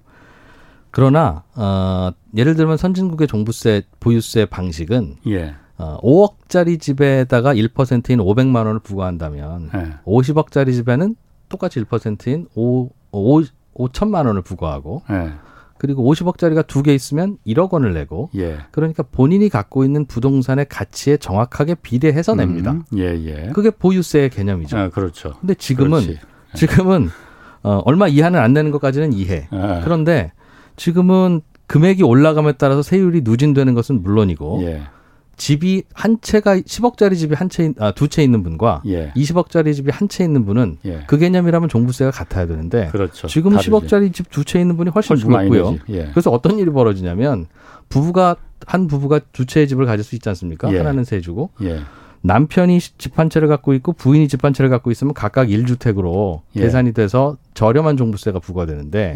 그러나 0.90 1.44
어, 1.54 2.10
예를 2.36 2.56
들면 2.56 2.76
선진국의 2.76 3.26
종부세 3.26 3.84
보유세 4.00 4.44
방식은 4.44 5.16
예. 5.28 5.54
어, 5.78 5.98
5억짜리 6.02 6.78
집에다가 6.78 7.54
1%인 7.54 8.18
500만 8.18 8.66
원을 8.66 8.80
부과한다면 8.80 9.70
예. 9.74 9.92
50억짜리 10.04 10.74
집에는 10.74 11.16
똑같이 11.48 11.82
1%인 11.82 12.48
5 12.54 12.90
5, 13.12 13.42
5천만 13.74 14.26
원을 14.26 14.42
부과하고 14.42 15.02
예. 15.10 15.32
그리고 15.78 16.04
50억짜리가 16.12 16.66
두 16.66 16.82
개 16.82 16.94
있으면 16.94 17.38
1억 17.46 17.70
원을 17.72 17.94
내고 17.94 18.28
예. 18.36 18.58
그러니까 18.70 19.02
본인이 19.02 19.48
갖고 19.48 19.82
있는 19.84 20.04
부동산의 20.04 20.66
가치에 20.68 21.16
정확하게 21.16 21.76
비례해서 21.76 22.34
냅니다. 22.34 22.72
음, 22.72 22.82
예, 22.96 23.04
예. 23.24 23.50
그게 23.54 23.70
보유세의 23.70 24.28
개념이죠. 24.30 24.76
아, 24.76 24.88
그렇죠. 24.90 25.34
근데 25.40 25.54
지금은 25.54 26.02
그렇지. 26.02 26.10
예. 26.12 26.56
지금은 26.56 27.08
어, 27.62 27.80
얼마 27.84 28.08
이하는 28.08 28.40
안 28.40 28.52
내는 28.52 28.70
것까지는 28.72 29.12
이해. 29.14 29.48
아. 29.50 29.80
그런데 29.84 30.32
지금은 30.76 31.40
금액이 31.66 32.02
올라감에 32.02 32.52
따라서 32.52 32.82
세율이 32.82 33.20
누진되는 33.22 33.74
것은 33.74 34.02
물론이고 34.02 34.60
예. 34.64 34.82
집이 35.40 35.84
한 35.94 36.18
채가 36.20 36.58
10억짜리 36.58 37.16
집이 37.16 37.34
한 37.34 37.48
채, 37.48 37.72
아, 37.78 37.92
두 37.92 38.08
채 38.08 38.22
있는 38.22 38.42
분과 38.42 38.82
예. 38.86 39.10
20억짜리 39.16 39.74
집이 39.74 39.90
한 39.90 40.06
채 40.08 40.22
있는 40.24 40.44
분은 40.44 40.76
예. 40.84 41.04
그 41.06 41.16
개념이라면 41.16 41.68
종부세가 41.70 42.10
같아야 42.10 42.46
되는데 42.46 42.88
그렇죠. 42.92 43.26
지금 43.26 43.52
다르지. 43.52 43.70
10억짜리 43.70 44.12
집 44.12 44.28
두 44.30 44.44
채 44.44 44.60
있는 44.60 44.76
분이 44.76 44.90
훨씬, 44.90 45.16
훨씬 45.16 45.28
무겁고요. 45.30 45.78
예. 45.90 46.08
그래서 46.10 46.30
어떤 46.30 46.58
일이 46.58 46.70
벌어지냐면 46.70 47.46
부부가 47.88 48.36
한 48.66 48.86
부부가 48.86 49.18
두 49.32 49.46
채의 49.46 49.66
집을 49.66 49.86
가질 49.86 50.04
수 50.04 50.14
있지 50.14 50.28
않습니까? 50.28 50.70
예. 50.74 50.76
하나는 50.78 51.04
세 51.04 51.20
주고 51.22 51.48
예. 51.62 51.80
남편이 52.20 52.78
집 52.98 53.18
한 53.18 53.30
채를 53.30 53.48
갖고 53.48 53.72
있고 53.72 53.94
부인이 53.94 54.28
집 54.28 54.44
한 54.44 54.52
채를 54.52 54.68
갖고 54.68 54.90
있으면 54.90 55.14
각각 55.14 55.48
1주택으로 55.48 56.40
예. 56.56 56.60
계산이 56.60 56.92
돼서 56.92 57.38
저렴한 57.54 57.96
종부세가 57.96 58.40
부과되는데 58.40 59.14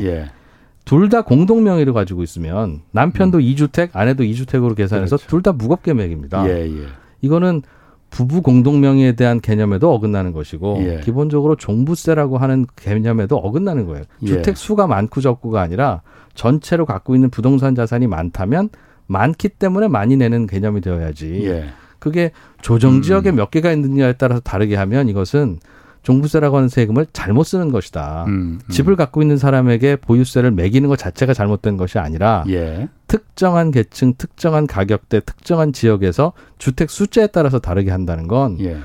둘 0.84 1.08
다 1.08 1.22
공동 1.22 1.64
명의를 1.64 1.92
가지고 1.92 2.22
있으면 2.22 2.82
남편도 2.92 3.38
음. 3.38 3.42
2주택, 3.42 3.90
아내도 3.92 4.22
2주택으로 4.24 4.74
계산해서 4.76 5.16
그렇죠. 5.16 5.28
둘다 5.30 5.52
무겁게 5.52 5.94
매깁니다. 5.94 6.48
예, 6.48 6.66
예. 6.66 6.86
이거는 7.20 7.62
부부 8.10 8.42
공동 8.42 8.80
명의에 8.80 9.12
대한 9.12 9.40
개념에도 9.40 9.92
어긋나는 9.92 10.32
것이고 10.32 10.76
예. 10.86 11.00
기본적으로 11.02 11.56
종부세라고 11.56 12.38
하는 12.38 12.66
개념에도 12.76 13.36
어긋나는 13.36 13.86
거예요. 13.86 14.04
예. 14.22 14.26
주택 14.26 14.56
수가 14.56 14.86
많고 14.86 15.20
적고가 15.20 15.60
아니라 15.60 16.02
전체로 16.34 16.86
갖고 16.86 17.14
있는 17.14 17.30
부동산 17.30 17.74
자산이 17.74 18.06
많다면 18.06 18.68
많기 19.06 19.48
때문에 19.48 19.88
많이 19.88 20.16
내는 20.16 20.46
개념이 20.46 20.80
되어야지. 20.80 21.40
예. 21.46 21.66
그게 21.98 22.30
조정 22.60 23.02
지역에 23.02 23.30
음. 23.30 23.36
몇 23.36 23.50
개가 23.50 23.72
있느냐에 23.72 24.12
따라서 24.14 24.40
다르게 24.40 24.76
하면 24.76 25.08
이것은 25.08 25.58
종부세라고 26.04 26.56
하는 26.56 26.68
세금을 26.68 27.06
잘못 27.12 27.44
쓰는 27.44 27.72
것이다. 27.72 28.24
음, 28.28 28.60
음. 28.62 28.70
집을 28.70 28.94
갖고 28.94 29.22
있는 29.22 29.36
사람에게 29.36 29.96
보유세를 29.96 30.52
매기는 30.52 30.88
것 30.88 30.96
자체가 30.96 31.34
잘못된 31.34 31.76
것이 31.76 31.98
아니라 31.98 32.44
예. 32.48 32.88
특정한 33.08 33.70
계층, 33.70 34.14
특정한 34.16 34.66
가격대, 34.66 35.20
특정한 35.20 35.72
지역에서 35.72 36.32
주택 36.58 36.90
숫자에 36.90 37.26
따라서 37.28 37.58
다르게 37.58 37.90
한다는 37.90 38.28
건 38.28 38.60
예. 38.60 38.78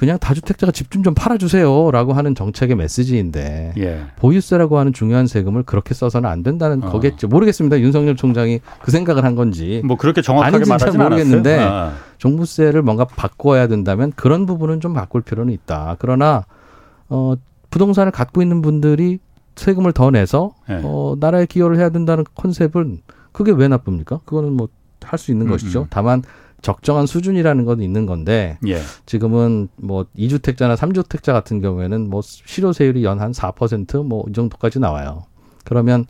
그냥 0.00 0.18
다주택자가 0.18 0.72
집 0.72 0.88
좀 0.90 1.02
좀 1.02 1.12
팔아주세요라고 1.14 2.14
하는 2.14 2.34
정책의 2.34 2.74
메시지인데 2.76 3.74
예. 3.78 4.00
보유세라고 4.16 4.78
하는 4.78 4.94
중요한 4.94 5.26
세금을 5.26 5.62
그렇게 5.62 5.92
써서는 5.94 6.28
안 6.28 6.42
된다는 6.42 6.82
어. 6.82 6.90
거겠죠. 6.90 7.28
모르겠습니다. 7.28 7.80
윤석열 7.80 8.16
총장이 8.16 8.60
그 8.82 8.90
생각을 8.90 9.24
한 9.24 9.34
건지 9.34 9.82
뭐 9.84 9.96
그렇게 9.96 10.22
정확하게 10.22 10.64
말하지 10.66 10.96
모르겠는데 10.96 11.58
아. 11.60 11.92
종부세를 12.16 12.80
뭔가 12.82 13.04
바꿔야 13.04 13.66
된다면 13.66 14.12
그런 14.16 14.46
부분은 14.46 14.80
좀 14.80 14.94
바꿀 14.94 15.20
필요는 15.20 15.52
있다. 15.52 15.96
그러나 15.98 16.44
어 17.10 17.34
부동산을 17.70 18.10
갖고 18.10 18.40
있는 18.40 18.62
분들이 18.62 19.18
세금을 19.56 19.92
더 19.92 20.10
내서 20.10 20.54
네. 20.68 20.80
어 20.82 21.14
나라에 21.20 21.44
기여를 21.44 21.76
해야 21.78 21.90
된다는 21.90 22.24
컨셉은 22.34 23.00
그게 23.32 23.52
왜 23.52 23.68
나쁩니까? 23.68 24.20
그거는 24.24 24.54
뭐 24.54 24.68
할 25.02 25.18
수 25.18 25.30
있는 25.30 25.46
음, 25.46 25.50
것이죠. 25.50 25.82
음. 25.82 25.86
다만 25.90 26.22
적정한 26.62 27.06
수준이라는 27.06 27.64
건 27.64 27.80
있는 27.80 28.06
건데 28.06 28.58
예. 28.66 28.80
지금은 29.06 29.68
뭐 29.76 30.06
2주택자나 30.16 30.76
3주택자 30.76 31.32
같은 31.32 31.60
경우에는 31.60 32.08
뭐 32.10 32.20
실효세율이 32.22 33.04
연 33.04 33.20
한 33.20 33.32
4%뭐 33.32 34.24
이 34.28 34.32
정도까지 34.32 34.78
나와요. 34.78 35.24
그러면 35.64 36.06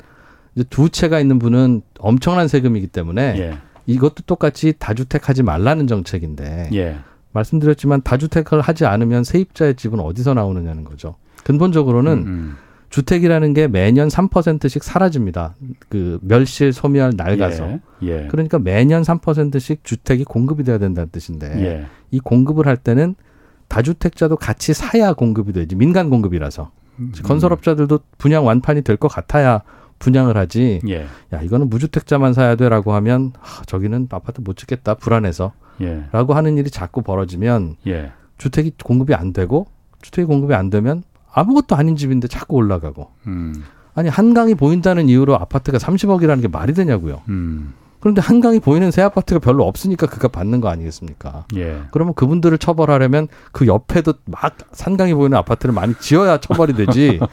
이제 0.55 0.64
두 0.70 0.88
채가 0.88 1.18
있는 1.20 1.38
분은 1.38 1.82
엄청난 1.98 2.46
세금이기 2.48 2.88
때문에 2.88 3.34
예. 3.38 3.59
이것도 3.86 4.22
똑같이 4.26 4.74
다주택 4.78 5.28
하지 5.28 5.42
말라는 5.42 5.86
정책인데 5.86 6.70
예. 6.74 6.98
말씀드렸지만 7.32 8.03
다주택을 8.03 8.61
하지 8.61 8.86
않으면 8.86 9.24
세입자의 9.24 9.76
집은 9.76 10.01
어디서 10.01 10.34
나오느냐는 10.34 10.84
거죠. 10.84 11.16
근본적으로는 11.44 12.12
음, 12.12 12.26
음. 12.26 12.57
주택이라는 12.91 13.55
게 13.55 13.68
매년 13.68 14.09
3%씩 14.09 14.82
사라집니다. 14.82 15.55
그 15.88 16.18
멸실, 16.22 16.72
소멸, 16.72 17.12
낡아서. 17.16 17.78
예, 18.03 18.24
예. 18.24 18.28
그러니까 18.30 18.59
매년 18.59 19.03
3%씩 19.03 19.84
주택이 19.84 20.24
공급이 20.24 20.64
돼야 20.64 20.78
된다는 20.78 21.09
뜻인데 21.11 21.47
예. 21.64 21.86
이 22.11 22.18
공급을 22.18 22.66
할 22.66 22.76
때는 22.76 23.14
다주택자도 23.68 24.36
같이 24.36 24.74
사야 24.74 25.12
공급이 25.12 25.53
되지 25.53 25.76
민간 25.76 26.11
공급이라서 26.11 26.72
음. 26.99 27.12
건설업자들도 27.22 28.01
분양 28.18 28.45
완판이 28.45 28.82
될 28.82 28.97
것 28.97 29.07
같아야 29.09 29.62
분양을 30.01 30.36
하지. 30.36 30.80
예. 30.88 31.07
야 31.32 31.43
이거는 31.43 31.68
무주택자만 31.70 32.32
사야 32.32 32.57
돼라고 32.57 32.93
하면 32.95 33.32
하, 33.38 33.62
저기는 33.66 34.09
아파트 34.11 34.41
못 34.41 34.57
짓겠다 34.57 34.95
불안해서. 34.95 35.53
예. 35.82 36.05
라고 36.11 36.34
하는 36.34 36.59
일이 36.59 36.70
자꾸 36.70 37.03
벌어지면 37.03 37.76
예. 37.86 38.11
주택이 38.38 38.72
공급이 38.82 39.14
안 39.14 39.32
되고 39.32 39.66
주택이 40.03 40.26
공급이 40.26 40.55
안 40.55 40.70
되면 40.70 41.05
아무것도 41.32 41.76
아닌 41.76 41.96
집인데 41.96 42.28
자꾸 42.28 42.56
올라가고. 42.56 43.10
음. 43.26 43.64
아니 43.94 44.08
한강이 44.08 44.54
보인다는 44.54 45.08
이유로 45.08 45.36
아파트가 45.36 45.78
30억이라는 45.78 46.42
게 46.42 46.48
말이 46.48 46.74
되냐고요. 46.74 47.22
음. 47.28 47.74
그런데 48.00 48.22
한강이 48.22 48.60
보이는 48.60 48.90
새 48.90 49.02
아파트가 49.02 49.40
별로 49.40 49.66
없으니까 49.66 50.06
그가 50.06 50.28
받는 50.28 50.60
거 50.60 50.68
아니겠습니까? 50.68 51.44
예. 51.56 51.82
그러면 51.90 52.14
그분들을 52.14 52.56
처벌하려면 52.56 53.28
그 53.52 53.66
옆에도 53.66 54.14
막 54.24 54.56
산강이 54.72 55.12
보이는 55.12 55.36
아파트를 55.36 55.74
많이 55.74 55.94
지어야 56.00 56.38
처벌이 56.38 56.72
되지. 56.72 57.20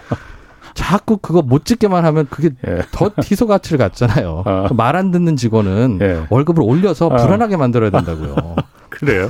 자꾸 0.74 1.18
그거 1.18 1.42
못 1.42 1.66
짓게만 1.66 2.06
하면 2.06 2.28
그게 2.30 2.50
예. 2.68 2.82
더 2.92 3.10
희소 3.24 3.48
가치를 3.48 3.80
갖잖아요. 3.80 4.44
어. 4.46 4.68
말안 4.74 5.12
듣는 5.12 5.38
직원은 5.38 6.00
예. 6.02 6.26
월급을 6.30 6.62
올려서 6.62 7.08
어. 7.08 7.16
불안하게 7.16 7.56
만들어야 7.58 7.90
된다고요. 7.90 8.36
그래요? 8.90 9.28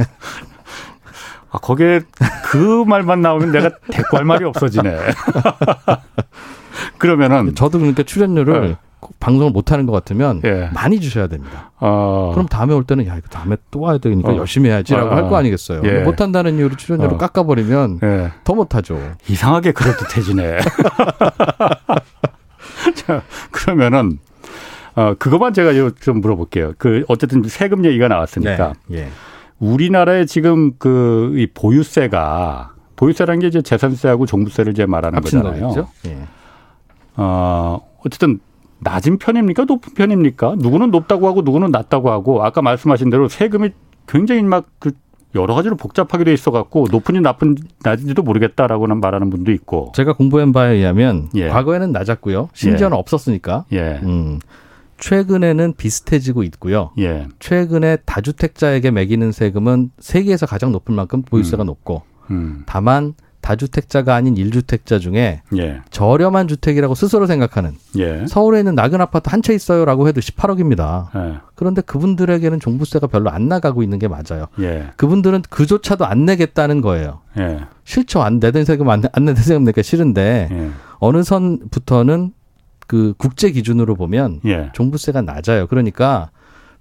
아, 1.51 1.59
거기에 1.59 2.01
그 2.45 2.83
말만 2.85 3.21
나오면 3.21 3.51
내가 3.51 3.69
대꾸할 3.91 4.25
말이 4.25 4.45
없어지네. 4.45 4.97
그러면은 6.97 7.53
저도 7.55 7.79
그러니까 7.79 8.03
출연료를 8.03 8.61
네. 8.61 8.75
방송을 9.19 9.51
못 9.51 9.71
하는 9.71 9.85
것 9.85 9.93
같으면 9.93 10.41
예. 10.43 10.69
많이 10.73 10.99
주셔야 10.99 11.27
됩니다. 11.27 11.71
어. 11.79 12.31
그럼 12.33 12.47
다음에 12.47 12.73
올 12.73 12.83
때는 12.83 13.05
야 13.07 13.15
이거 13.17 13.27
다음에 13.29 13.55
또 13.71 13.79
와야 13.81 13.99
되니까 13.99 14.31
어. 14.31 14.37
열심히 14.37 14.69
해야지라고 14.69 15.09
어. 15.09 15.15
할거 15.15 15.37
아니겠어요. 15.37 15.81
예. 15.85 15.99
못 15.99 16.19
한다는 16.19 16.57
이유로 16.57 16.75
출연료를 16.75 17.13
어. 17.15 17.17
깎아버리면 17.17 17.99
예. 18.03 18.31
더못 18.43 18.75
하죠. 18.75 18.99
이상하게 19.29 19.71
그럴듯해지네. 19.73 20.57
자 22.95 23.21
그러면은 23.51 24.19
어 24.95 25.13
그것만 25.17 25.53
제가 25.53 25.73
좀 25.99 26.21
물어볼게요. 26.21 26.73
그 26.77 27.03
어쨌든 27.07 27.43
세금 27.43 27.85
얘기가 27.85 28.07
나왔으니까. 28.07 28.73
네. 28.87 29.09
예. 29.61 29.65
우리나라에 29.65 30.25
지금 30.25 30.73
그 30.77 31.33
이 31.35 31.47
보유세가 31.53 32.73
보유세라는 32.95 33.39
게 33.41 33.47
이제 33.47 33.61
재산세하고 33.61 34.25
종부세를 34.25 34.71
이제 34.73 34.85
말하는 34.85 35.21
거잖아요. 35.21 35.71
예. 36.07 36.17
어, 37.15 37.79
어쨌든 38.05 38.39
낮은 38.79 39.17
편입니까? 39.17 39.65
높은 39.65 39.93
편입니까? 39.93 40.55
누구는 40.57 40.91
높다고 40.91 41.27
하고 41.27 41.41
누구는 41.41 41.71
낮다고 41.71 42.11
하고 42.11 42.43
아까 42.43 42.61
말씀하신 42.61 43.09
대로 43.09 43.27
세금이 43.27 43.69
굉장히 44.07 44.43
막그 44.43 44.91
여러 45.35 45.53
가지로 45.53 45.75
복잡하게 45.75 46.23
돼 46.23 46.33
있어 46.33 46.51
갖고 46.51 46.87
높은지 46.91 47.21
나쁜 47.21 47.55
낮은지도 47.83 48.23
모르겠다라고는 48.23 48.99
말하는 48.99 49.29
분도 49.29 49.51
있고. 49.51 49.91
제가 49.95 50.13
공부한 50.13 50.51
바에 50.53 50.75
의하면 50.75 51.29
예. 51.35 51.49
과거에는 51.49 51.91
낮았고요. 51.91 52.49
심지어는 52.53 52.95
예. 52.95 52.99
없었으니까. 52.99 53.65
예. 53.73 53.99
음. 54.03 54.39
최근에는 54.99 55.73
비슷해지고 55.77 56.43
있고요. 56.43 56.91
예. 56.99 57.27
최근에 57.39 57.97
다주택자에게 58.05 58.91
매기는 58.91 59.31
세금은 59.31 59.91
세계에서 59.99 60.45
가장 60.45 60.71
높을 60.71 60.93
만큼 60.95 61.21
보유세가 61.21 61.63
음. 61.63 61.67
높고 61.67 62.01
음. 62.31 62.63
다만 62.65 63.13
다주택자가 63.41 64.13
아닌 64.13 64.35
일주택자 64.35 64.99
중에 64.99 65.41
예. 65.57 65.79
저렴한 65.89 66.49
주택이라고 66.49 66.95
스스로 66.95 67.27
생각하는 67.27 67.75
예. 67.97 68.25
서울에 68.27 68.59
있는 68.59 68.75
낙은 68.75 68.99
아파트 68.99 69.29
한 69.29 69.41
채 69.41 69.53
있어요라고 69.53 70.07
해도 70.09 70.19
18억입니다. 70.19 71.07
예. 71.15 71.37
그런데 71.55 71.81
그분들에게는 71.81 72.59
종부세가 72.59 73.07
별로 73.07 73.29
안 73.29 73.47
나가고 73.47 73.83
있는 73.83 73.99
게 73.99 74.09
맞아요. 74.09 74.47
예. 74.59 74.87
그분들은 74.97 75.43
그조차도 75.49 76.05
안 76.05 76.25
내겠다는 76.25 76.81
거예요. 76.81 77.21
예. 77.37 77.59
싫죠. 77.85 78.21
안 78.21 78.39
내던 78.39 78.65
세금 78.65 78.89
안, 78.89 79.03
안 79.13 79.23
내던 79.25 79.41
세금 79.41 79.63
내기 79.63 79.81
싫은데 79.81 80.49
예. 80.51 80.69
어느 80.99 81.23
선부터는 81.23 82.33
그 82.87 83.13
국제 83.17 83.51
기준으로 83.51 83.95
보면 83.95 84.41
예. 84.45 84.69
종부세가 84.73 85.21
낮아요. 85.21 85.67
그러니까 85.67 86.31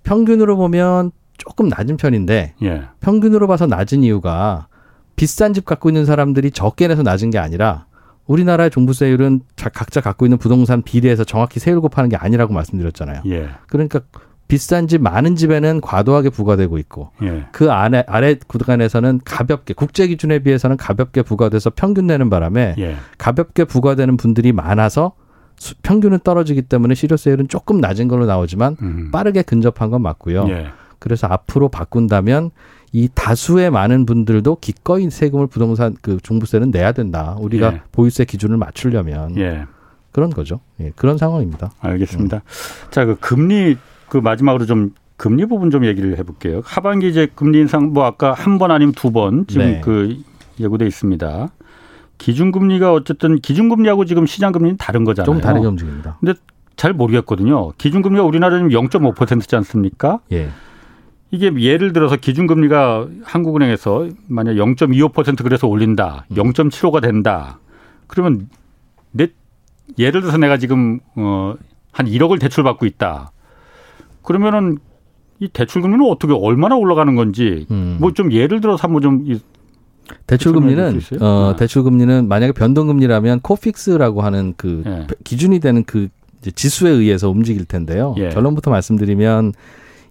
평균으로 0.04 0.56
보면 0.56 1.10
조금 1.36 1.68
낮은 1.68 1.96
편인데 1.96 2.54
예. 2.62 2.82
평균으로 3.00 3.46
봐서 3.46 3.66
낮은 3.66 4.02
이유가 4.02 4.68
비싼 5.16 5.52
집 5.52 5.64
갖고 5.64 5.90
있는 5.90 6.04
사람들이 6.04 6.50
적게 6.52 6.88
내서 6.88 7.02
낮은 7.02 7.30
게 7.30 7.38
아니라 7.38 7.86
우리나라의 8.26 8.70
종부세율은 8.70 9.42
각자 9.56 10.00
갖고 10.00 10.26
있는 10.26 10.38
부동산 10.38 10.82
비례해서 10.82 11.24
정확히 11.24 11.60
세율 11.60 11.80
곱하는 11.80 12.08
게 12.08 12.16
아니라고 12.16 12.54
말씀드렸잖아요. 12.54 13.22
예. 13.26 13.48
그러니까 13.68 14.00
비싼 14.48 14.86
집 14.86 15.02
많은 15.02 15.34
집에는 15.34 15.80
과도하게 15.80 16.30
부과되고 16.30 16.78
있고 16.78 17.10
예. 17.22 17.46
그 17.52 17.72
안에 17.72 18.04
아래 18.06 18.36
구간에서는 18.46 19.20
가볍게 19.24 19.74
국제 19.74 20.06
기준에 20.06 20.40
비해서는 20.40 20.76
가볍게 20.76 21.22
부과돼서 21.22 21.70
평균 21.74 22.06
내는 22.06 22.30
바람에 22.30 22.76
예. 22.78 22.96
가볍게 23.18 23.64
부과되는 23.64 24.16
분들이 24.16 24.52
많아서 24.52 25.12
평균은 25.82 26.20
떨어지기 26.24 26.62
때문에 26.62 26.94
실효세율은 26.94 27.48
조금 27.48 27.80
낮은 27.80 28.08
걸로 28.08 28.26
나오지만 28.26 28.76
음. 28.82 29.10
빠르게 29.10 29.42
근접한 29.42 29.90
건 29.90 30.02
맞고요. 30.02 30.46
예. 30.48 30.66
그래서 30.98 31.26
앞으로 31.26 31.68
바꾼다면 31.68 32.50
이 32.92 33.08
다수의 33.14 33.70
많은 33.70 34.06
분들도 34.06 34.56
기꺼이 34.60 35.10
세금을 35.10 35.46
부동산 35.48 35.94
그 36.00 36.18
종부세는 36.22 36.70
내야 36.70 36.92
된다. 36.92 37.36
우리가 37.40 37.72
예. 37.74 37.80
보유세 37.92 38.24
기준을 38.24 38.56
맞추려면 38.56 39.36
예. 39.38 39.64
그런 40.12 40.30
거죠. 40.30 40.60
예, 40.80 40.92
그런 40.96 41.18
상황입니다. 41.18 41.70
알겠습니다. 41.80 42.38
음. 42.38 42.90
자, 42.90 43.04
그 43.04 43.16
금리 43.20 43.76
그 44.08 44.16
마지막으로 44.18 44.64
좀 44.64 44.94
금리 45.18 45.44
부분 45.46 45.70
좀 45.70 45.84
얘기를 45.84 46.16
해볼게요. 46.18 46.62
하반기 46.64 47.08
이제 47.08 47.28
금리 47.34 47.58
인상 47.60 47.92
뭐 47.92 48.04
아까 48.04 48.32
한 48.32 48.58
번 48.58 48.70
아니면 48.70 48.92
두 48.94 49.10
번 49.10 49.46
지금 49.46 49.66
네. 49.66 49.80
그 49.82 50.16
예고돼 50.58 50.86
있습니다. 50.86 51.48
기준금리가 52.18 52.92
어쨌든 52.92 53.38
기준금리하고 53.38 54.04
지금 54.04 54.26
시장금리는 54.26 54.76
다른 54.78 55.04
거잖아요. 55.04 55.26
좀 55.26 55.40
다르게 55.40 55.66
움직입니다. 55.66 56.16
근데 56.20 56.34
잘 56.76 56.92
모르겠거든요. 56.92 57.72
기준금리가 57.78 58.24
우리나라는 58.24 58.68
0.5%지 58.68 59.56
않습니까? 59.56 60.20
예. 60.32 60.50
이게 61.30 61.52
예를 61.58 61.92
들어서 61.92 62.16
기준금리가 62.16 63.08
한국은행에서 63.24 64.08
만약 64.28 64.52
0.25% 64.52 65.42
그래서 65.42 65.66
올린다. 65.66 66.24
0.75가 66.30 66.96
음. 66.96 67.00
된다. 67.00 67.58
그러면 68.06 68.48
내 69.10 69.28
예를 69.98 70.20
들어서 70.20 70.38
내가 70.38 70.56
지금 70.56 71.00
어한 71.16 72.06
1억을 72.06 72.40
대출받고 72.40 72.86
있다. 72.86 73.32
그러면은 74.22 74.78
이 75.38 75.48
대출 75.48 75.82
금리는 75.82 76.04
어떻게 76.08 76.32
얼마나 76.32 76.76
올라가는 76.76 77.14
건지 77.14 77.66
음. 77.70 77.98
뭐좀 78.00 78.32
예를 78.32 78.60
들어서 78.60 78.82
한번 78.84 79.02
좀 79.02 79.24
대출 80.26 80.52
금리는 80.52 81.00
어 81.20 81.52
네. 81.52 81.56
대출 81.56 81.82
금리는 81.82 82.28
만약에 82.28 82.52
변동 82.52 82.86
금리라면 82.88 83.40
코픽스라고 83.40 84.22
하는 84.22 84.54
그 84.56 84.82
네. 84.84 85.06
기준이 85.24 85.60
되는 85.60 85.84
그 85.84 86.08
지수에 86.54 86.90
의해서 86.90 87.30
움직일 87.30 87.64
텐데요. 87.64 88.14
예. 88.18 88.28
결론부터 88.28 88.70
말씀드리면 88.70 89.52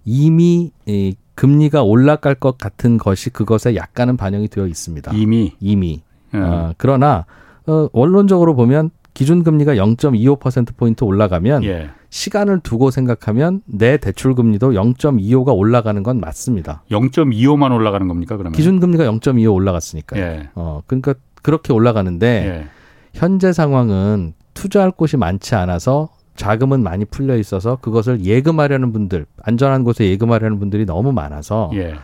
이미 0.04 0.70
이 0.86 1.14
금리가 1.34 1.82
올라갈 1.82 2.34
것 2.34 2.58
같은 2.58 2.98
것이 2.98 3.30
그것에 3.30 3.76
약간은 3.76 4.16
반영이 4.16 4.48
되어 4.48 4.66
있습니다. 4.66 5.12
이미 5.14 5.52
이미. 5.60 6.02
예. 6.34 6.38
어, 6.38 6.74
그러나 6.76 7.24
어, 7.66 7.88
원론적으로 7.92 8.54
보면 8.54 8.90
기준 9.16 9.42
금리가 9.42 9.76
0.25% 9.76 10.76
포인트 10.76 11.02
올라가면 11.02 11.64
예. 11.64 11.88
시간을 12.10 12.60
두고 12.60 12.90
생각하면 12.90 13.62
내 13.64 13.96
대출 13.96 14.34
금리도 14.34 14.72
0.25가 14.72 15.56
올라가는 15.56 16.02
건 16.02 16.20
맞습니다. 16.20 16.82
0.25만 16.90 17.74
올라가는 17.74 18.06
겁니까 18.08 18.36
그러면? 18.36 18.52
기준 18.52 18.78
금리가 18.78 19.04
0.25 19.04 19.54
올라갔으니까. 19.54 20.18
예. 20.18 20.50
어 20.54 20.82
그러니까 20.86 21.14
그렇게 21.40 21.72
올라가는데 21.72 22.26
예. 22.26 22.66
현재 23.14 23.54
상황은 23.54 24.34
투자할 24.52 24.90
곳이 24.90 25.16
많지 25.16 25.54
않아서 25.54 26.10
자금은 26.34 26.82
많이 26.82 27.06
풀려 27.06 27.38
있어서 27.38 27.76
그것을 27.76 28.22
예금하려는 28.22 28.92
분들, 28.92 29.24
안전한 29.42 29.82
곳에 29.82 30.04
예금하려는 30.10 30.58
분들이 30.58 30.84
너무 30.84 31.12
많아서 31.12 31.70
예. 31.72 31.94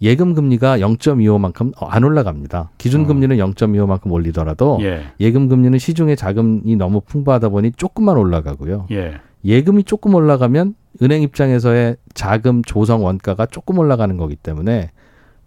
예금 0.00 0.34
금리가 0.34 0.78
0.25만큼 0.78 1.72
안 1.76 2.04
올라갑니다. 2.04 2.70
기준 2.78 3.06
금리는 3.06 3.40
어. 3.40 3.46
0.25만큼 3.46 4.12
올리더라도 4.12 4.78
예. 4.82 5.30
금 5.32 5.48
금리는 5.48 5.78
시중에 5.78 6.14
자금이 6.14 6.76
너무 6.76 7.00
풍부하다 7.00 7.48
보니 7.48 7.72
조금만 7.72 8.16
올라가고요. 8.16 8.86
예. 8.92 9.14
예금이 9.44 9.84
조금 9.84 10.14
올라가면 10.14 10.74
은행 11.02 11.22
입장에서의 11.22 11.96
자금 12.14 12.62
조성 12.62 13.04
원가가 13.04 13.46
조금 13.46 13.78
올라가는 13.78 14.16
거기 14.16 14.36
때문에 14.36 14.90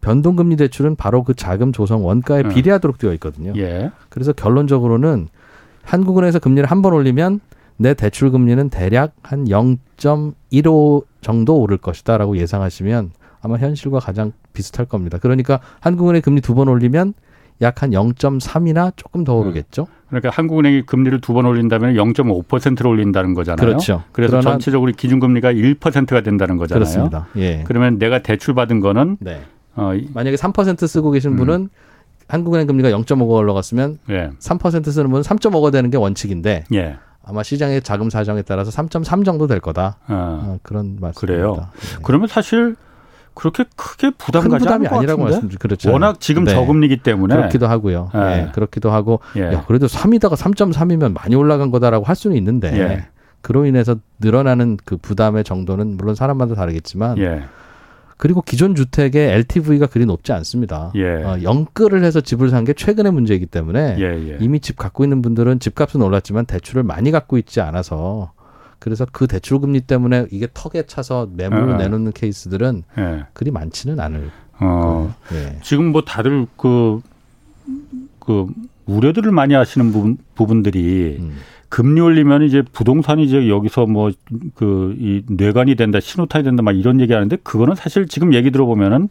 변동금리 0.01 0.55
대출은 0.55 0.95
바로 0.95 1.23
그 1.23 1.33
자금 1.33 1.71
조성 1.71 2.05
원가에 2.05 2.41
음. 2.43 2.49
비례하도록 2.49 2.97
되어 2.97 3.13
있거든요. 3.13 3.53
예. 3.57 3.91
그래서 4.09 4.33
결론적으로는 4.33 5.27
한국은행에서 5.83 6.39
금리를 6.39 6.69
한 6.69 6.81
번 6.81 6.93
올리면 6.93 7.39
내 7.77 7.93
대출 7.93 8.31
금리는 8.31 8.69
대략 8.69 9.13
한 9.23 9.45
0.15 9.45 11.05
정도 11.21 11.59
오를 11.59 11.77
것이다라고 11.77 12.37
예상하시면 12.37 13.11
아마 13.41 13.57
현실과 13.57 13.99
가장 13.99 14.33
비슷할 14.53 14.85
겁니다. 14.85 15.17
그러니까 15.19 15.59
한국은행 15.79 16.21
금리 16.21 16.41
두 16.41 16.53
번 16.55 16.67
올리면 16.67 17.13
약 17.61 17.83
한 17.83 17.91
0.3이나 17.91 18.91
조금 18.95 19.23
더 19.23 19.35
오르겠죠. 19.35 19.85
그러니까 20.09 20.29
한국은행이 20.31 20.81
금리를 20.87 21.21
두 21.21 21.33
번 21.33 21.45
올린다면 21.45 21.93
0.5%를 21.93 22.87
올린다는 22.87 23.33
거잖아요. 23.35 23.65
그렇죠. 23.65 24.03
그래서 24.11 24.41
전체적으로 24.41 24.91
기준금리가 24.91 25.53
1%가 25.53 26.21
된다는 26.21 26.57
거잖아요. 26.57 26.79
그렇습니다. 26.79 27.27
예. 27.37 27.63
그러면 27.67 27.99
내가 27.99 28.19
대출 28.23 28.55
받은 28.55 28.79
거는 28.79 29.17
네. 29.19 29.41
어, 29.75 29.91
만약에 30.13 30.35
3% 30.37 30.87
쓰고 30.87 31.11
계신 31.11 31.35
분은 31.35 31.53
음. 31.55 31.69
한국은행 32.27 32.65
금리가 32.65 32.89
0.5가 32.89 33.29
올라갔으면 33.29 33.99
예. 34.09 34.31
3% 34.39 34.85
쓰는 34.91 35.09
분은 35.11 35.21
3.5가 35.21 35.71
되는 35.71 35.89
게 35.91 35.97
원칙인데 35.97 36.63
예. 36.73 36.95
아마 37.23 37.43
시장의 37.43 37.83
자금 37.83 38.09
사정에 38.09 38.41
따라서 38.41 38.71
3.3 38.71 39.23
정도 39.23 39.45
될 39.45 39.59
거다. 39.59 39.97
어. 40.07 40.39
어, 40.43 40.59
그런 40.63 40.97
말씀입니다. 40.99 41.19
그래요. 41.19 41.55
네. 41.55 41.99
그러면 42.01 42.27
사실 42.27 42.75
그렇게 43.33 43.63
크게 43.75 44.11
부담 44.17 44.49
가지 44.49 44.65
부담이 44.65 44.87
아니라고 44.87 45.23
말씀드리 45.23 45.57
그렇죠. 45.57 45.91
워낙 45.91 46.19
지금 46.19 46.43
네. 46.43 46.51
저금리기 46.51 46.97
때문에 46.97 47.35
그렇기도 47.35 47.67
하고요. 47.67 48.09
네. 48.13 48.19
네. 48.19 48.51
그렇기도 48.53 48.91
하고 48.91 49.19
예. 49.37 49.41
야, 49.53 49.65
그래도 49.67 49.87
3이다가 49.87 50.35
3.3이면 50.35 51.13
많이 51.13 51.35
올라간 51.35 51.71
거다라고 51.71 52.05
할 52.05 52.15
수는 52.15 52.35
있는데 52.37 52.77
예. 52.77 53.05
그로 53.41 53.65
인해서 53.65 53.95
늘어나는 54.19 54.77
그 54.85 54.97
부담의 54.97 55.43
정도는 55.43 55.97
물론 55.97 56.13
사람마다 56.15 56.55
다르겠지만 56.55 57.17
예. 57.19 57.43
그리고 58.17 58.43
기존 58.43 58.75
주택의 58.75 59.31
LTV가 59.31 59.87
그리 59.87 60.05
높지 60.05 60.31
않습니다. 60.33 60.91
예. 60.95 61.23
어, 61.23 61.41
영끌을 61.41 62.03
해서 62.03 62.21
집을 62.21 62.49
산 62.51 62.65
게 62.65 62.73
최근의 62.73 63.11
문제이기 63.13 63.47
때문에 63.47 63.95
예, 63.97 64.03
예. 64.03 64.37
이미 64.39 64.59
집 64.59 64.77
갖고 64.77 65.03
있는 65.03 65.23
분들은 65.23 65.59
집값은 65.59 66.01
올랐지만 66.03 66.45
대출을 66.45 66.83
많이 66.83 67.09
갖고 67.09 67.39
있지 67.39 67.61
않아서 67.61 68.33
그래서 68.81 69.05
그 69.11 69.27
대출 69.27 69.59
금리 69.59 69.79
때문에 69.79 70.25
이게 70.31 70.47
턱에 70.53 70.83
차서 70.87 71.29
매물로 71.33 71.73
예. 71.73 71.77
내놓는 71.77 72.11
케이스들은 72.13 72.83
예. 72.97 73.25
그리 73.33 73.51
많지는 73.51 73.99
않을. 73.99 74.31
어, 74.59 75.15
예. 75.33 75.59
지금 75.61 75.91
뭐 75.91 76.01
다들 76.01 76.47
그, 76.57 76.99
그 78.19 78.47
우려들을 78.87 79.31
많이 79.31 79.53
하시는 79.53 79.91
부분, 79.91 80.17
부분들이 80.35 81.17
음. 81.19 81.37
금리 81.69 82.01
올리면 82.01 82.41
이제 82.43 82.63
부동산이 82.73 83.23
이제 83.23 83.47
여기서 83.47 83.85
뭐 83.85 84.11
그 84.55 84.95
이 84.99 85.23
뇌관이 85.29 85.75
된다, 85.75 85.99
신호탄이 85.99 86.43
된다, 86.43 86.63
막 86.63 86.73
이런 86.73 86.99
얘기 86.99 87.13
하는데 87.13 87.35
그거는 87.43 87.75
사실 87.75 88.07
지금 88.07 88.33
얘기 88.33 88.51
들어보면은 88.51 89.09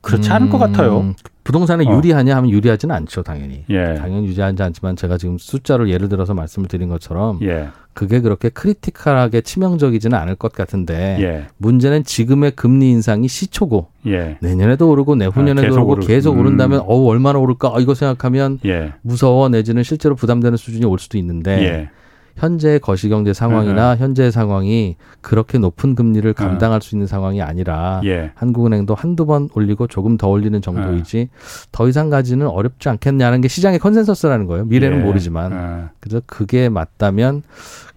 그렇지 0.00 0.30
않을 0.32 0.48
것 0.48 0.56
음, 0.56 0.60
같아요. 0.60 1.14
부동산에 1.50 1.84
어. 1.84 1.96
유리하냐 1.96 2.36
하면 2.36 2.50
유리하지는 2.50 2.94
않죠, 2.94 3.24
당연히. 3.24 3.64
예. 3.70 3.94
당연히 3.94 4.28
유리하지 4.28 4.62
않지만 4.62 4.94
제가 4.94 5.18
지금 5.18 5.36
숫자를 5.36 5.90
예를 5.90 6.08
들어서 6.08 6.32
말씀을 6.32 6.68
드린 6.68 6.88
것처럼 6.88 7.40
예. 7.42 7.68
그게 7.92 8.20
그렇게 8.20 8.50
크리티컬하게 8.50 9.40
치명적이지는 9.40 10.16
않을 10.16 10.36
것 10.36 10.52
같은데 10.52 11.18
예. 11.20 11.46
문제는 11.56 12.04
지금의 12.04 12.52
금리 12.52 12.90
인상이 12.90 13.26
시초고 13.26 13.88
예. 14.06 14.38
내년에도 14.40 14.88
오르고 14.90 15.16
내후년에도 15.16 15.60
아, 15.60 15.68
계속 15.68 15.80
오르고 15.80 15.92
오르... 15.92 16.06
계속 16.06 16.34
음. 16.34 16.40
오른다면 16.40 16.82
어우 16.86 17.08
얼마나 17.08 17.40
오를까 17.40 17.74
이거 17.80 17.94
생각하면 17.94 18.60
예. 18.64 18.92
무서워 19.02 19.48
내지는 19.48 19.82
실제로 19.82 20.14
부담되는 20.14 20.56
수준이 20.56 20.84
올 20.86 21.00
수도 21.00 21.18
있는데 21.18 21.62
예. 21.64 21.90
현재 22.36 22.78
거시경제 22.78 23.32
상황이나 23.32 23.94
네. 23.94 24.00
현재 24.00 24.30
상황이 24.30 24.96
그렇게 25.20 25.58
높은 25.58 25.94
금리를 25.94 26.32
네. 26.32 26.44
감당할 26.44 26.80
수 26.80 26.94
있는 26.94 27.06
상황이 27.06 27.42
아니라 27.42 28.00
예. 28.04 28.32
한국은행도 28.34 28.94
한두 28.94 29.26
번 29.26 29.48
올리고 29.54 29.86
조금 29.86 30.16
더 30.16 30.28
올리는 30.28 30.60
정도이지 30.60 31.16
네. 31.16 31.28
더 31.72 31.88
이상 31.88 32.10
가기는 32.10 32.46
어렵지 32.46 32.88
않겠냐는 32.88 33.40
게 33.40 33.48
시장의 33.48 33.78
컨센서스라는 33.78 34.46
거예요. 34.46 34.64
미래는 34.64 35.00
예. 35.00 35.02
모르지만. 35.02 35.50
네. 35.50 35.88
그래서 36.00 36.22
그게 36.26 36.68
맞다면 36.68 37.42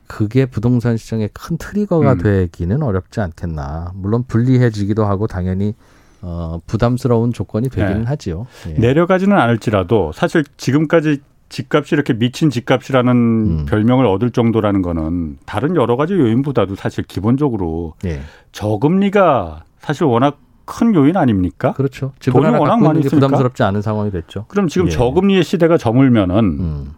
그게 0.07 0.45
부동산 0.45 0.97
시장의 0.97 1.29
큰 1.33 1.57
트리거가 1.57 2.13
음. 2.13 2.17
되기는 2.19 2.83
어렵지 2.83 3.21
않겠나. 3.21 3.93
물론 3.95 4.23
불리해지기도 4.27 5.05
하고 5.05 5.27
당연히 5.27 5.73
어, 6.21 6.59
부담스러운 6.67 7.33
조건이 7.33 7.69
되기는 7.69 8.01
네. 8.01 8.07
하지요. 8.07 8.47
예. 8.69 8.73
내려가지는 8.73 9.37
않을지라도 9.37 10.11
사실 10.13 10.43
지금까지 10.57 11.21
집값이 11.53 11.93
이렇게 11.93 12.13
미친 12.13 12.49
집값이라는 12.49 13.11
음. 13.11 13.65
별명을 13.69 14.07
얻을 14.07 14.31
정도라는 14.31 14.81
거는 14.81 15.37
다른 15.45 15.75
여러 15.75 15.95
가지 15.95 16.13
요인보다도 16.13 16.75
사실 16.75 17.03
기본적으로 17.03 17.93
예. 18.05 18.21
저금리가 18.51 19.63
사실 19.77 20.05
워낙 20.05 20.39
큰 20.65 20.95
요인 20.95 21.15
아닙니까? 21.15 21.73
그렇죠. 21.73 22.13
돈이 22.19 22.47
워낙 22.47 22.77
많이 22.77 23.01
있으니까 23.01 23.27
부담스럽지 23.27 23.61
않은 23.61 23.83
상황이 23.83 24.09
됐죠. 24.09 24.45
그럼 24.47 24.67
지금 24.67 24.87
예. 24.87 24.91
저금리의 24.91 25.43
시대가 25.43 25.77
저물면은 25.77 26.37
음. 26.37 26.91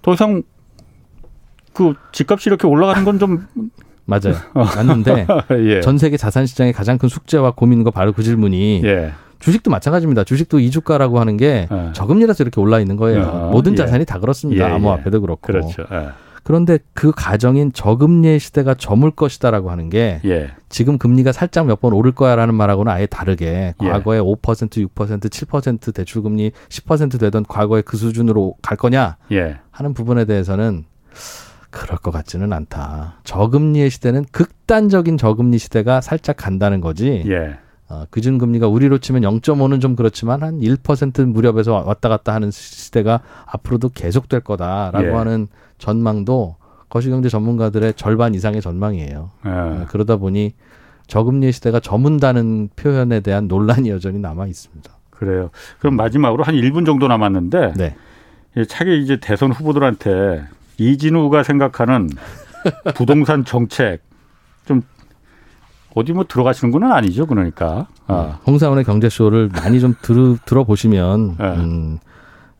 더 0.00 0.14
이상 0.14 0.42
그 1.74 1.92
집값이 2.12 2.48
이렇게 2.48 2.66
올라가는 2.66 3.04
건좀 3.04 3.46
맞아요. 4.06 4.36
맞는데 4.54 5.26
예. 5.66 5.80
전 5.82 5.98
세계 5.98 6.16
자산 6.16 6.46
시장의 6.46 6.72
가장 6.72 6.96
큰 6.96 7.10
숙제와 7.10 7.50
고민과 7.50 7.90
바로 7.90 8.14
그 8.14 8.22
질문이 8.22 8.80
예. 8.84 9.12
주식도 9.44 9.70
마찬가지입니다. 9.70 10.24
주식도 10.24 10.58
이주가라고 10.58 11.20
하는 11.20 11.36
게 11.36 11.68
네. 11.70 11.90
저금리라서 11.92 12.42
이렇게 12.44 12.60
올라 12.62 12.80
있는 12.80 12.96
거예요. 12.96 13.22
어, 13.24 13.50
모든 13.50 13.72
예. 13.72 13.76
자산이 13.76 14.00
예. 14.00 14.04
다 14.06 14.18
그렇습니다. 14.18 14.66
예, 14.70 14.72
암호화폐도 14.72 15.20
그렇고. 15.20 15.40
그렇죠. 15.42 15.82
예. 15.92 16.08
그런데 16.44 16.78
그 16.94 17.12
가정인 17.14 17.70
저금리의 17.72 18.38
시대가 18.38 18.74
저물 18.74 19.10
것이다라고 19.10 19.70
하는 19.70 19.90
게 19.90 20.20
예. 20.24 20.50
지금 20.70 20.96
금리가 20.96 21.32
살짝 21.32 21.66
몇 21.66 21.80
번 21.80 21.92
오를 21.92 22.12
거야라는 22.12 22.54
말하고는 22.54 22.90
아예 22.90 23.04
다르게 23.04 23.74
예. 23.82 23.86
과거에 23.86 24.18
5% 24.18 24.40
6% 24.88 25.20
7% 25.28 25.92
대출 25.94 26.22
금리 26.22 26.50
10% 26.70 27.20
되던 27.20 27.44
과거의 27.46 27.82
그 27.82 27.98
수준으로 27.98 28.54
갈 28.62 28.78
거냐 28.78 29.16
예. 29.32 29.58
하는 29.70 29.92
부분에 29.92 30.24
대해서는 30.24 30.84
그럴 31.70 31.98
것 31.98 32.12
같지는 32.12 32.52
않다. 32.54 33.16
저금리의 33.24 33.90
시대는 33.90 34.24
극단적인 34.32 35.18
저금리 35.18 35.58
시대가 35.58 36.00
살짝 36.00 36.36
간다는 36.38 36.80
거지. 36.80 37.24
예. 37.26 37.58
어, 37.94 38.06
기준 38.12 38.38
금리가 38.38 38.66
우리로 38.66 38.98
치면 38.98 39.22
0.5는 39.22 39.80
좀 39.80 39.94
그렇지만 39.94 40.42
한 40.42 40.60
1% 40.60 41.26
무렵에서 41.26 41.84
왔다 41.86 42.08
갔다 42.08 42.34
하는 42.34 42.50
시대가 42.50 43.20
앞으로도 43.46 43.90
계속될 43.90 44.40
거다라고 44.40 45.06
예. 45.06 45.10
하는 45.10 45.46
전망도 45.78 46.56
거시경제 46.88 47.28
전문가들의 47.28 47.94
절반 47.94 48.34
이상의 48.34 48.60
전망이에요. 48.60 49.30
예. 49.46 49.50
어, 49.50 49.86
그러다 49.88 50.16
보니 50.16 50.54
저금리 51.06 51.52
시대가 51.52 51.80
저문다는 51.80 52.70
표현에 52.76 53.20
대한 53.20 53.46
논란이 53.46 53.90
여전히 53.90 54.18
남아 54.18 54.46
있습니다. 54.46 54.90
그래요. 55.10 55.50
그럼 55.78 55.96
마지막으로 55.96 56.42
한 56.42 56.54
1분 56.54 56.86
정도 56.86 57.06
남았는데 57.06 57.74
네. 57.76 57.96
차기 58.68 59.00
이제 59.02 59.18
대선 59.20 59.52
후보들한테 59.52 60.44
이진우가 60.78 61.42
생각하는 61.42 62.08
부동산 62.94 63.44
정책 63.44 64.00
좀 64.64 64.82
어디 65.94 66.12
뭐 66.12 66.24
들어가시는 66.28 66.72
건 66.72 66.84
아니죠, 66.92 67.26
그러니까. 67.26 67.86
아. 68.06 68.38
홍사원의 68.46 68.84
경제쇼를 68.84 69.50
많이 69.54 69.80
좀 69.80 69.94
들, 70.02 70.36
들어보시면 70.44 71.36
네. 71.38 71.44
음, 71.56 71.98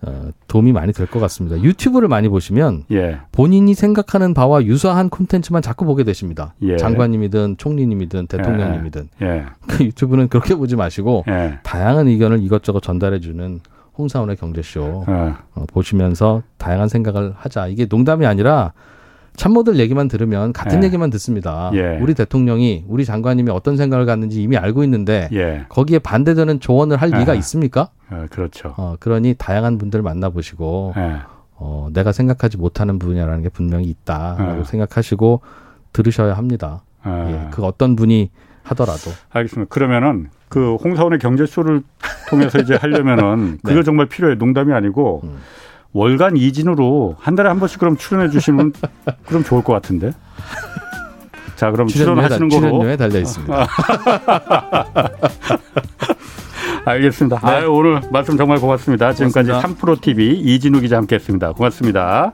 어, 0.03 0.29
도움이 0.49 0.73
많이 0.73 0.93
될 0.93 1.07
것 1.07 1.19
같습니다. 1.21 1.61
유튜브를 1.61 2.09
많이 2.09 2.29
보시면 2.29 2.85
예. 2.93 3.21
본인이 3.33 3.73
생각하는 3.75 4.35
바와 4.35 4.65
유사한 4.65 5.09
콘텐츠만 5.09 5.63
자꾸 5.63 5.85
보게 5.87 6.05
되십니다. 6.05 6.55
예. 6.63 6.77
장관님이든 6.77 7.57
총리님이든 7.57 8.27
대통령님이든 8.27 9.09
예. 9.23 9.27
예. 9.27 9.45
그 9.67 9.85
유튜브는 9.85 10.29
그렇게 10.29 10.55
보지 10.55 10.77
마시고 10.77 11.25
예. 11.29 11.59
다양한 11.63 12.07
의견을 12.09 12.43
이것저것 12.43 12.81
전달해주는 12.83 13.61
홍사원의 13.97 14.37
경제쇼 14.37 15.05
예. 15.09 15.13
어, 15.13 15.65
보시면서 15.73 16.43
다양한 16.59 16.89
생각을 16.89 17.33
하자. 17.37 17.69
이게 17.69 17.87
농담이 17.89 18.27
아니라 18.27 18.73
참모들 19.37 19.79
얘기만 19.79 20.09
들으면 20.09 20.53
같은 20.53 20.83
예. 20.83 20.87
얘기만 20.87 21.11
듣습니다. 21.11 21.71
예. 21.75 21.99
우리 22.01 22.15
대통령이 22.15 22.85
우리 22.87 23.05
장관님이 23.05 23.51
어떤 23.51 23.77
생각을 23.77 24.07
갖는지 24.07 24.43
이미 24.43 24.57
알고 24.57 24.85
있는데 24.85 25.29
예. 25.33 25.67
거기에 25.69 25.99
반대되는 25.99 26.61
조언을 26.61 26.97
할 26.97 27.11
리가 27.11 27.35
예. 27.35 27.39
있습니까? 27.39 27.89
어, 28.11 28.27
그렇죠. 28.31 28.75
어, 28.77 28.97
그러니 29.01 29.35
다양한 29.37 29.79
분들 29.79 30.03
만나보시고 30.03 30.95
예. 30.97 31.17
어, 31.57 31.89
내가 31.93 32.13
생각하지 32.13 32.59
못하는 32.59 32.99
분야라는 32.99 33.43
게 33.43 33.49
분명히 33.49 33.87
있다라고 33.87 34.61
예. 34.61 34.65
생각하시고 34.65 35.41
들으셔야 35.93 36.35
합니다. 36.35 36.83
예, 37.07 37.49
그 37.51 37.63
어떤 37.65 37.97
분이 37.97 38.31
하더라도. 38.63 39.11
알겠습니다. 39.31 39.69
그러면은 39.69 40.29
그 40.49 40.77
홍사원의 40.77 41.19
경제쇼를 41.19 41.83
통해서 42.31 42.59
이제 42.59 42.75
하려면은 42.77 43.59
네. 43.63 43.71
그거 43.71 43.83
정말 43.83 44.07
필요해. 44.07 44.37
농담이 44.37 44.73
아니고. 44.73 45.21
음. 45.25 45.37
월간 45.95 46.37
이진으로 46.37 47.17
한 47.19 47.35
달에 47.37 47.49
한 47.49 47.59
번씩 47.59 47.79
그럼 47.79 47.97
출연해 47.97 48.29
주시면 48.29 48.73
그럼 49.27 49.43
좋을 49.45 49.65
것 49.65 49.73
같은데. 49.73 50.11
자, 51.57 51.71
그럼 51.71 51.87
출연하시는 51.87 52.49
거로 52.49 52.61
출연료에 52.61 52.97
달려 52.97 53.21
있습니다. 53.21 53.67
알겠습니다. 56.85 57.41
네. 57.41 57.47
아유, 57.47 57.73
오늘 57.73 58.03
말씀 58.11 58.37
정말 58.37 58.59
고맙습니다. 58.59 59.15
지금까지 59.15 59.53
3프로 59.53 59.99
TV 60.01 60.41
이진우 60.41 60.81
기자 60.81 60.97
함께했습니다. 60.99 61.53
고맙습니다. 61.53 62.33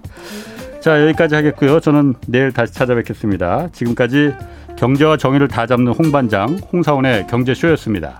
자, 0.81 1.03
여기까지 1.07 1.35
하겠고요. 1.35 1.81
저는 1.81 2.15
내일 2.27 2.53
다시 2.53 2.73
찾아뵙겠습니다. 2.73 3.69
지금까지 3.73 4.33
경제와 4.77 5.19
정의를 5.19 5.47
다 5.49 5.67
잡는 5.67 5.93
홍반장 5.93 6.59
홍사원의 6.73 7.27
경제쇼였습니다. 7.27 8.19